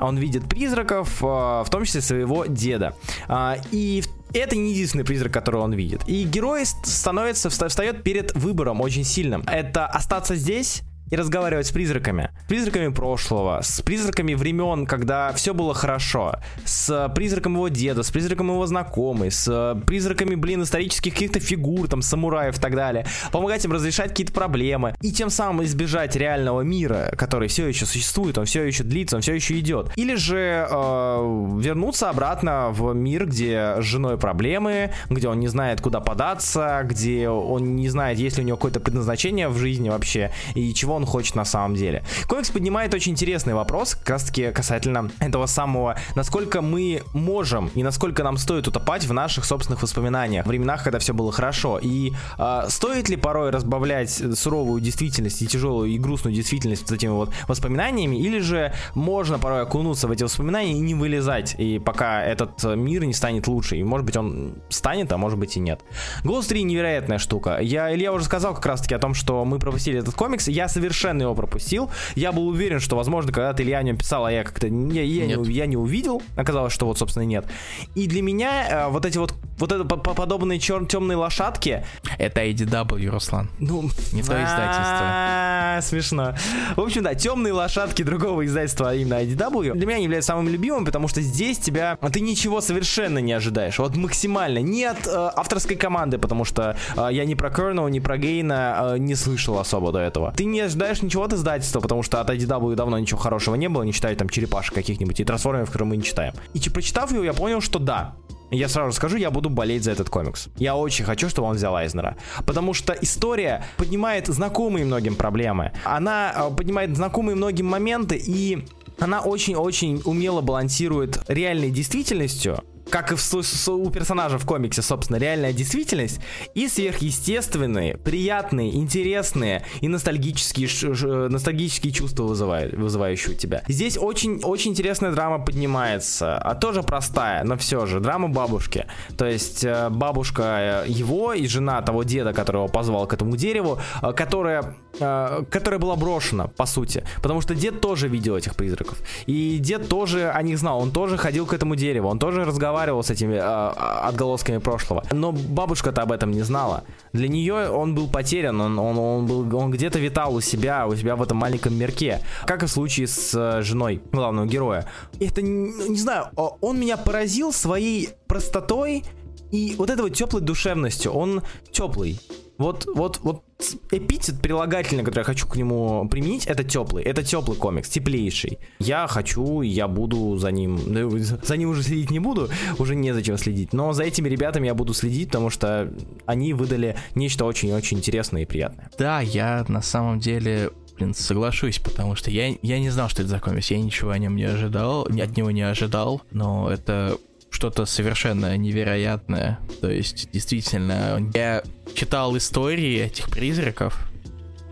Он 0.00 0.16
видит 0.16 0.48
призраков, 0.48 1.18
а, 1.22 1.64
в 1.64 1.70
том 1.70 1.84
числе 1.84 2.00
своего 2.00 2.46
деда. 2.46 2.94
А, 3.28 3.56
И 3.72 4.02
это 4.34 4.56
не 4.56 4.72
единственный 4.72 5.04
призрак, 5.04 5.32
который 5.32 5.60
он 5.60 5.72
видит. 5.72 6.02
И 6.06 6.24
герой 6.24 6.66
ст- 6.66 6.86
становится, 6.86 7.48
вста- 7.48 7.68
встает 7.68 8.02
перед 8.02 8.34
выбором 8.36 8.80
очень 8.80 9.04
сильным. 9.04 9.42
Это 9.46 9.86
остаться 9.86 10.36
здесь 10.36 10.82
и 11.10 11.16
разговаривать 11.16 11.66
с 11.66 11.70
призраками. 11.70 12.30
С 12.44 12.48
призраками 12.48 12.88
прошлого, 12.88 13.60
с 13.62 13.80
призраками 13.80 14.34
времен, 14.34 14.86
когда 14.86 15.32
все 15.32 15.54
было 15.54 15.74
хорошо, 15.74 16.36
с 16.64 17.12
призраком 17.14 17.54
его 17.54 17.68
деда, 17.68 18.02
с 18.02 18.10
призраком 18.10 18.50
его 18.50 18.66
знакомой, 18.66 19.30
с 19.30 19.80
призраками, 19.86 20.34
блин, 20.34 20.62
исторических 20.62 21.12
каких-то 21.12 21.40
фигур, 21.40 21.88
там, 21.88 22.02
самураев 22.02 22.58
и 22.58 22.60
так 22.60 22.74
далее. 22.74 23.06
Помогать 23.32 23.64
им 23.64 23.72
разрешать 23.72 24.10
какие-то 24.10 24.32
проблемы. 24.32 24.94
И 25.00 25.12
тем 25.12 25.30
самым 25.30 25.64
избежать 25.64 26.16
реального 26.16 26.60
мира, 26.62 27.12
который 27.16 27.48
все 27.48 27.66
еще 27.66 27.86
существует, 27.86 28.38
он 28.38 28.44
все 28.44 28.64
еще 28.64 28.84
длится, 28.84 29.16
он 29.16 29.22
все 29.22 29.34
еще 29.34 29.58
идет. 29.58 29.90
Или 29.96 30.14
же 30.14 30.66
э, 30.68 31.56
вернуться 31.60 32.10
обратно 32.10 32.68
в 32.70 32.94
мир, 32.94 33.26
где 33.26 33.76
с 33.78 33.84
женой 33.84 34.18
проблемы, 34.18 34.92
где 35.08 35.28
он 35.28 35.40
не 35.40 35.48
знает, 35.48 35.80
куда 35.80 36.00
податься, 36.00 36.82
где 36.84 37.28
он 37.28 37.76
не 37.76 37.88
знает, 37.88 38.18
есть 38.18 38.36
ли 38.36 38.44
у 38.44 38.46
него 38.46 38.56
какое-то 38.56 38.80
предназначение 38.80 39.48
в 39.48 39.56
жизни 39.56 39.88
вообще, 39.88 40.32
и 40.54 40.74
чего 40.74 40.97
он 40.98 41.06
хочет 41.06 41.34
на 41.34 41.44
самом 41.44 41.74
деле. 41.74 42.02
Комикс 42.26 42.50
поднимает 42.50 42.92
очень 42.94 43.12
интересный 43.12 43.54
вопрос, 43.54 43.94
как 43.94 44.10
раз 44.10 44.24
таки 44.24 44.50
касательно 44.50 45.10
этого 45.20 45.46
самого, 45.46 45.96
насколько 46.14 46.60
мы 46.60 47.02
можем 47.14 47.70
и 47.74 47.82
насколько 47.82 48.22
нам 48.22 48.36
стоит 48.36 48.68
утопать 48.68 49.04
в 49.04 49.12
наших 49.12 49.44
собственных 49.44 49.82
воспоминаниях, 49.82 50.44
в 50.44 50.48
временах, 50.48 50.84
когда 50.84 50.98
все 50.98 51.14
было 51.14 51.32
хорошо. 51.32 51.78
И 51.78 52.12
э, 52.38 52.64
стоит 52.68 53.08
ли 53.08 53.16
порой 53.16 53.50
разбавлять 53.50 54.10
суровую 54.10 54.80
действительность 54.80 55.40
и 55.42 55.46
тяжелую 55.46 55.90
и 55.90 55.98
грустную 55.98 56.34
действительность 56.34 56.82
вот 56.82 56.92
этими 56.92 57.10
вот 57.10 57.32
воспоминаниями, 57.46 58.16
или 58.16 58.40
же 58.40 58.72
можно 58.94 59.38
порой 59.38 59.62
окунуться 59.62 60.08
в 60.08 60.10
эти 60.10 60.24
воспоминания 60.24 60.72
и 60.72 60.80
не 60.80 60.94
вылезать, 60.94 61.54
и 61.58 61.78
пока 61.78 62.22
этот 62.22 62.62
мир 62.64 63.04
не 63.04 63.14
станет 63.14 63.46
лучше. 63.46 63.76
И 63.76 63.84
может 63.84 64.04
быть 64.04 64.16
он 64.16 64.54
станет, 64.68 65.12
а 65.12 65.16
может 65.16 65.38
быть 65.38 65.56
и 65.56 65.60
нет. 65.60 65.80
Голос 66.24 66.46
3 66.46 66.64
невероятная 66.64 67.18
штука. 67.18 67.58
Я, 67.60 67.94
Илья 67.94 68.12
уже 68.12 68.24
сказал 68.24 68.54
как 68.54 68.66
раз 68.66 68.80
таки 68.80 68.94
о 68.94 68.98
том, 68.98 69.14
что 69.14 69.44
мы 69.44 69.58
пропустили 69.58 69.98
этот 70.00 70.14
комикс. 70.14 70.48
Я 70.48 70.68
совершенно 70.68 70.87
его 70.92 71.34
пропустил. 71.34 71.90
Я 72.14 72.32
был 72.32 72.48
уверен, 72.48 72.80
что, 72.80 72.96
возможно, 72.96 73.32
когда-то 73.32 73.62
Илья 73.62 73.78
о 73.78 73.82
нем 73.82 73.96
писал, 73.96 74.24
а 74.24 74.32
я 74.32 74.44
как-то 74.44 74.66
я, 74.66 74.72
Нет. 74.72 75.02
не, 75.02 75.52
я 75.52 75.66
не 75.66 75.76
увидел. 75.76 76.22
Оказалось, 76.36 76.72
что 76.72 76.86
вот, 76.86 76.98
собственно, 76.98 77.24
нет. 77.24 77.46
И 77.94 78.06
для 78.06 78.22
меня 78.22 78.68
э, 78.68 78.88
вот 78.88 79.04
эти 79.04 79.18
вот 79.18 79.34
вот 79.58 79.72
это 79.72 79.84
по- 79.84 79.96
по- 79.96 80.14
подобные 80.14 80.60
чер- 80.60 80.86
темные 80.86 81.16
лошадки, 81.16 81.84
Это 82.16 82.42
IDW, 82.44 83.08
Руслан. 83.08 83.50
ну... 83.58 83.82
Не 84.12 84.22
то 84.22 84.32
издательство. 84.32 84.98
А, 85.02 85.80
Смешно. 85.82 86.34
В 86.76 86.80
общем, 86.80 87.02
да, 87.02 87.14
темные 87.14 87.52
лошадки 87.52 88.02
другого 88.02 88.46
издательства, 88.46 88.90
а 88.90 88.94
именно 88.94 89.14
IDW, 89.14 89.74
для 89.74 89.86
меня 89.86 89.96
являются 89.96 90.28
самым 90.28 90.48
любимым, 90.48 90.84
потому 90.84 91.08
что 91.08 91.20
здесь 91.20 91.58
тебя... 91.58 91.96
Ты 92.12 92.20
ничего 92.20 92.60
совершенно 92.60 93.18
не 93.18 93.32
ожидаешь. 93.32 93.78
Вот 93.80 93.96
максимально. 93.96 94.58
Нет 94.58 94.96
э, 95.06 95.30
авторской 95.34 95.76
команды, 95.76 96.18
потому 96.18 96.44
что 96.44 96.76
э, 96.96 97.08
я 97.10 97.24
ни 97.24 97.34
про 97.34 97.50
Кернова, 97.50 97.88
ни 97.88 97.98
про 97.98 98.16
Гейна 98.16 98.92
э, 98.94 98.98
не 98.98 99.16
слышал 99.16 99.58
особо 99.58 99.90
до 99.90 99.98
этого. 99.98 100.32
Ты 100.36 100.44
не 100.44 100.60
ожидаешь 100.78 101.02
ничего 101.02 101.24
от 101.24 101.32
издательства, 101.32 101.80
потому 101.80 102.02
что 102.04 102.20
от 102.20 102.30
IDW 102.30 102.76
давно 102.76 102.98
ничего 102.98 103.18
хорошего 103.18 103.56
не 103.56 103.68
было, 103.68 103.82
не 103.82 103.92
считая 103.92 104.14
там 104.14 104.28
черепашек 104.28 104.74
каких-нибудь 104.74 105.18
и 105.18 105.24
трансформеров, 105.24 105.66
которые 105.70 105.88
мы 105.88 105.96
не 105.96 106.04
читаем. 106.04 106.34
И 106.54 106.60
че- 106.60 106.70
прочитав 106.70 107.12
его, 107.12 107.24
я 107.24 107.32
понял, 107.32 107.60
что 107.60 107.80
да, 107.80 108.14
я 108.52 108.68
сразу 108.68 108.92
скажу, 108.92 109.16
я 109.16 109.30
буду 109.30 109.50
болеть 109.50 109.82
за 109.82 109.90
этот 109.90 110.08
комикс. 110.08 110.48
Я 110.56 110.76
очень 110.76 111.04
хочу, 111.04 111.28
чтобы 111.28 111.48
он 111.48 111.56
взял 111.56 111.74
Айзнера. 111.74 112.16
Потому 112.46 112.74
что 112.74 112.92
история 112.92 113.64
поднимает 113.76 114.28
знакомые 114.28 114.84
многим 114.84 115.16
проблемы. 115.16 115.72
Она 115.84 116.32
э, 116.34 116.56
поднимает 116.56 116.96
знакомые 116.96 117.34
многим 117.34 117.66
моменты, 117.66 118.16
и 118.16 118.64
она 119.00 119.20
очень-очень 119.20 120.02
умело 120.04 120.40
балансирует 120.40 121.20
реальной 121.28 121.70
действительностью, 121.70 122.62
как 122.90 123.12
и 123.12 123.16
в 123.16 123.68
у 123.68 123.90
персонажа 123.90 124.38
в 124.38 124.46
комиксе, 124.46 124.82
собственно, 124.82 125.18
реальная 125.18 125.52
действительность 125.52 126.20
и 126.54 126.68
сверхъестественные, 126.68 127.96
приятные, 127.98 128.74
интересные 128.76 129.64
и 129.80 129.88
ностальгические, 129.88 130.68
ш- 130.68 130.94
ш- 130.94 131.28
ностальгические 131.28 131.92
чувства 131.92 132.24
вызывают, 132.24 132.74
вызывающие 132.74 133.34
у 133.34 133.38
тебя. 133.38 133.62
Здесь 133.68 133.98
очень-очень 133.98 134.72
интересная 134.72 135.12
драма 135.12 135.38
поднимается, 135.38 136.38
а 136.38 136.54
тоже 136.54 136.82
простая, 136.82 137.44
но 137.44 137.56
все 137.56 137.86
же, 137.86 138.00
драма 138.00 138.28
бабушки. 138.28 138.86
То 139.16 139.26
есть 139.26 139.64
э, 139.64 139.88
бабушка 139.90 140.84
э, 140.86 140.90
его 140.90 141.32
и 141.32 141.46
жена 141.46 141.82
того 141.82 142.02
деда, 142.02 142.32
которого 142.32 142.68
позвал 142.68 143.06
к 143.06 143.14
этому 143.14 143.36
дереву, 143.36 143.78
э, 144.02 144.12
которая, 144.12 144.76
которая 144.98 145.78
была 145.78 145.96
брошена, 145.96 146.48
по 146.48 146.66
сути. 146.66 147.04
Потому 147.22 147.40
что 147.40 147.54
дед 147.54 147.80
тоже 147.80 148.08
видел 148.08 148.36
этих 148.36 148.56
призраков. 148.56 148.98
И 149.26 149.58
дед 149.58 149.88
тоже 149.88 150.30
о 150.30 150.42
них 150.42 150.58
знал, 150.58 150.80
он 150.80 150.90
тоже 150.90 151.16
ходил 151.16 151.46
к 151.46 151.52
этому 151.52 151.76
дереву, 151.76 152.08
он 152.08 152.18
тоже 152.18 152.44
разговаривал 152.44 152.77
с 152.86 153.10
этими 153.10 153.34
э, 153.34 153.40
отголосками 153.40 154.58
прошлого. 154.58 155.04
Но 155.12 155.32
бабушка-то 155.32 156.02
об 156.02 156.12
этом 156.12 156.30
не 156.30 156.42
знала. 156.42 156.84
Для 157.12 157.28
нее 157.28 157.70
он 157.70 157.94
был 157.94 158.08
потерян, 158.08 158.60
он, 158.60 158.78
он, 158.78 158.98
он, 158.98 159.26
был, 159.26 159.56
он 159.56 159.70
где-то 159.70 159.98
витал 159.98 160.34
у 160.34 160.40
себя, 160.40 160.86
у 160.86 160.94
себя 160.94 161.16
в 161.16 161.22
этом 161.22 161.38
маленьком 161.38 161.74
мирке. 161.74 162.20
Как 162.46 162.62
и 162.62 162.66
в 162.66 162.70
случае 162.70 163.06
с 163.06 163.34
э, 163.34 163.62
женой 163.62 164.02
главного 164.12 164.46
героя. 164.46 164.86
Это, 165.20 165.42
не, 165.42 165.88
не 165.88 165.98
знаю, 165.98 166.26
он 166.36 166.80
меня 166.80 166.96
поразил 166.96 167.52
своей 167.52 168.10
простотой 168.26 169.04
и 169.50 169.74
вот 169.78 169.90
этой 169.90 170.02
вот 170.02 170.14
теплой 170.14 170.40
душевностью. 170.40 171.12
Он 171.12 171.42
теплый. 171.72 172.20
Вот, 172.58 172.86
вот, 172.92 173.20
вот 173.22 173.42
эпитет 173.90 174.40
прилагательный, 174.40 175.02
который 175.02 175.20
я 175.20 175.24
хочу 175.24 175.46
к 175.46 175.56
нему 175.56 176.08
применить, 176.08 176.46
это 176.46 176.62
теплый. 176.62 177.02
Это 177.02 177.22
теплый 177.22 177.56
комикс, 177.56 177.88
теплейший. 177.88 178.58
Я 178.78 179.06
хочу, 179.06 179.62
я 179.62 179.88
буду 179.88 180.36
за 180.36 180.50
ним. 180.50 180.80
ну, 180.86 181.18
За 181.18 181.56
ним 181.56 181.70
уже 181.70 181.82
следить 181.82 182.10
не 182.10 182.20
буду, 182.20 182.48
уже 182.78 182.94
незачем 182.94 183.36
следить. 183.36 183.72
Но 183.72 183.92
за 183.92 184.04
этими 184.04 184.28
ребятами 184.28 184.66
я 184.66 184.74
буду 184.74 184.94
следить, 184.94 185.28
потому 185.28 185.50
что 185.50 185.92
они 186.26 186.54
выдали 186.54 186.96
нечто 187.14 187.44
очень-очень 187.44 187.98
интересное 187.98 188.42
и 188.42 188.46
приятное. 188.46 188.90
Да, 188.98 189.20
я 189.20 189.64
на 189.68 189.82
самом 189.82 190.20
деле, 190.20 190.70
блин, 190.96 191.14
соглашусь, 191.14 191.78
потому 191.78 192.14
что 192.14 192.30
я, 192.30 192.54
я 192.62 192.78
не 192.78 192.90
знал, 192.90 193.08
что 193.08 193.22
это 193.22 193.30
за 193.30 193.40
комикс, 193.40 193.70
я 193.70 193.78
ничего 193.78 194.10
о 194.10 194.18
нем 194.18 194.36
не 194.36 194.44
ожидал, 194.44 195.02
от 195.02 195.36
него 195.36 195.50
не 195.50 195.62
ожидал, 195.62 196.22
но 196.30 196.70
это 196.70 197.18
что-то 197.50 197.86
совершенно 197.86 198.56
невероятное. 198.56 199.58
То 199.80 199.90
есть, 199.90 200.30
действительно, 200.30 201.20
я 201.34 201.62
читал 201.94 202.36
истории 202.36 203.00
этих 203.00 203.30
призраков, 203.30 204.08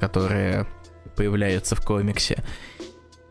которые 0.00 0.66
появляются 1.16 1.74
в 1.74 1.80
комиксе, 1.80 2.42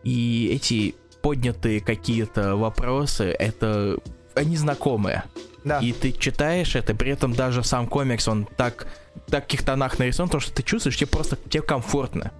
и 0.03 0.51
эти 0.53 0.95
поднятые 1.21 1.79
какие-то 1.81 2.55
вопросы, 2.55 3.25
это 3.37 3.97
они 4.35 4.57
знакомые. 4.57 5.23
Да. 5.63 5.79
И 5.79 5.91
ты 5.93 6.11
читаешь 6.11 6.75
это, 6.75 6.93
при 6.93 7.11
этом 7.11 7.33
даже 7.33 7.63
сам 7.63 7.87
комикс, 7.87 8.27
он 8.27 8.45
так 8.45 8.87
в 9.27 9.31
таких 9.31 9.63
тонах 9.63 9.97
нарисован, 9.97 10.29
то, 10.29 10.39
что 10.39 10.53
ты 10.53 10.61
чувствуешь, 10.61 10.97
тебе 10.97 11.07
просто 11.07 11.37
тебе 11.49 11.63
комфортно. 11.63 12.31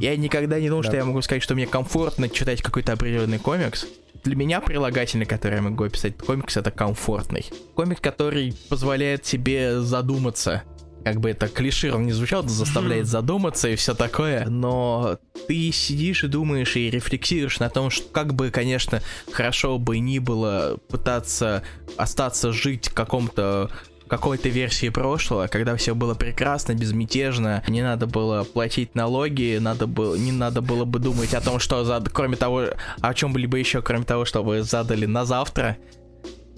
Я 0.00 0.16
никогда 0.16 0.58
не 0.58 0.68
думал, 0.68 0.82
Да. 0.82 0.88
что 0.88 0.96
я 0.96 1.04
могу 1.04 1.20
сказать, 1.22 1.42
что 1.42 1.54
мне 1.54 1.66
комфортно 1.66 2.28
читать 2.28 2.62
какой-то 2.62 2.92
определенный 2.92 3.38
комикс. 3.38 3.86
Для 4.22 4.36
меня 4.36 4.60
прилагательный, 4.60 5.26
который 5.26 5.56
я 5.56 5.62
могу 5.62 5.84
описать 5.84 6.16
комикс, 6.16 6.56
это 6.56 6.70
комфортный. 6.70 7.46
Комик, 7.74 8.00
который 8.00 8.54
позволяет 8.68 9.22
тебе 9.22 9.80
задуматься 9.80 10.62
как 11.04 11.20
бы 11.20 11.30
это 11.30 11.48
клишировано 11.48 12.04
не 12.04 12.12
звучало, 12.12 12.46
заставляет 12.48 13.06
задуматься 13.06 13.68
и 13.68 13.76
все 13.76 13.94
такое, 13.94 14.46
но 14.46 15.18
ты 15.48 15.72
сидишь 15.72 16.24
и 16.24 16.28
думаешь 16.28 16.76
и 16.76 16.90
рефлексируешь 16.90 17.58
на 17.58 17.70
том, 17.70 17.90
что 17.90 18.06
как 18.10 18.34
бы, 18.34 18.50
конечно, 18.50 19.02
хорошо 19.32 19.78
бы 19.78 19.98
ни 19.98 20.18
было 20.18 20.78
пытаться 20.88 21.62
остаться 21.96 22.52
жить 22.52 22.88
в 22.88 22.94
каком-то 22.94 23.70
какой-то 24.10 24.48
версии 24.48 24.88
прошлого, 24.88 25.46
когда 25.46 25.76
все 25.76 25.94
было 25.94 26.14
прекрасно, 26.14 26.74
безмятежно, 26.74 27.62
не 27.68 27.80
надо 27.80 28.06
было 28.06 28.42
платить 28.42 28.96
налоги, 28.96 29.58
надо 29.60 29.86
было, 29.86 30.16
не 30.16 30.32
надо 30.32 30.60
было 30.60 30.84
бы 30.84 30.98
думать 30.98 31.32
о 31.32 31.40
том, 31.40 31.60
что 31.60 31.84
за, 31.84 32.02
кроме 32.12 32.36
того, 32.36 32.64
о 33.00 33.14
чем 33.14 33.32
бы 33.32 33.38
либо 33.38 33.56
еще, 33.56 33.82
кроме 33.82 34.04
того, 34.04 34.24
что 34.24 34.42
вы 34.42 34.62
задали 34.62 35.06
на 35.06 35.24
завтра 35.24 35.76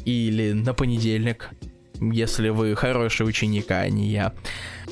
или 0.06 0.52
на 0.52 0.72
понедельник 0.72 1.50
если 2.10 2.48
вы 2.48 2.74
хороший 2.74 3.26
ученик, 3.26 3.70
а 3.70 3.88
не 3.88 4.08
я. 4.08 4.32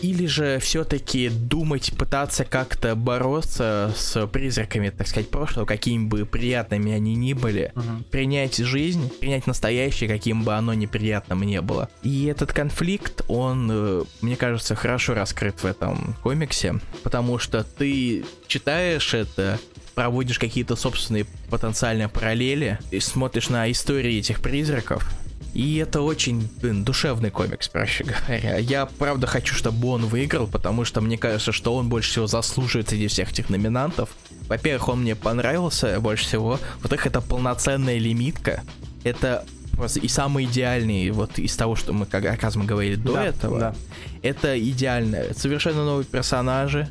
Или 0.03 0.27
же 0.27 0.59
все-таки 0.61 1.29
думать, 1.29 1.93
пытаться 1.97 2.45
как-то 2.45 2.95
бороться 2.95 3.93
с 3.97 4.27
призраками, 4.29 4.91
так 4.91 5.07
сказать, 5.07 5.29
прошлого, 5.29 5.67
какими 5.67 6.07
бы 6.07 6.25
приятными 6.25 6.93
они 6.93 7.15
ни 7.17 7.33
были, 7.33 7.73
угу. 7.75 8.05
принять 8.11 8.57
жизнь, 8.57 9.11
принять 9.21 9.47
настоящее, 9.47 10.09
каким 10.09 10.45
бы 10.45 10.55
оно 10.55 10.75
неприятным 10.75 11.43
не 11.43 11.61
было. 11.61 11.89
И 12.03 12.27
этот 12.27 12.53
конфликт, 12.53 13.23
он, 13.29 13.69
э, 13.71 14.05
мне 14.23 14.37
кажется, 14.37 14.75
хорошо 14.75 15.15
раскрыт 15.15 15.63
в 15.63 15.67
этом 15.67 16.17
комиксе, 16.23 16.77
потому 17.03 17.39
что 17.39 17.65
ты 17.65 18.25
читаешь 18.47 19.13
это, 19.13 19.59
проводишь 19.95 20.39
какие-то 20.39 20.77
собственные 20.77 21.27
потенциальные 21.51 22.09
параллели 22.09 22.79
и 22.91 23.01
смотришь 23.01 23.49
на 23.49 23.71
истории 23.71 24.19
этих 24.19 24.41
призраков, 24.41 25.07
и 25.53 25.76
это 25.76 26.01
очень 26.01 26.49
блин, 26.61 26.84
душевный 26.84 27.30
комикс, 27.30 27.68
проще 27.68 28.05
говоря. 28.05 28.59
Я 28.59 28.86
правда 28.86 29.26
хочу, 29.26 29.55
чтобы 29.55 29.88
он 29.88 30.07
выиграл, 30.07 30.47
потому 30.47 30.84
что 30.84 31.01
мне 31.01 31.18
кажется, 31.18 31.53
что 31.53 31.74
он 31.74 31.88
больше 31.88 32.11
всего 32.11 32.26
заслуживает 32.26 32.88
среди 32.88 33.09
всех 33.09 33.32
этих 33.32 33.51
номинантов. 33.51 34.11
Во-первых, 34.49 34.88
он 34.88 35.03
мне 35.03 35.16
понравился 35.16 35.99
больше 36.01 36.24
всего. 36.24 36.61
Во-вторых, 36.80 37.07
это 37.07 37.20
полноценная 37.20 37.99
лимитка. 37.99 38.62
Это 39.03 39.45
просто 39.72 40.01
и 40.01 40.09
самый 40.09 40.45
идеальный, 40.45 41.11
вот 41.11 41.38
из 41.38 41.57
того, 41.57 41.74
что 41.74 41.93
мы, 41.93 42.07
как, 42.07 42.22
как 42.22 42.43
раз 42.43 42.55
мы 42.55 42.64
говорили 42.64 42.97
до 42.97 43.14
да, 43.14 43.24
этого, 43.24 43.59
да. 43.59 43.74
это 44.22 44.59
идеально. 44.59 45.34
Совершенно 45.34 45.84
новые 45.84 46.05
персонажи. 46.05 46.88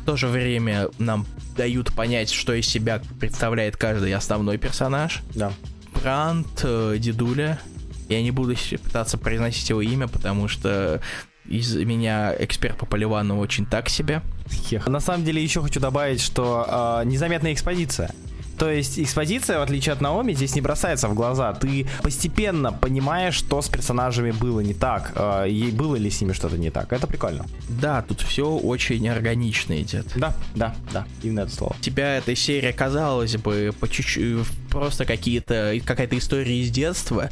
В 0.00 0.04
то 0.04 0.16
же 0.16 0.28
время 0.28 0.88
нам 0.98 1.26
дают 1.56 1.92
понять, 1.94 2.30
что 2.30 2.54
из 2.54 2.66
себя 2.66 3.02
представляет 3.20 3.76
каждый 3.76 4.14
основной 4.14 4.58
персонаж. 4.58 5.22
Да. 5.34 5.52
Брант, 5.94 6.60
э, 6.64 6.96
Дедуля, 6.98 7.60
я 8.12 8.22
не 8.22 8.30
буду 8.30 8.54
пытаться 8.82 9.18
произносить 9.18 9.68
его 9.70 9.82
имя, 9.82 10.08
потому 10.08 10.48
что 10.48 11.00
из 11.48 11.74
меня 11.74 12.34
эксперт 12.38 12.76
по 12.76 12.86
Поливану 12.86 13.38
очень 13.38 13.66
так 13.66 13.88
себе. 13.88 14.22
На 14.86 15.00
самом 15.00 15.24
деле 15.24 15.42
еще 15.42 15.60
хочу 15.60 15.80
добавить, 15.80 16.20
что 16.20 17.00
э, 17.02 17.06
незаметная 17.06 17.52
экспозиция. 17.52 18.10
То 18.58 18.70
есть 18.70 18.98
экспозиция, 18.98 19.58
в 19.58 19.62
отличие 19.62 19.92
от 19.92 20.00
Наоми, 20.00 20.34
здесь 20.34 20.54
не 20.54 20.60
бросается 20.60 21.08
в 21.08 21.14
глаза. 21.14 21.52
Ты 21.54 21.86
постепенно 22.02 22.72
понимаешь, 22.72 23.34
что 23.34 23.60
с 23.60 23.68
персонажами 23.68 24.30
было 24.30 24.60
не 24.60 24.74
так, 24.74 25.12
э, 25.16 25.48
и 25.48 25.70
было 25.72 25.96
ли 25.96 26.10
с 26.10 26.20
ними 26.20 26.32
что-то 26.32 26.56
не 26.56 26.70
так. 26.70 26.92
Это 26.92 27.06
прикольно. 27.06 27.46
Да, 27.68 28.02
тут 28.02 28.20
все 28.20 28.48
очень 28.48 29.08
органично 29.08 29.80
идет. 29.80 30.06
Да, 30.14 30.36
да, 30.54 30.76
да, 30.92 31.06
именно 31.22 31.40
это 31.40 31.50
слово. 31.50 31.74
Тебя 31.80 32.18
эта 32.18 32.36
серия, 32.36 32.72
казалось 32.72 33.36
бы, 33.36 33.74
по 33.80 33.88
чуть-чуть 33.88 34.46
просто 34.70 35.06
какие-то 35.06 35.74
какая-то 35.84 36.16
история 36.16 36.60
из 36.60 36.70
детства, 36.70 37.30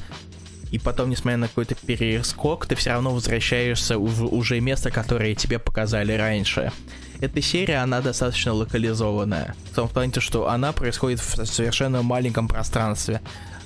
и 0.70 0.78
потом, 0.78 1.10
несмотря 1.10 1.36
на 1.36 1.48
какой-то 1.48 1.74
перескок, 1.74 2.66
ты 2.66 2.74
все 2.74 2.90
равно 2.90 3.12
возвращаешься 3.12 3.98
в 3.98 4.32
уже 4.32 4.60
место, 4.60 4.90
которое 4.90 5.34
тебе 5.34 5.58
показали 5.58 6.12
раньше. 6.12 6.72
Эта 7.20 7.42
серия, 7.42 7.78
она 7.78 8.00
достаточно 8.00 8.52
локализованная. 8.52 9.54
В 9.72 9.74
том 9.74 9.88
плане, 9.88 10.12
что 10.18 10.48
она 10.48 10.72
происходит 10.72 11.20
в 11.20 11.44
совершенно 11.44 12.02
маленьком 12.02 12.48
пространстве. 12.48 13.20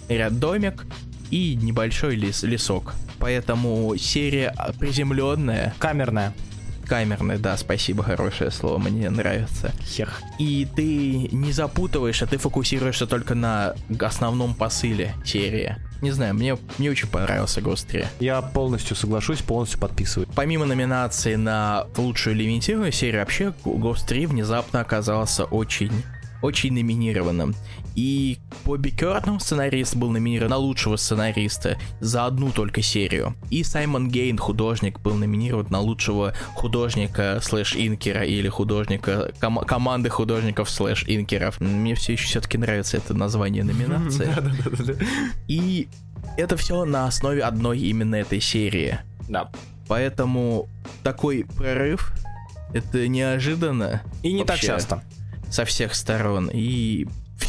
Ряд 0.09 0.39
домик 0.39 0.85
и 1.31 1.55
небольшой 1.55 2.17
лес, 2.17 2.43
лесок. 2.43 2.95
Поэтому 3.19 3.95
серия 3.97 4.55
приземленная. 4.79 5.75
Камерная. 5.79 6.35
Камерный, 6.87 7.39
да, 7.39 7.57
спасибо, 7.57 8.03
хорошее 8.03 8.51
слово, 8.51 8.79
мне 8.79 9.09
нравится. 9.11 9.73
Хех. 9.83 10.23
И 10.39 10.67
ты 10.77 11.29
не 11.33 11.53
запутываешься, 11.53 12.27
ты 12.27 12.39
фокусируешься 12.39 13.07
только 13.07 13.35
на 13.35 13.75
основном 14.01 14.55
посыле 14.55 15.15
серии. 15.25 15.77
Не 16.03 16.11
знаю, 16.11 16.35
мне, 16.35 16.59
мне 16.79 16.91
очень 16.91 17.09
понравился 17.09 17.61
Ghost 17.61 17.87
3. 17.89 18.05
Я 18.21 18.43
полностью 18.43 18.95
соглашусь, 18.95 19.41
полностью 19.41 19.81
подписываю. 19.81 20.29
Помимо 20.35 20.67
номинации 20.67 21.37
на 21.37 21.87
лучшую 21.97 22.37
лимитированную 22.37 22.93
серию, 22.93 23.21
вообще 23.21 23.55
Ghost 23.65 24.07
3 24.07 24.27
внезапно 24.27 24.81
оказался 24.81 25.45
очень 25.45 25.93
очень 26.45 26.75
номинированным. 26.75 27.55
И 27.95 28.39
Бобби 28.65 28.91
Керноу, 28.91 29.41
сценарист, 29.41 29.97
был 29.97 30.11
номинирован 30.11 30.51
на 30.51 30.57
лучшего 30.57 30.97
сценариста 30.97 31.79
за 32.01 32.27
одну 32.27 32.51
только 32.51 32.83
серию. 32.83 33.35
И 33.51 33.63
Саймон 33.63 34.09
Гейн, 34.09 34.39
художник, 34.39 35.01
был 35.01 35.15
номинирован 35.15 35.67
на 35.71 35.81
лучшего 35.81 36.35
художника 36.55 37.39
slash 37.41 37.79
inker 37.79 38.17
а 38.17 38.25
или 38.25 38.49
художника, 38.49 39.33
ком- 39.41 39.65
команды 39.65 40.11
художников 40.11 40.71
slash 40.71 41.05
inker 41.05 41.40
ов. 41.40 41.61
Мне 41.61 41.95
все 41.95 42.13
еще 42.13 42.27
все-таки 42.27 42.59
нравится 42.59 42.97
это 42.97 43.15
название 43.15 43.65
номинации. 43.65 44.29
И 45.49 45.89
это 46.37 46.57
все 46.57 46.85
на 46.85 47.07
основе 47.07 47.43
одной 47.43 47.79
именно 47.79 48.17
этой 48.17 48.41
серии. 48.41 48.99
Да. 49.29 49.51
Поэтому 49.89 50.69
такой 51.03 51.45
прорыв, 51.57 52.13
это 52.73 53.07
неожиданно. 53.07 54.03
И 54.23 54.33
не 54.33 54.45
так 54.45 54.59
часто 54.59 55.03
со 55.51 55.65
всех 55.65 55.95
сторон. 55.95 56.51
И 56.53 57.07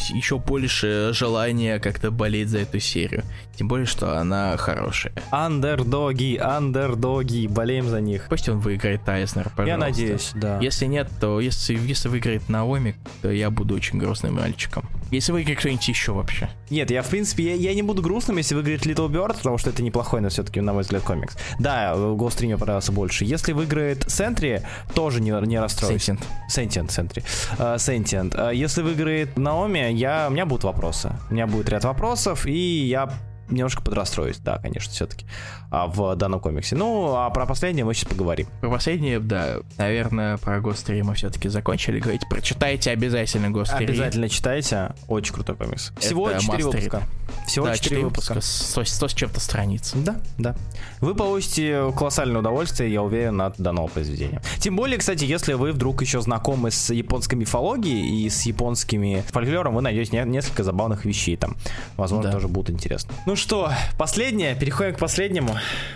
еще 0.09 0.37
больше 0.37 1.11
желания 1.13 1.79
как-то 1.79 2.11
болеть 2.11 2.49
за 2.49 2.59
эту 2.59 2.79
серию. 2.79 3.23
Тем 3.55 3.67
более, 3.67 3.85
что 3.85 4.17
она 4.17 4.57
хорошая. 4.57 5.13
Андердоги, 5.31 6.37
андердоги, 6.37 7.47
болеем 7.47 7.87
за 7.87 8.01
них. 8.01 8.27
Пусть 8.29 8.49
он 8.49 8.59
выиграет 8.59 9.03
Тайзнер, 9.03 9.49
пожалуйста. 9.55 9.69
Я 9.69 9.77
надеюсь, 9.77 10.31
да. 10.35 10.59
Если 10.59 10.85
нет, 10.85 11.09
то 11.19 11.39
если, 11.39 11.73
если 11.73 12.09
выиграет 12.09 12.49
Наоми, 12.49 12.95
то 13.21 13.31
я 13.31 13.49
буду 13.49 13.75
очень 13.75 13.99
грустным 13.99 14.35
мальчиком. 14.35 14.89
Если 15.11 15.31
выиграет 15.31 15.59
кто-нибудь 15.59 15.87
еще 15.87 16.11
вообще. 16.13 16.49
Нет, 16.69 16.91
я 16.91 17.01
в 17.01 17.09
принципе, 17.09 17.43
я, 17.43 17.53
я 17.55 17.73
не 17.73 17.81
буду 17.81 18.01
грустным, 18.01 18.37
если 18.37 18.55
выиграет 18.55 18.85
Little 18.85 19.09
Bird, 19.09 19.37
потому 19.37 19.57
что 19.57 19.69
это 19.69 19.83
неплохой, 19.83 20.21
но 20.21 20.29
все-таки, 20.29 20.61
на 20.61 20.73
мой 20.73 20.83
взгляд, 20.83 21.03
комикс. 21.03 21.37
Да, 21.59 21.93
Ghost 21.95 22.37
3 22.37 22.47
мне 22.47 22.57
понравился 22.57 22.91
больше. 22.91 23.25
Если 23.25 23.53
выиграет 23.53 24.09
Сентри, 24.09 24.61
тоже 24.93 25.21
не, 25.21 25.31
не 25.45 25.59
расстроюсь. 25.59 26.09
Sentient. 26.09 26.23
Sentient, 26.49 26.91
Сентри. 26.91 27.23
Uh, 27.57 27.75
Sentient. 27.75 28.35
Uh, 28.35 28.55
если 28.55 28.81
выиграет 28.81 29.37
Наоми, 29.37 29.93
я, 29.93 30.27
у 30.29 30.31
меня 30.31 30.45
будут 30.45 30.63
вопросы. 30.63 31.11
У 31.29 31.33
меня 31.33 31.47
будет 31.47 31.69
ряд 31.69 31.83
вопросов, 31.83 32.45
и 32.45 32.85
я 32.87 33.09
немножко 33.49 33.81
подрастроюсь, 33.81 34.37
да, 34.37 34.57
конечно, 34.57 34.91
все-таки 34.91 35.25
а, 35.71 35.87
в 35.87 36.15
данном 36.15 36.39
комиксе. 36.39 36.75
Ну, 36.75 37.15
а 37.15 37.29
про 37.29 37.45
последнее 37.45 37.85
мы 37.85 37.93
сейчас 37.93 38.09
поговорим. 38.09 38.47
Про 38.61 38.69
последнее, 38.69 39.19
да, 39.19 39.57
наверное, 39.77 40.37
про 40.37 40.59
Гостри 40.59 41.01
мы 41.01 41.15
все-таки 41.15 41.49
закончили 41.49 41.99
говорить. 41.99 42.21
Прочитайте 42.29 42.91
обязательно 42.91 43.49
Гостри. 43.49 43.85
Обязательно 43.85 44.29
читайте, 44.29 44.93
очень 45.07 45.33
крутой 45.33 45.55
комикс. 45.55 45.91
Всего 45.99 46.29
Это 46.29 46.41
4 46.41 46.63
выпуска. 46.63 47.03
Всего 47.47 47.65
да, 47.65 47.75
4, 47.75 47.89
4 47.89 48.05
выпуска. 48.05 48.41
100, 48.41 48.83
100 48.85 49.07
с 49.07 49.13
чем-то 49.13 49.39
страниц. 49.39 49.91
Да, 49.95 50.17
да. 50.37 50.55
Вы 51.01 51.15
получите 51.15 51.91
колоссальное 51.97 52.39
удовольствие, 52.39 52.91
я 52.91 53.03
уверен, 53.03 53.41
от 53.41 53.57
данного 53.57 53.87
произведения. 53.87 54.41
Тем 54.59 54.75
более, 54.75 54.97
кстати, 54.97 55.25
если 55.25 55.53
вы 55.53 55.71
вдруг 55.71 56.01
еще 56.01 56.21
знакомы 56.21 56.71
с 56.71 56.91
японской 56.91 57.35
мифологией 57.35 58.25
и 58.25 58.29
с 58.29 58.43
японскими 58.43 59.23
фольклором, 59.27 59.75
вы 59.75 59.81
найдете 59.81 60.23
несколько 60.25 60.63
забавных 60.63 61.05
вещей 61.05 61.35
там. 61.35 61.55
Возможно, 61.97 62.31
да. 62.31 62.35
тоже 62.35 62.47
будут 62.47 62.69
интересны. 62.69 63.11
Ну 63.25 63.34
что, 63.35 63.71
последнее, 63.97 64.55
переходим 64.55 64.95
к 64.95 64.99
последнему. 64.99 65.55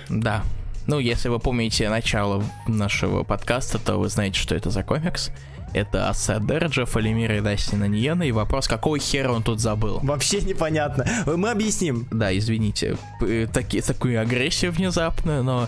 Да. 0.09 0.43
Ну, 0.87 0.99
если 0.99 1.29
вы 1.29 1.39
помните 1.39 1.89
начало 1.89 2.43
нашего 2.67 3.23
подкаста, 3.23 3.77
то 3.77 3.97
вы 3.97 4.09
знаете, 4.09 4.39
что 4.39 4.55
это 4.55 4.69
за 4.69 4.83
комикс. 4.83 5.31
Это 5.71 6.09
Ascender 6.09 6.39
Джеффа 6.39 6.85
Лемира 6.85 7.37
и 7.37 7.41
Дастина 7.41 7.83
Ньена, 7.83 8.23
и 8.23 8.31
вопрос, 8.31 8.67
какого 8.67 8.97
хера 8.97 9.31
он 9.31 9.43
тут 9.43 9.59
забыл? 9.59 9.99
Вообще 10.01 10.41
непонятно. 10.41 11.05
Мы 11.27 11.51
объясним. 11.51 12.07
Да, 12.09 12.35
извините, 12.35 12.97
таки, 13.53 13.81
такую 13.81 14.19
агрессию 14.19 14.71
внезапную, 14.71 15.43
но 15.43 15.67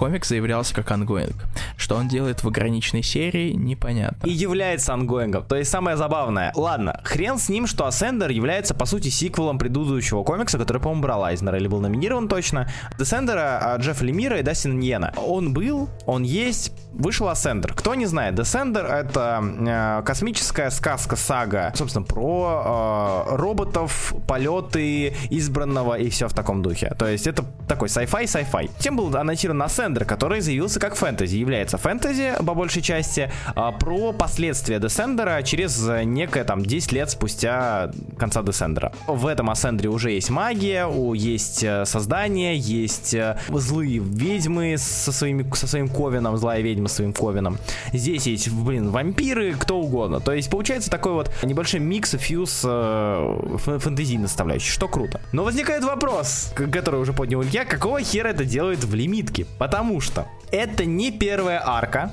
комикс 0.00 0.28
заявлялся 0.28 0.74
как 0.74 0.90
ongoing. 0.92 1.44
Что 1.76 1.96
он 1.96 2.08
делает 2.08 2.42
в 2.42 2.48
ограниченной 2.48 3.02
серии, 3.02 3.52
непонятно. 3.52 4.26
И 4.26 4.30
является 4.30 4.94
ongoing 4.94 5.29
ом. 5.29 5.44
То 5.44 5.56
есть 5.56 5.70
самое 5.70 5.98
забавное. 5.98 6.52
Ладно, 6.56 6.98
хрен 7.04 7.38
с 7.38 7.50
ним, 7.50 7.66
что 7.66 7.86
Ascender 7.86 8.32
является 8.32 8.72
по 8.72 8.86
сути 8.86 9.10
сиквелом 9.10 9.58
предыдущего 9.58 10.22
комикса, 10.24 10.56
который, 10.56 10.80
по-моему, 10.80 11.02
брал 11.02 11.24
Айзнер 11.24 11.54
или 11.56 11.68
был 11.68 11.80
номинирован 11.80 12.28
точно. 12.28 12.70
Descender 12.98 13.68
а 13.68 13.76
Джеффа 13.78 14.02
Лемира 14.02 14.38
и 14.38 14.42
Дастина 14.42 14.72
Ньена. 14.72 15.12
Он 15.18 15.52
был, 15.52 15.90
он 16.06 16.22
есть, 16.22 16.72
вышел 16.92 17.28
Ascender. 17.28 17.72
Кто 17.74 17.94
не 17.94 18.06
знает, 18.06 18.34
Descender 18.38 18.86
это 18.86 19.42
э, 19.42 20.02
космическая 20.04 20.70
сказка, 20.70 21.16
сага, 21.16 21.72
собственно, 21.74 22.04
про 22.04 23.26
э, 23.30 23.36
роботов, 23.36 24.14
полеты 24.26 25.14
избранного 25.30 25.98
и 25.98 26.10
все 26.10 26.28
в 26.28 26.34
таком 26.34 26.62
духе. 26.62 26.94
То 26.98 27.06
есть 27.06 27.26
это 27.26 27.44
такой 27.68 27.88
sci-fi, 27.88 28.24
sci-fi. 28.24 28.70
Тем 28.78 28.96
был 28.96 29.14
анонсирован 29.16 29.62
Ascender, 29.62 30.04
который 30.04 30.40
заявился 30.40 30.80
как 30.80 30.94
фэнтези. 30.94 31.36
Является 31.36 31.78
фэнтези, 31.78 32.34
по 32.38 32.54
большей 32.54 32.82
части, 32.82 33.30
э, 33.54 33.72
про 33.78 34.12
последствия 34.12 34.78
Descender 34.78 35.42
через 35.42 35.80
некое 36.04 36.44
там 36.44 36.64
10 36.64 36.92
лет 36.92 37.10
спустя 37.10 37.90
конца 38.18 38.40
Descender. 38.40 38.92
В 39.06 39.26
этом 39.26 39.50
Ascender 39.50 39.86
уже 39.86 40.10
есть 40.12 40.30
магия, 40.30 40.86
есть 41.14 41.62
э, 41.62 41.84
создание, 41.84 42.56
есть 42.56 43.14
э, 43.14 43.38
злые 43.48 43.98
ведьмы 43.98 44.76
со, 44.78 45.12
своими, 45.12 45.48
со 45.54 45.66
своим 45.66 45.88
ковином, 45.88 46.36
злая 46.36 46.60
ведьма 46.60 46.79
со 46.88 46.96
своим 46.96 47.12
ковином. 47.12 47.58
Здесь 47.92 48.26
есть, 48.26 48.50
блин, 48.50 48.90
вампиры, 48.90 49.54
кто 49.54 49.78
угодно. 49.78 50.20
То 50.20 50.32
есть 50.32 50.50
получается 50.50 50.90
такой 50.90 51.12
вот 51.12 51.30
небольшой 51.42 51.80
микс 51.80 52.14
и 52.14 52.18
фьюз 52.18 52.62
э, 52.64 53.56
фэнтезийной 53.58 54.28
составляющей, 54.28 54.70
что 54.70 54.88
круто. 54.88 55.20
Но 55.32 55.44
возникает 55.44 55.84
вопрос, 55.84 56.52
который 56.54 57.00
уже 57.00 57.12
поднял 57.12 57.42
я, 57.42 57.64
какого 57.64 58.02
хера 58.02 58.28
это 58.28 58.44
делает 58.44 58.84
в 58.84 58.94
лимитке? 58.94 59.46
Потому 59.58 60.00
что 60.00 60.26
это 60.50 60.84
не 60.84 61.10
первая 61.10 61.62
арка, 61.64 62.12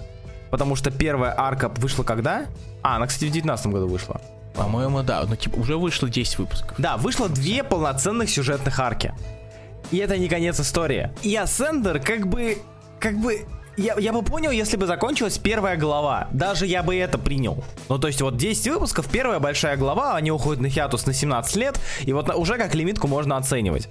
потому 0.50 0.76
что 0.76 0.92
первая 0.92 1.34
арка 1.38 1.70
вышла 1.70 2.04
когда? 2.04 2.46
А, 2.82 2.96
она, 2.96 3.08
кстати, 3.08 3.26
в 3.26 3.32
2019 3.32 3.68
году 3.68 3.88
вышла. 3.88 4.22
По-моему, 4.58 5.04
да. 5.04 5.24
Ну, 5.28 5.36
типа, 5.36 5.56
уже 5.58 5.78
вышло 5.78 6.10
10 6.10 6.40
выпусков. 6.40 6.74
Да, 6.80 6.98
вышло 6.98 7.30
две 7.30 7.64
полноценных 7.64 8.30
сюжетных 8.30 8.80
арки. 8.80 9.14
И 9.92 9.98
это 9.98 10.18
не 10.18 10.28
конец 10.28 10.60
истории. 10.60 11.12
И 11.22 11.36
Ascender 11.36 12.00
как 12.00 12.28
бы... 12.28 12.58
Как 13.00 13.16
бы 13.20 13.46
я, 13.78 13.96
я 14.00 14.12
бы 14.12 14.24
понял, 14.24 14.52
если 14.52 14.76
бы 14.76 14.88
закончилась 14.88 15.38
первая 15.38 15.78
глава. 15.78 16.28
Даже 16.34 16.66
я 16.66 16.84
бы 16.84 16.96
это 16.96 17.18
принял. 17.18 17.64
Ну, 17.90 18.00
то 18.00 18.08
есть, 18.08 18.22
вот 18.22 18.36
10 18.36 18.68
выпусков, 18.74 19.08
первая 19.10 19.40
большая 19.40 19.78
глава, 19.78 20.16
они 20.16 20.32
уходят 20.32 20.62
на 20.62 20.70
хиатус 20.70 21.06
на 21.06 21.14
17 21.14 21.56
лет, 21.58 21.80
и 22.02 22.12
вот 22.12 22.34
уже 22.36 22.58
как 22.58 22.74
лимитку 22.76 23.08
можно 23.08 23.38
оценивать. 23.38 23.88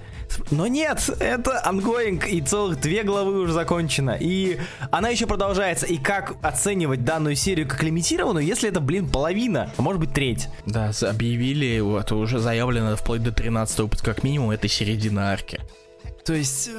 Но 0.50 0.66
нет, 0.66 1.08
это 1.20 1.64
ongoing, 1.64 2.26
и 2.26 2.40
целых 2.40 2.80
две 2.80 3.04
главы 3.04 3.40
уже 3.40 3.52
закончено. 3.52 4.16
И 4.18 4.58
она 4.90 5.08
еще 5.08 5.26
продолжается. 5.26 5.86
И 5.86 5.98
как 5.98 6.34
оценивать 6.42 7.04
данную 7.04 7.36
серию 7.36 7.68
как 7.68 7.82
лимитированную, 7.82 8.44
если 8.44 8.68
это, 8.68 8.80
блин, 8.80 9.08
половина, 9.08 9.70
а 9.76 9.82
может 9.82 10.00
быть 10.00 10.12
треть? 10.12 10.48
Да, 10.66 10.90
объявили, 11.02 11.78
вот 11.80 12.10
уже 12.12 12.40
заявлено 12.40 12.96
вплоть 12.96 13.22
до 13.22 13.30
13 13.30 13.78
выпуска 13.78 14.14
как 14.14 14.24
минимум, 14.24 14.50
это 14.50 14.66
середина 14.68 15.30
арки. 15.30 15.60
То 16.26 16.34
есть, 16.34 16.70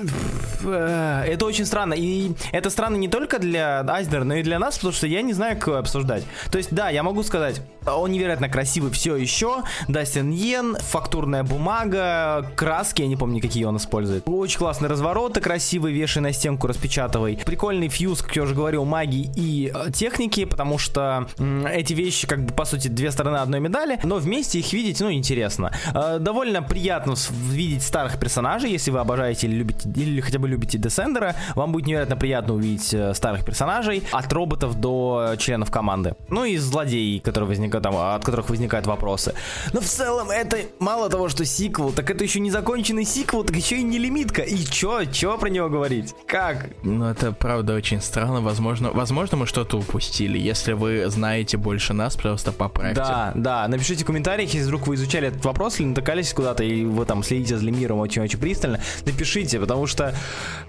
э, 0.65 1.23
это 1.25 1.45
очень 1.45 1.65
странно. 1.65 1.93
И 1.93 2.33
это 2.51 2.69
странно 2.69 2.97
не 2.97 3.07
только 3.07 3.39
для 3.39 3.79
Айзнера, 3.87 4.25
но 4.25 4.35
и 4.35 4.43
для 4.43 4.59
нас, 4.59 4.75
потому 4.75 4.93
что 4.93 5.07
я 5.07 5.21
не 5.21 5.31
знаю, 5.31 5.57
как 5.57 5.75
обсуждать. 5.75 6.23
То 6.51 6.57
есть, 6.57 6.73
да, 6.73 6.89
я 6.89 7.01
могу 7.01 7.23
сказать, 7.23 7.61
он 7.85 8.11
невероятно 8.11 8.49
красивый 8.49 8.91
все 8.91 9.15
еще. 9.15 9.63
Дастин 9.87 10.31
Йен, 10.31 10.75
фактурная 10.75 11.43
бумага, 11.43 12.51
краски, 12.57 13.03
я 13.03 13.07
не 13.07 13.15
помню, 13.15 13.41
какие 13.41 13.63
он 13.63 13.77
использует. 13.77 14.23
Очень 14.25 14.59
классные 14.59 14.89
развороты, 14.89 15.39
красивые, 15.39 15.95
вешай 15.95 16.21
на 16.21 16.33
стенку, 16.33 16.67
распечатывай. 16.67 17.39
Прикольный 17.45 17.87
фьюз, 17.87 18.21
как 18.21 18.35
я 18.35 18.43
уже 18.43 18.53
говорил, 18.53 18.83
магии 18.83 19.31
и 19.35 19.71
э, 19.73 19.91
техники, 19.91 20.43
потому 20.43 20.77
что 20.77 21.27
эти 21.71 21.93
вещи, 21.93 22.27
как 22.27 22.43
бы, 22.43 22.53
по 22.53 22.65
сути, 22.65 22.89
две 22.89 23.11
стороны 23.11 23.37
одной 23.37 23.61
медали, 23.61 23.97
но 24.03 24.17
вместе 24.17 24.59
их 24.59 24.73
видеть, 24.73 24.99
ну, 24.99 25.09
интересно. 25.09 25.71
Э, 25.93 26.17
довольно 26.19 26.61
приятно 26.61 27.15
видеть 27.49 27.83
старых 27.83 28.19
персонажей, 28.19 28.71
если 28.71 28.91
вы 28.91 28.99
обожаете 28.99 29.36
или 29.43 29.55
любите, 29.55 29.89
или 29.95 30.19
хотя 30.21 30.39
бы 30.39 30.47
любите 30.47 30.77
Десендера, 30.77 31.35
вам 31.55 31.71
будет 31.71 31.87
невероятно 31.87 32.15
приятно 32.15 32.53
увидеть 32.55 32.93
э, 32.93 33.13
старых 33.13 33.45
персонажей, 33.45 34.03
от 34.11 34.31
роботов 34.33 34.79
до 34.79 35.35
членов 35.37 35.71
команды. 35.71 36.15
Ну 36.29 36.45
и 36.45 36.57
злодеи, 36.57 37.19
которые 37.19 37.47
возникают 37.47 37.83
там, 37.83 37.95
от 37.95 38.23
которых 38.23 38.49
возникают 38.49 38.87
вопросы. 38.87 39.33
Но 39.73 39.81
в 39.81 39.85
целом 39.85 40.29
это 40.29 40.57
мало 40.79 41.09
того, 41.09 41.29
что 41.29 41.45
сиквел, 41.45 41.91
так 41.91 42.09
это 42.09 42.23
еще 42.23 42.39
не 42.39 42.51
законченный 42.51 43.05
сиквел, 43.05 43.43
так 43.43 43.55
еще 43.55 43.77
и 43.77 43.83
не 43.83 43.97
лимитка. 43.97 44.41
И 44.41 44.57
чё, 44.57 45.05
чё 45.05 45.37
про 45.37 45.49
него 45.49 45.69
говорить? 45.69 46.13
Как? 46.25 46.69
Ну 46.83 47.05
это 47.05 47.31
правда 47.31 47.73
очень 47.73 48.01
странно, 48.01 48.41
возможно, 48.41 48.91
возможно 48.91 49.37
мы 49.37 49.47
что-то 49.47 49.77
упустили. 49.77 50.37
Если 50.37 50.73
вы 50.73 51.09
знаете 51.09 51.57
больше 51.57 51.93
нас, 51.93 52.15
просто 52.15 52.51
поправьте. 52.51 53.01
Да, 53.01 53.31
да, 53.35 53.67
напишите 53.67 54.03
в 54.03 54.07
комментариях, 54.07 54.53
если 54.53 54.67
вдруг 54.67 54.87
вы 54.87 54.95
изучали 54.95 55.27
этот 55.27 55.43
вопрос 55.45 55.79
или 55.79 55.87
натыкались 55.87 56.33
куда-то 56.33 56.63
и 56.63 56.83
вы 56.85 57.05
там 57.05 57.23
следите 57.23 57.57
за 57.57 57.65
Лемиром 57.65 57.99
очень-очень 57.99 58.39
пристально, 58.39 58.79
напишите, 59.05 59.26
потому 59.59 59.87
что 59.87 60.13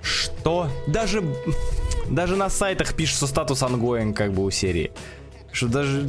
что? 0.03 0.71
Даже, 0.87 1.23
даже 2.09 2.37
на 2.37 2.49
сайтах 2.49 2.95
пишется 2.95 3.27
статус 3.27 3.63
ongoing 3.63 4.13
как 4.13 4.33
бы 4.33 4.45
у 4.45 4.51
серии. 4.51 4.93
Что 5.53 5.69
даже... 5.69 6.07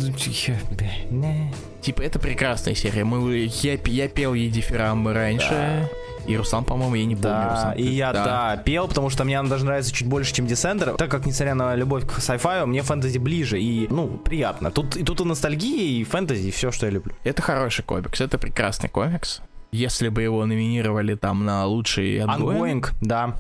Типа, 1.81 2.01
это 2.01 2.19
прекрасная 2.19 2.75
серия. 2.75 3.03
Мы, 3.05 3.49
я, 3.61 3.77
я 3.85 4.07
пел 4.09 4.33
ей 4.33 4.49
дифирамбы 4.49 5.13
раньше. 5.13 5.49
Да. 5.49 5.89
И 6.27 6.37
Руслан, 6.37 6.63
по-моему, 6.63 6.95
я 6.95 7.05
не 7.05 7.15
помню. 7.15 7.29
Да, 7.29 7.55
Руслан, 7.55 7.73
и 7.77 7.83
я, 7.83 8.13
да. 8.13 8.23
да, 8.23 8.57
пел, 8.57 8.87
потому 8.87 9.09
что 9.09 9.23
мне 9.23 9.39
она 9.39 9.49
даже 9.49 9.65
нравится 9.65 9.91
чуть 9.91 10.07
больше, 10.07 10.33
чем 10.33 10.45
Descender. 10.45 10.95
Так 10.97 11.09
как, 11.09 11.25
несмотря 11.25 11.55
на 11.55 11.75
любовь 11.75 12.05
к 12.05 12.19
sci-fi, 12.19 12.65
мне 12.65 12.83
фэнтези 12.83 13.17
ближе. 13.17 13.59
И, 13.59 13.87
ну, 13.89 14.07
приятно. 14.07 14.69
Тут, 14.69 14.95
и 14.97 15.03
тут 15.03 15.21
и 15.21 15.23
ностальгия, 15.23 16.01
и 16.01 16.03
фэнтези, 16.03 16.49
и 16.49 16.51
все, 16.51 16.71
что 16.71 16.85
я 16.85 16.91
люблю. 16.91 17.13
Это 17.23 17.41
хороший 17.41 17.83
комикс, 17.83 18.21
это 18.21 18.37
прекрасный 18.37 18.89
комикс. 18.89 19.41
Если 19.72 20.09
бы 20.09 20.22
его 20.22 20.45
номинировали 20.45 21.15
там 21.15 21.45
на 21.45 21.65
лучший 21.65 22.20
Ongoing, 22.20 22.88
да. 23.01 23.36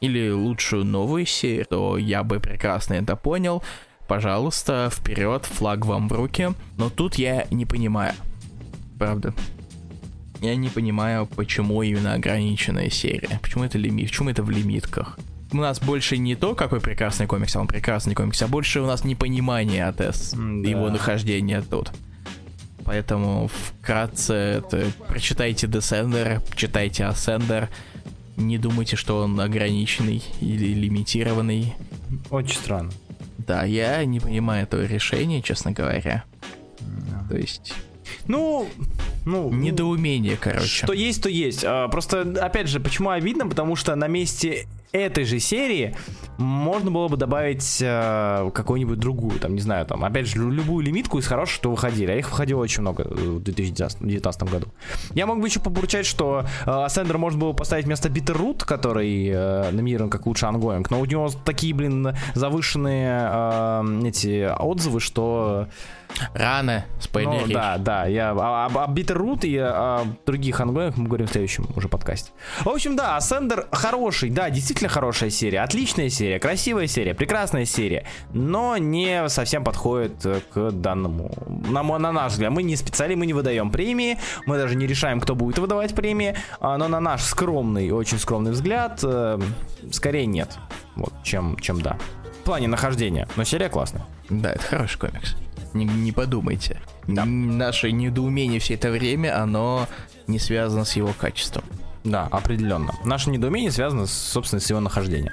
Или 0.00 0.30
лучшую 0.30 0.84
новую 0.84 1.24
серию, 1.24 1.66
то 1.66 1.96
я 1.96 2.22
бы 2.22 2.40
прекрасно 2.40 2.94
это 2.94 3.16
понял 3.16 3.62
пожалуйста, 4.06 4.90
вперед, 4.92 5.44
флаг 5.44 5.86
вам 5.86 6.08
в 6.08 6.12
руки. 6.12 6.52
Но 6.76 6.90
тут 6.90 7.16
я 7.16 7.46
не 7.50 7.66
понимаю. 7.66 8.14
Правда. 8.98 9.34
Я 10.40 10.56
не 10.56 10.68
понимаю, 10.68 11.26
почему 11.26 11.82
именно 11.82 12.14
ограниченная 12.14 12.90
серия. 12.90 13.40
Почему 13.42 13.64
это 13.64 13.78
лимит? 13.78 14.08
Почему 14.10 14.30
это 14.30 14.42
в 14.42 14.50
лимитках? 14.50 15.18
У 15.52 15.56
нас 15.56 15.80
больше 15.80 16.18
не 16.18 16.34
то, 16.34 16.54
какой 16.54 16.80
прекрасный 16.80 17.26
комикс, 17.26 17.54
а 17.56 17.60
он 17.60 17.68
прекрасный 17.68 18.14
комикс, 18.14 18.42
а 18.42 18.48
больше 18.48 18.80
у 18.80 18.86
нас 18.86 19.04
непонимание 19.04 19.86
от 19.86 20.00
S, 20.00 20.34
да. 20.34 20.68
его 20.68 20.90
нахождения 20.90 21.62
тут. 21.62 21.92
Поэтому 22.84 23.48
вкратце 23.48 24.34
это 24.34 24.86
прочитайте 25.08 25.66
Descender, 25.66 26.42
читайте 26.54 27.04
Ascender. 27.04 27.68
Не 28.36 28.58
думайте, 28.58 28.96
что 28.96 29.18
он 29.20 29.40
ограниченный 29.40 30.22
или 30.40 30.74
лимитированный. 30.74 31.74
Очень 32.30 32.56
странно. 32.56 32.92
Да, 33.38 33.64
я 33.64 34.04
не 34.04 34.20
понимаю 34.20 34.64
этого 34.64 34.84
решения, 34.84 35.40
честно 35.40 35.72
говоря. 35.72 36.24
Yeah. 36.80 37.28
То 37.28 37.36
есть... 37.36 37.74
Ну, 38.26 38.68
ну, 39.24 39.50
недоумение, 39.50 40.36
короче. 40.36 40.84
Что 40.84 40.92
есть, 40.92 41.22
то 41.22 41.28
есть. 41.28 41.64
А, 41.64 41.88
просто, 41.88 42.20
опять 42.40 42.68
же, 42.68 42.80
почему 42.80 43.10
обидно? 43.10 43.48
Потому 43.48 43.76
что 43.76 43.94
на 43.96 44.08
месте 44.08 44.66
этой 44.94 45.24
же 45.24 45.40
серии 45.40 45.96
можно 46.38 46.90
было 46.90 47.08
бы 47.08 47.16
добавить 47.16 47.78
э, 47.80 48.50
какую-нибудь 48.54 48.98
другую, 48.98 49.38
там, 49.40 49.54
не 49.54 49.60
знаю, 49.60 49.86
там, 49.86 50.04
опять 50.04 50.26
же, 50.26 50.38
любую 50.38 50.84
лимитку 50.84 51.18
из 51.18 51.26
хороших, 51.26 51.54
что 51.54 51.70
выходили. 51.70 52.10
А 52.10 52.16
их 52.16 52.30
выходило 52.30 52.60
очень 52.60 52.80
много 52.80 53.02
в 53.02 53.40
2019 53.40 54.42
году. 54.44 54.68
Я 55.14 55.26
мог 55.26 55.40
бы 55.40 55.48
еще 55.48 55.60
побурчать, 55.60 56.06
что 56.06 56.46
э, 56.66 57.14
можно 57.16 57.38
было 57.38 57.52
поставить 57.52 57.86
вместо 57.86 58.08
Bitter 58.08 58.36
Root, 58.36 58.64
который 58.64 59.28
э, 59.28 59.70
номинирован 59.70 60.10
как 60.10 60.26
лучший 60.26 60.48
ongoing, 60.48 60.90
но 60.90 61.00
у 61.00 61.04
него 61.04 61.30
такие, 61.44 61.74
блин, 61.74 62.16
завышенные 62.34 63.28
э, 63.30 64.08
эти 64.08 64.48
отзывы, 64.58 65.00
что... 65.00 65.66
Рано, 66.34 66.84
спойлеришь. 67.00 67.48
Ну, 67.48 67.52
да, 67.54 67.78
да, 67.78 68.06
я 68.06 68.30
об, 68.30 68.78
об 68.78 68.98
Bitterroot 68.98 69.46
и 69.46 69.56
о 69.58 70.04
других 70.26 70.60
ангоингах 70.60 70.96
мы 70.96 71.06
говорим 71.06 71.26
в 71.26 71.30
следующем 71.30 71.66
уже 71.74 71.88
подкасте. 71.88 72.30
В 72.60 72.68
общем, 72.68 72.96
да, 72.96 73.18
Ascender 73.18 73.66
хороший, 73.72 74.30
да, 74.30 74.50
действительно 74.50 74.88
хорошая 74.88 75.30
серия, 75.30 75.60
отличная 75.60 76.08
серия, 76.08 76.38
красивая 76.38 76.86
серия, 76.86 77.14
прекрасная 77.14 77.64
серия, 77.64 78.06
но 78.32 78.76
не 78.76 79.28
совсем 79.28 79.64
подходит 79.64 80.24
к 80.52 80.70
данному, 80.70 81.30
на, 81.46 81.82
на 81.82 82.12
наш 82.12 82.32
взгляд. 82.32 82.52
Мы 82.52 82.62
не 82.62 82.76
специалисты, 82.76 83.18
мы 83.18 83.26
не 83.26 83.32
выдаем 83.32 83.70
премии, 83.70 84.18
мы 84.46 84.56
даже 84.56 84.76
не 84.76 84.86
решаем, 84.86 85.20
кто 85.20 85.34
будет 85.34 85.58
выдавать 85.58 85.94
премии, 85.94 86.36
а, 86.60 86.78
но 86.78 86.88
на 86.88 87.00
наш 87.00 87.22
скромный, 87.22 87.90
очень 87.90 88.18
скромный 88.18 88.52
взгляд, 88.52 89.00
э, 89.02 89.38
скорее 89.90 90.26
нет, 90.26 90.58
вот, 90.96 91.12
чем, 91.22 91.56
чем 91.58 91.80
да. 91.80 91.98
В 92.40 92.44
плане 92.44 92.68
нахождения, 92.68 93.28
но 93.36 93.44
серия 93.44 93.68
классная. 93.68 94.04
Да, 94.28 94.52
это 94.52 94.62
хороший 94.62 94.98
комикс 94.98 95.36
не, 95.74 95.84
не 95.84 96.12
подумайте. 96.12 96.80
Да. 97.06 97.24
Наше 97.24 97.92
недоумение 97.92 98.60
все 98.60 98.74
это 98.74 98.90
время, 98.90 99.40
оно 99.40 99.88
не 100.26 100.38
связано 100.38 100.84
с 100.84 100.96
его 100.96 101.12
качеством. 101.18 101.64
Да, 102.04 102.28
определенно. 102.30 102.94
Наше 103.04 103.30
недоумение 103.30 103.70
связано, 103.70 104.06
собственно, 104.06 104.60
с 104.60 104.68
его 104.70 104.80
нахождением. 104.80 105.32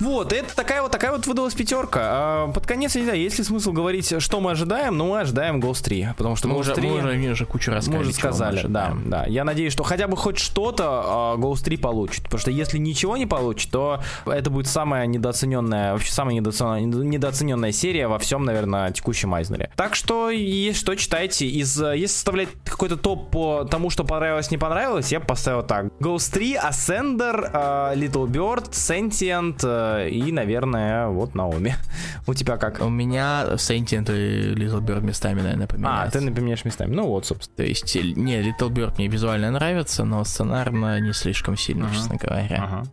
Вот, 0.00 0.32
это 0.32 0.56
такая 0.56 0.80
вот 0.80 0.90
такая 0.90 1.12
вот 1.12 1.26
выдалась 1.26 1.54
пятерка. 1.54 2.00
А, 2.02 2.48
под 2.48 2.66
конец, 2.66 2.94
я 2.94 3.02
не 3.02 3.06
знаю, 3.06 3.20
есть 3.20 3.38
ли 3.38 3.44
смысл 3.44 3.72
говорить, 3.72 4.20
что 4.22 4.40
мы 4.40 4.52
ожидаем, 4.52 4.96
но 4.96 5.06
мы 5.06 5.20
ожидаем 5.20 5.60
Ghost 5.60 5.84
3, 5.84 6.14
потому 6.16 6.36
что 6.36 6.48
Мы 6.48 6.54
Ghost 6.54 6.60
уже, 6.60 6.74
3... 6.74 6.88
мы 6.88 6.96
уже, 6.96 7.12
мы 7.12 7.30
уже 7.30 7.46
кучу 7.46 7.70
раз 7.70 7.86
Мы 7.86 7.98
уже 7.98 8.12
сказали, 8.12 8.64
да, 8.66 8.94
да. 9.04 9.26
Я 9.26 9.44
надеюсь, 9.44 9.72
что 9.72 9.84
хотя 9.84 10.08
бы 10.08 10.16
хоть 10.16 10.38
что-то 10.38 11.36
uh, 11.36 11.38
Ghost 11.38 11.64
3 11.64 11.76
получит. 11.76 12.24
Потому 12.24 12.40
что 12.40 12.50
если 12.50 12.78
ничего 12.78 13.16
не 13.16 13.26
получит, 13.26 13.70
то 13.70 14.00
это 14.24 14.48
будет 14.48 14.68
самая 14.68 15.06
недооцененная, 15.06 15.92
вообще 15.92 16.12
самая 16.12 16.34
недооцененная, 16.34 17.04
недооцененная 17.04 17.72
серия 17.72 18.08
во 18.08 18.18
всем, 18.18 18.44
наверное, 18.44 18.92
текущем 18.92 19.34
Айзнере. 19.34 19.70
Так 19.76 19.94
что, 19.94 20.30
если 20.30 20.80
что, 20.80 20.94
читайте. 20.94 21.46
Из, 21.46 21.78
если 21.78 22.06
составлять 22.06 22.48
какой-то 22.64 22.96
топ 22.96 23.30
по 23.30 23.64
тому, 23.64 23.90
что 23.90 24.04
понравилось, 24.04 24.50
не 24.50 24.58
понравилось, 24.58 25.12
я 25.12 25.20
бы 25.20 25.26
поставил 25.26 25.62
так. 25.62 25.86
Ghost 26.00 26.32
3, 26.32 26.54
Ascender, 26.56 27.52
uh, 27.52 27.94
Little 27.94 28.26
Bird, 28.26 28.70
Sentient 28.70 29.58
и, 29.98 30.32
наверное, 30.32 31.08
вот 31.08 31.34
Наоми. 31.34 31.74
У 32.26 32.34
тебя 32.34 32.56
как? 32.56 32.80
У 32.80 32.88
меня 32.88 33.44
Sentient 33.54 34.10
и 34.14 34.54
Little 34.54 34.80
Bird 34.80 35.02
местами, 35.02 35.40
наверное, 35.40 35.66
поменяются. 35.66 36.18
А, 36.18 36.22
ты 36.22 36.30
поменяешь 36.32 36.64
местами. 36.64 36.94
Ну 36.94 37.06
вот, 37.06 37.26
собственно. 37.26 37.56
То 37.56 37.62
есть, 37.64 37.94
не, 37.94 38.40
Little 38.42 38.70
Bird 38.70 38.94
мне 38.98 39.08
визуально 39.08 39.50
нравится, 39.50 40.04
но 40.04 40.24
сценарно 40.24 41.00
не 41.00 41.12
слишком 41.12 41.56
сильно, 41.56 41.84
uh-huh. 41.84 41.94
честно 41.94 42.16
говоря. 42.16 42.56
Uh-huh. 42.56 42.88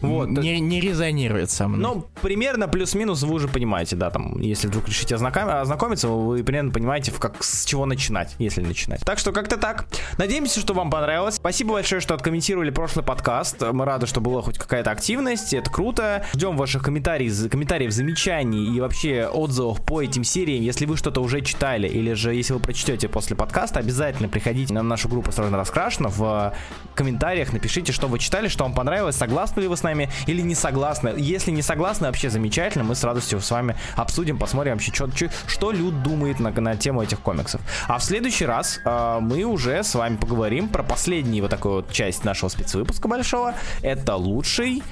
Вот, 0.00 0.28
не, 0.28 0.60
не 0.60 0.80
резонирует 0.80 1.50
со 1.50 1.68
мной. 1.68 1.80
Ну, 1.80 2.06
примерно 2.20 2.68
плюс-минус 2.68 3.22
вы 3.22 3.34
уже 3.34 3.48
понимаете, 3.48 3.96
да, 3.96 4.10
там, 4.10 4.40
если 4.40 4.68
вдруг 4.68 4.88
решите 4.88 5.14
ознаком... 5.14 5.48
ознакомиться, 5.48 6.08
вы 6.08 6.42
примерно 6.42 6.70
понимаете, 6.70 7.12
как, 7.12 7.42
с 7.42 7.64
чего 7.64 7.86
начинать, 7.86 8.34
если 8.38 8.62
начинать. 8.62 9.00
Так 9.00 9.18
что 9.18 9.32
как-то 9.32 9.56
так. 9.56 9.86
Надеемся, 10.18 10.60
что 10.60 10.74
вам 10.74 10.90
понравилось. 10.90 11.36
Спасибо 11.36 11.72
большое, 11.72 12.00
что 12.00 12.14
откомментировали 12.14 12.70
прошлый 12.70 13.04
подкаст. 13.04 13.60
Мы 13.60 13.84
рады, 13.84 14.06
что 14.06 14.20
была 14.20 14.42
хоть 14.42 14.58
какая-то 14.58 14.90
активность, 14.90 15.54
это 15.54 15.70
круто. 15.70 16.24
Ждем 16.34 16.56
ваших 16.56 16.82
комментариев, 16.82 17.50
комментариев, 17.50 17.92
замечаний 17.92 18.76
и 18.76 18.80
вообще 18.80 19.26
отзывов 19.26 19.84
по 19.84 20.02
этим 20.02 20.24
сериям. 20.24 20.62
Если 20.62 20.86
вы 20.86 20.96
что-то 20.96 21.20
уже 21.20 21.40
читали, 21.40 21.88
или 21.88 22.12
же 22.14 22.34
если 22.34 22.52
вы 22.52 22.60
прочтете 22.60 23.08
после 23.08 23.36
подкаста, 23.36 23.80
обязательно 23.80 24.28
приходите 24.28 24.72
на 24.72 24.82
нашу 24.82 25.08
группу 25.08 25.32
«Сразу 25.32 25.54
раскрашено». 25.54 26.08
В 26.08 26.54
комментариях 26.94 27.52
напишите, 27.52 27.92
что 27.92 28.08
вы 28.08 28.18
читали, 28.18 28.48
что 28.48 28.64
вам 28.64 28.74
понравилось, 28.74 29.16
согласны 29.16 29.60
ли 29.60 29.68
вы 29.72 29.76
с 29.76 29.82
нами 29.82 30.08
или 30.26 30.40
не 30.42 30.54
согласны. 30.54 31.12
Если 31.16 31.50
не 31.50 31.62
согласны, 31.62 32.06
вообще 32.06 32.30
замечательно, 32.30 32.84
мы 32.84 32.94
с 32.94 33.02
радостью 33.02 33.40
с 33.40 33.50
вами 33.50 33.76
обсудим, 33.96 34.38
посмотрим 34.38 34.74
вообще, 34.74 34.92
что, 34.92 35.10
что, 35.10 35.28
что 35.46 35.72
Люд 35.72 36.02
думает 36.02 36.40
на, 36.40 36.50
на 36.50 36.76
тему 36.76 37.02
этих 37.02 37.20
комиксов. 37.20 37.60
А 37.88 37.98
в 37.98 38.04
следующий 38.04 38.46
раз 38.46 38.80
э, 38.84 39.18
мы 39.20 39.44
уже 39.44 39.82
с 39.82 39.94
вами 39.94 40.16
поговорим 40.16 40.68
про 40.68 40.82
последнюю 40.82 41.42
вот 41.42 41.50
такую 41.50 41.74
вот 41.76 41.90
часть 41.90 42.24
нашего 42.24 42.48
спецвыпуска 42.48 43.08
большого. 43.08 43.54
Это 43.82 44.16
лучший. 44.16 44.82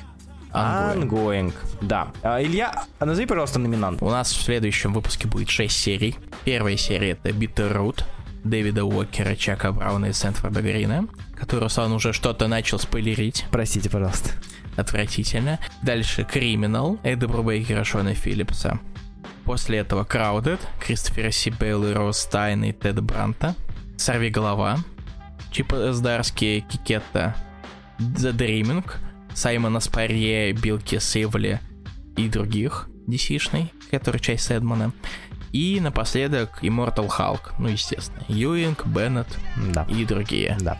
Ongoing. 0.53 1.55
Да. 1.81 2.09
А, 2.22 2.43
Илья, 2.43 2.85
назови, 2.99 3.26
пожалуйста, 3.26 3.61
номинант. 3.61 4.03
У 4.03 4.11
нас 4.11 4.33
в 4.33 4.43
следующем 4.43 4.93
выпуске 4.93 5.28
будет 5.28 5.49
6 5.49 5.76
серий. 5.76 6.16
Первая 6.45 6.76
серия 6.76 7.11
это 7.12 7.28
Bitter 7.28 7.72
Root 7.72 8.05
Дэвида 8.45 8.85
Уокера, 8.85 9.37
Чака 9.37 9.72
Брауна 9.72 10.07
и 10.07 10.12
Сэнфорда 10.12 10.62
Грина, 10.62 11.07
который 11.37 11.61
Руслан 11.61 11.93
уже 11.93 12.12
что-то 12.12 12.49
начал 12.49 12.78
спойлерить. 12.78 13.45
Простите, 13.51 13.91
пожалуйста. 13.91 14.31
Отвратительно. 14.77 15.59
Дальше 15.83 16.25
Криминал 16.25 16.99
Эда 17.03 17.29
Брубейкера, 17.29 17.85
Шона 17.85 18.14
Филлипса. 18.14 18.79
После 19.45 19.79
этого 19.79 20.05
Crowded, 20.05 20.61
Кристофера 20.79 21.31
Себелы 21.30 21.84
и 21.85 21.93
Ро 21.93 22.24
Стайн 22.26 22.64
и 22.64 22.73
Теда 22.73 23.03
Брандта. 23.03 23.55
Сорвиголова, 23.97 24.78
Чипа 25.51 25.93
Здарски, 25.93 26.61
Чеккетто, 26.61 27.34
The 27.99 28.33
Dreaming, 28.33 28.89
Саймона 29.35 29.81
Спурье, 29.80 30.53
Билкис 30.53 30.99
Эвли 30.99 31.61
и 32.16 32.29
других 32.29 32.89
DC-шный, 33.07 33.73
который 33.91 34.21
часть 34.21 34.45
Сэндмана. 34.45 34.93
И 35.53 35.81
напоследок 35.81 36.62
Immortal 36.62 37.09
Hulk, 37.09 37.55
ну, 37.59 37.68
естественно, 37.68 38.25
Юинг, 38.29 38.87
Беннет 38.87 39.27
да. 39.57 39.85
и 39.89 40.05
другие. 40.05 40.57
Да. 40.61 40.79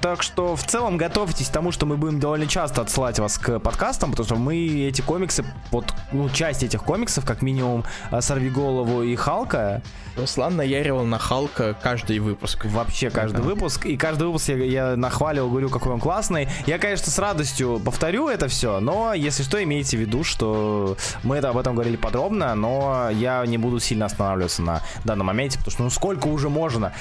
Так 0.00 0.22
что 0.22 0.56
в 0.56 0.64
целом 0.64 0.96
готовьтесь 0.96 1.48
к 1.48 1.52
тому, 1.52 1.72
что 1.72 1.84
мы 1.84 1.96
будем 1.96 2.20
довольно 2.20 2.46
часто 2.46 2.80
отсылать 2.80 3.18
вас 3.18 3.38
к 3.38 3.58
подкастам, 3.58 4.10
потому 4.12 4.26
что 4.26 4.36
мы 4.36 4.56
эти 4.56 5.02
комиксы, 5.02 5.44
вот 5.70 5.92
ну, 6.12 6.30
часть 6.30 6.62
этих 6.62 6.82
комиксов, 6.82 7.24
как 7.26 7.42
минимум 7.42 7.84
Сорви 8.20 8.48
голову 8.48 9.02
и 9.02 9.14
Халка. 9.14 9.82
Руслан 10.16 10.56
наяривал 10.56 11.04
на 11.04 11.18
Халка 11.18 11.76
каждый 11.80 12.18
выпуск. 12.18 12.64
Вообще 12.64 13.10
каждый 13.10 13.38
да. 13.38 13.42
выпуск. 13.42 13.86
И 13.86 13.96
каждый 13.96 14.26
выпуск 14.26 14.48
я, 14.48 14.56
я 14.56 14.96
нахваливал, 14.96 15.50
говорю, 15.50 15.68
какой 15.68 15.92
он 15.92 16.00
классный. 16.00 16.48
Я, 16.66 16.78
конечно, 16.78 17.10
с 17.10 17.18
радостью 17.18 17.80
повторю 17.84 18.28
это 18.28 18.48
все, 18.48 18.80
но 18.80 19.14
если 19.14 19.42
что, 19.42 19.62
имейте 19.62 19.96
в 19.96 20.00
виду, 20.00 20.24
что 20.24 20.96
мы 21.22 21.36
это 21.36 21.50
об 21.50 21.58
этом 21.58 21.74
говорили 21.74 21.96
подробно, 21.96 22.54
но 22.54 23.08
я 23.10 23.44
не 23.46 23.58
буду 23.58 23.80
сильно 23.80 24.06
останавливаться 24.06 24.62
на 24.62 24.82
данном 25.04 25.28
моменте, 25.28 25.58
потому 25.58 25.72
что 25.72 25.82
ну 25.84 25.90
сколько 25.90 26.26
уже 26.26 26.48
можно, 26.48 26.92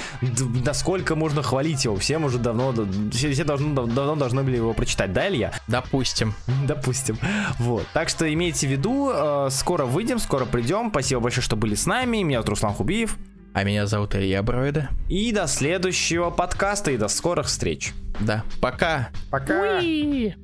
насколько 0.66 1.16
можно 1.16 1.41
хвалить 1.43 1.86
его, 1.86 1.95
всем 1.97 2.26
уже 2.26 2.38
давно 2.38 2.72
все, 3.12 3.32
все 3.32 3.44
должны, 3.44 3.74
давно 3.74 4.16
должны 4.16 4.44
были 4.44 4.58
его 4.58 4.74
прочитать, 4.74 5.14
да, 5.14 5.28
Илья? 5.28 5.54
Допустим. 5.68 6.34
Допустим. 6.68 7.18
Вот. 7.60 7.86
Так 7.94 8.10
что 8.10 8.32
имейте 8.32 8.68
в 8.68 8.72
виду, 8.72 9.12
э, 9.14 9.48
скоро 9.52 9.86
выйдем, 9.86 10.20
скоро 10.20 10.46
придем. 10.46 10.90
Спасибо 10.90 11.22
большое, 11.22 11.44
что 11.44 11.56
были 11.56 11.76
с 11.76 11.86
нами. 11.86 12.18
Меня 12.18 12.38
зовут 12.38 12.50
Руслан 12.50 12.74
Хубиев. 12.74 13.18
А 13.54 13.64
меня 13.64 13.88
зовут 13.88 14.16
Илья 14.16 14.44
Броида. 14.44 14.90
И 15.10 15.32
до 15.32 15.48
следующего 15.48 16.30
подкаста, 16.30 16.92
и 16.92 16.98
до 16.98 17.08
скорых 17.08 17.48
встреч. 17.48 17.94
Да. 18.20 18.44
Пока. 18.62 19.10
Пока. 19.32 19.80
Уи. 19.80 20.36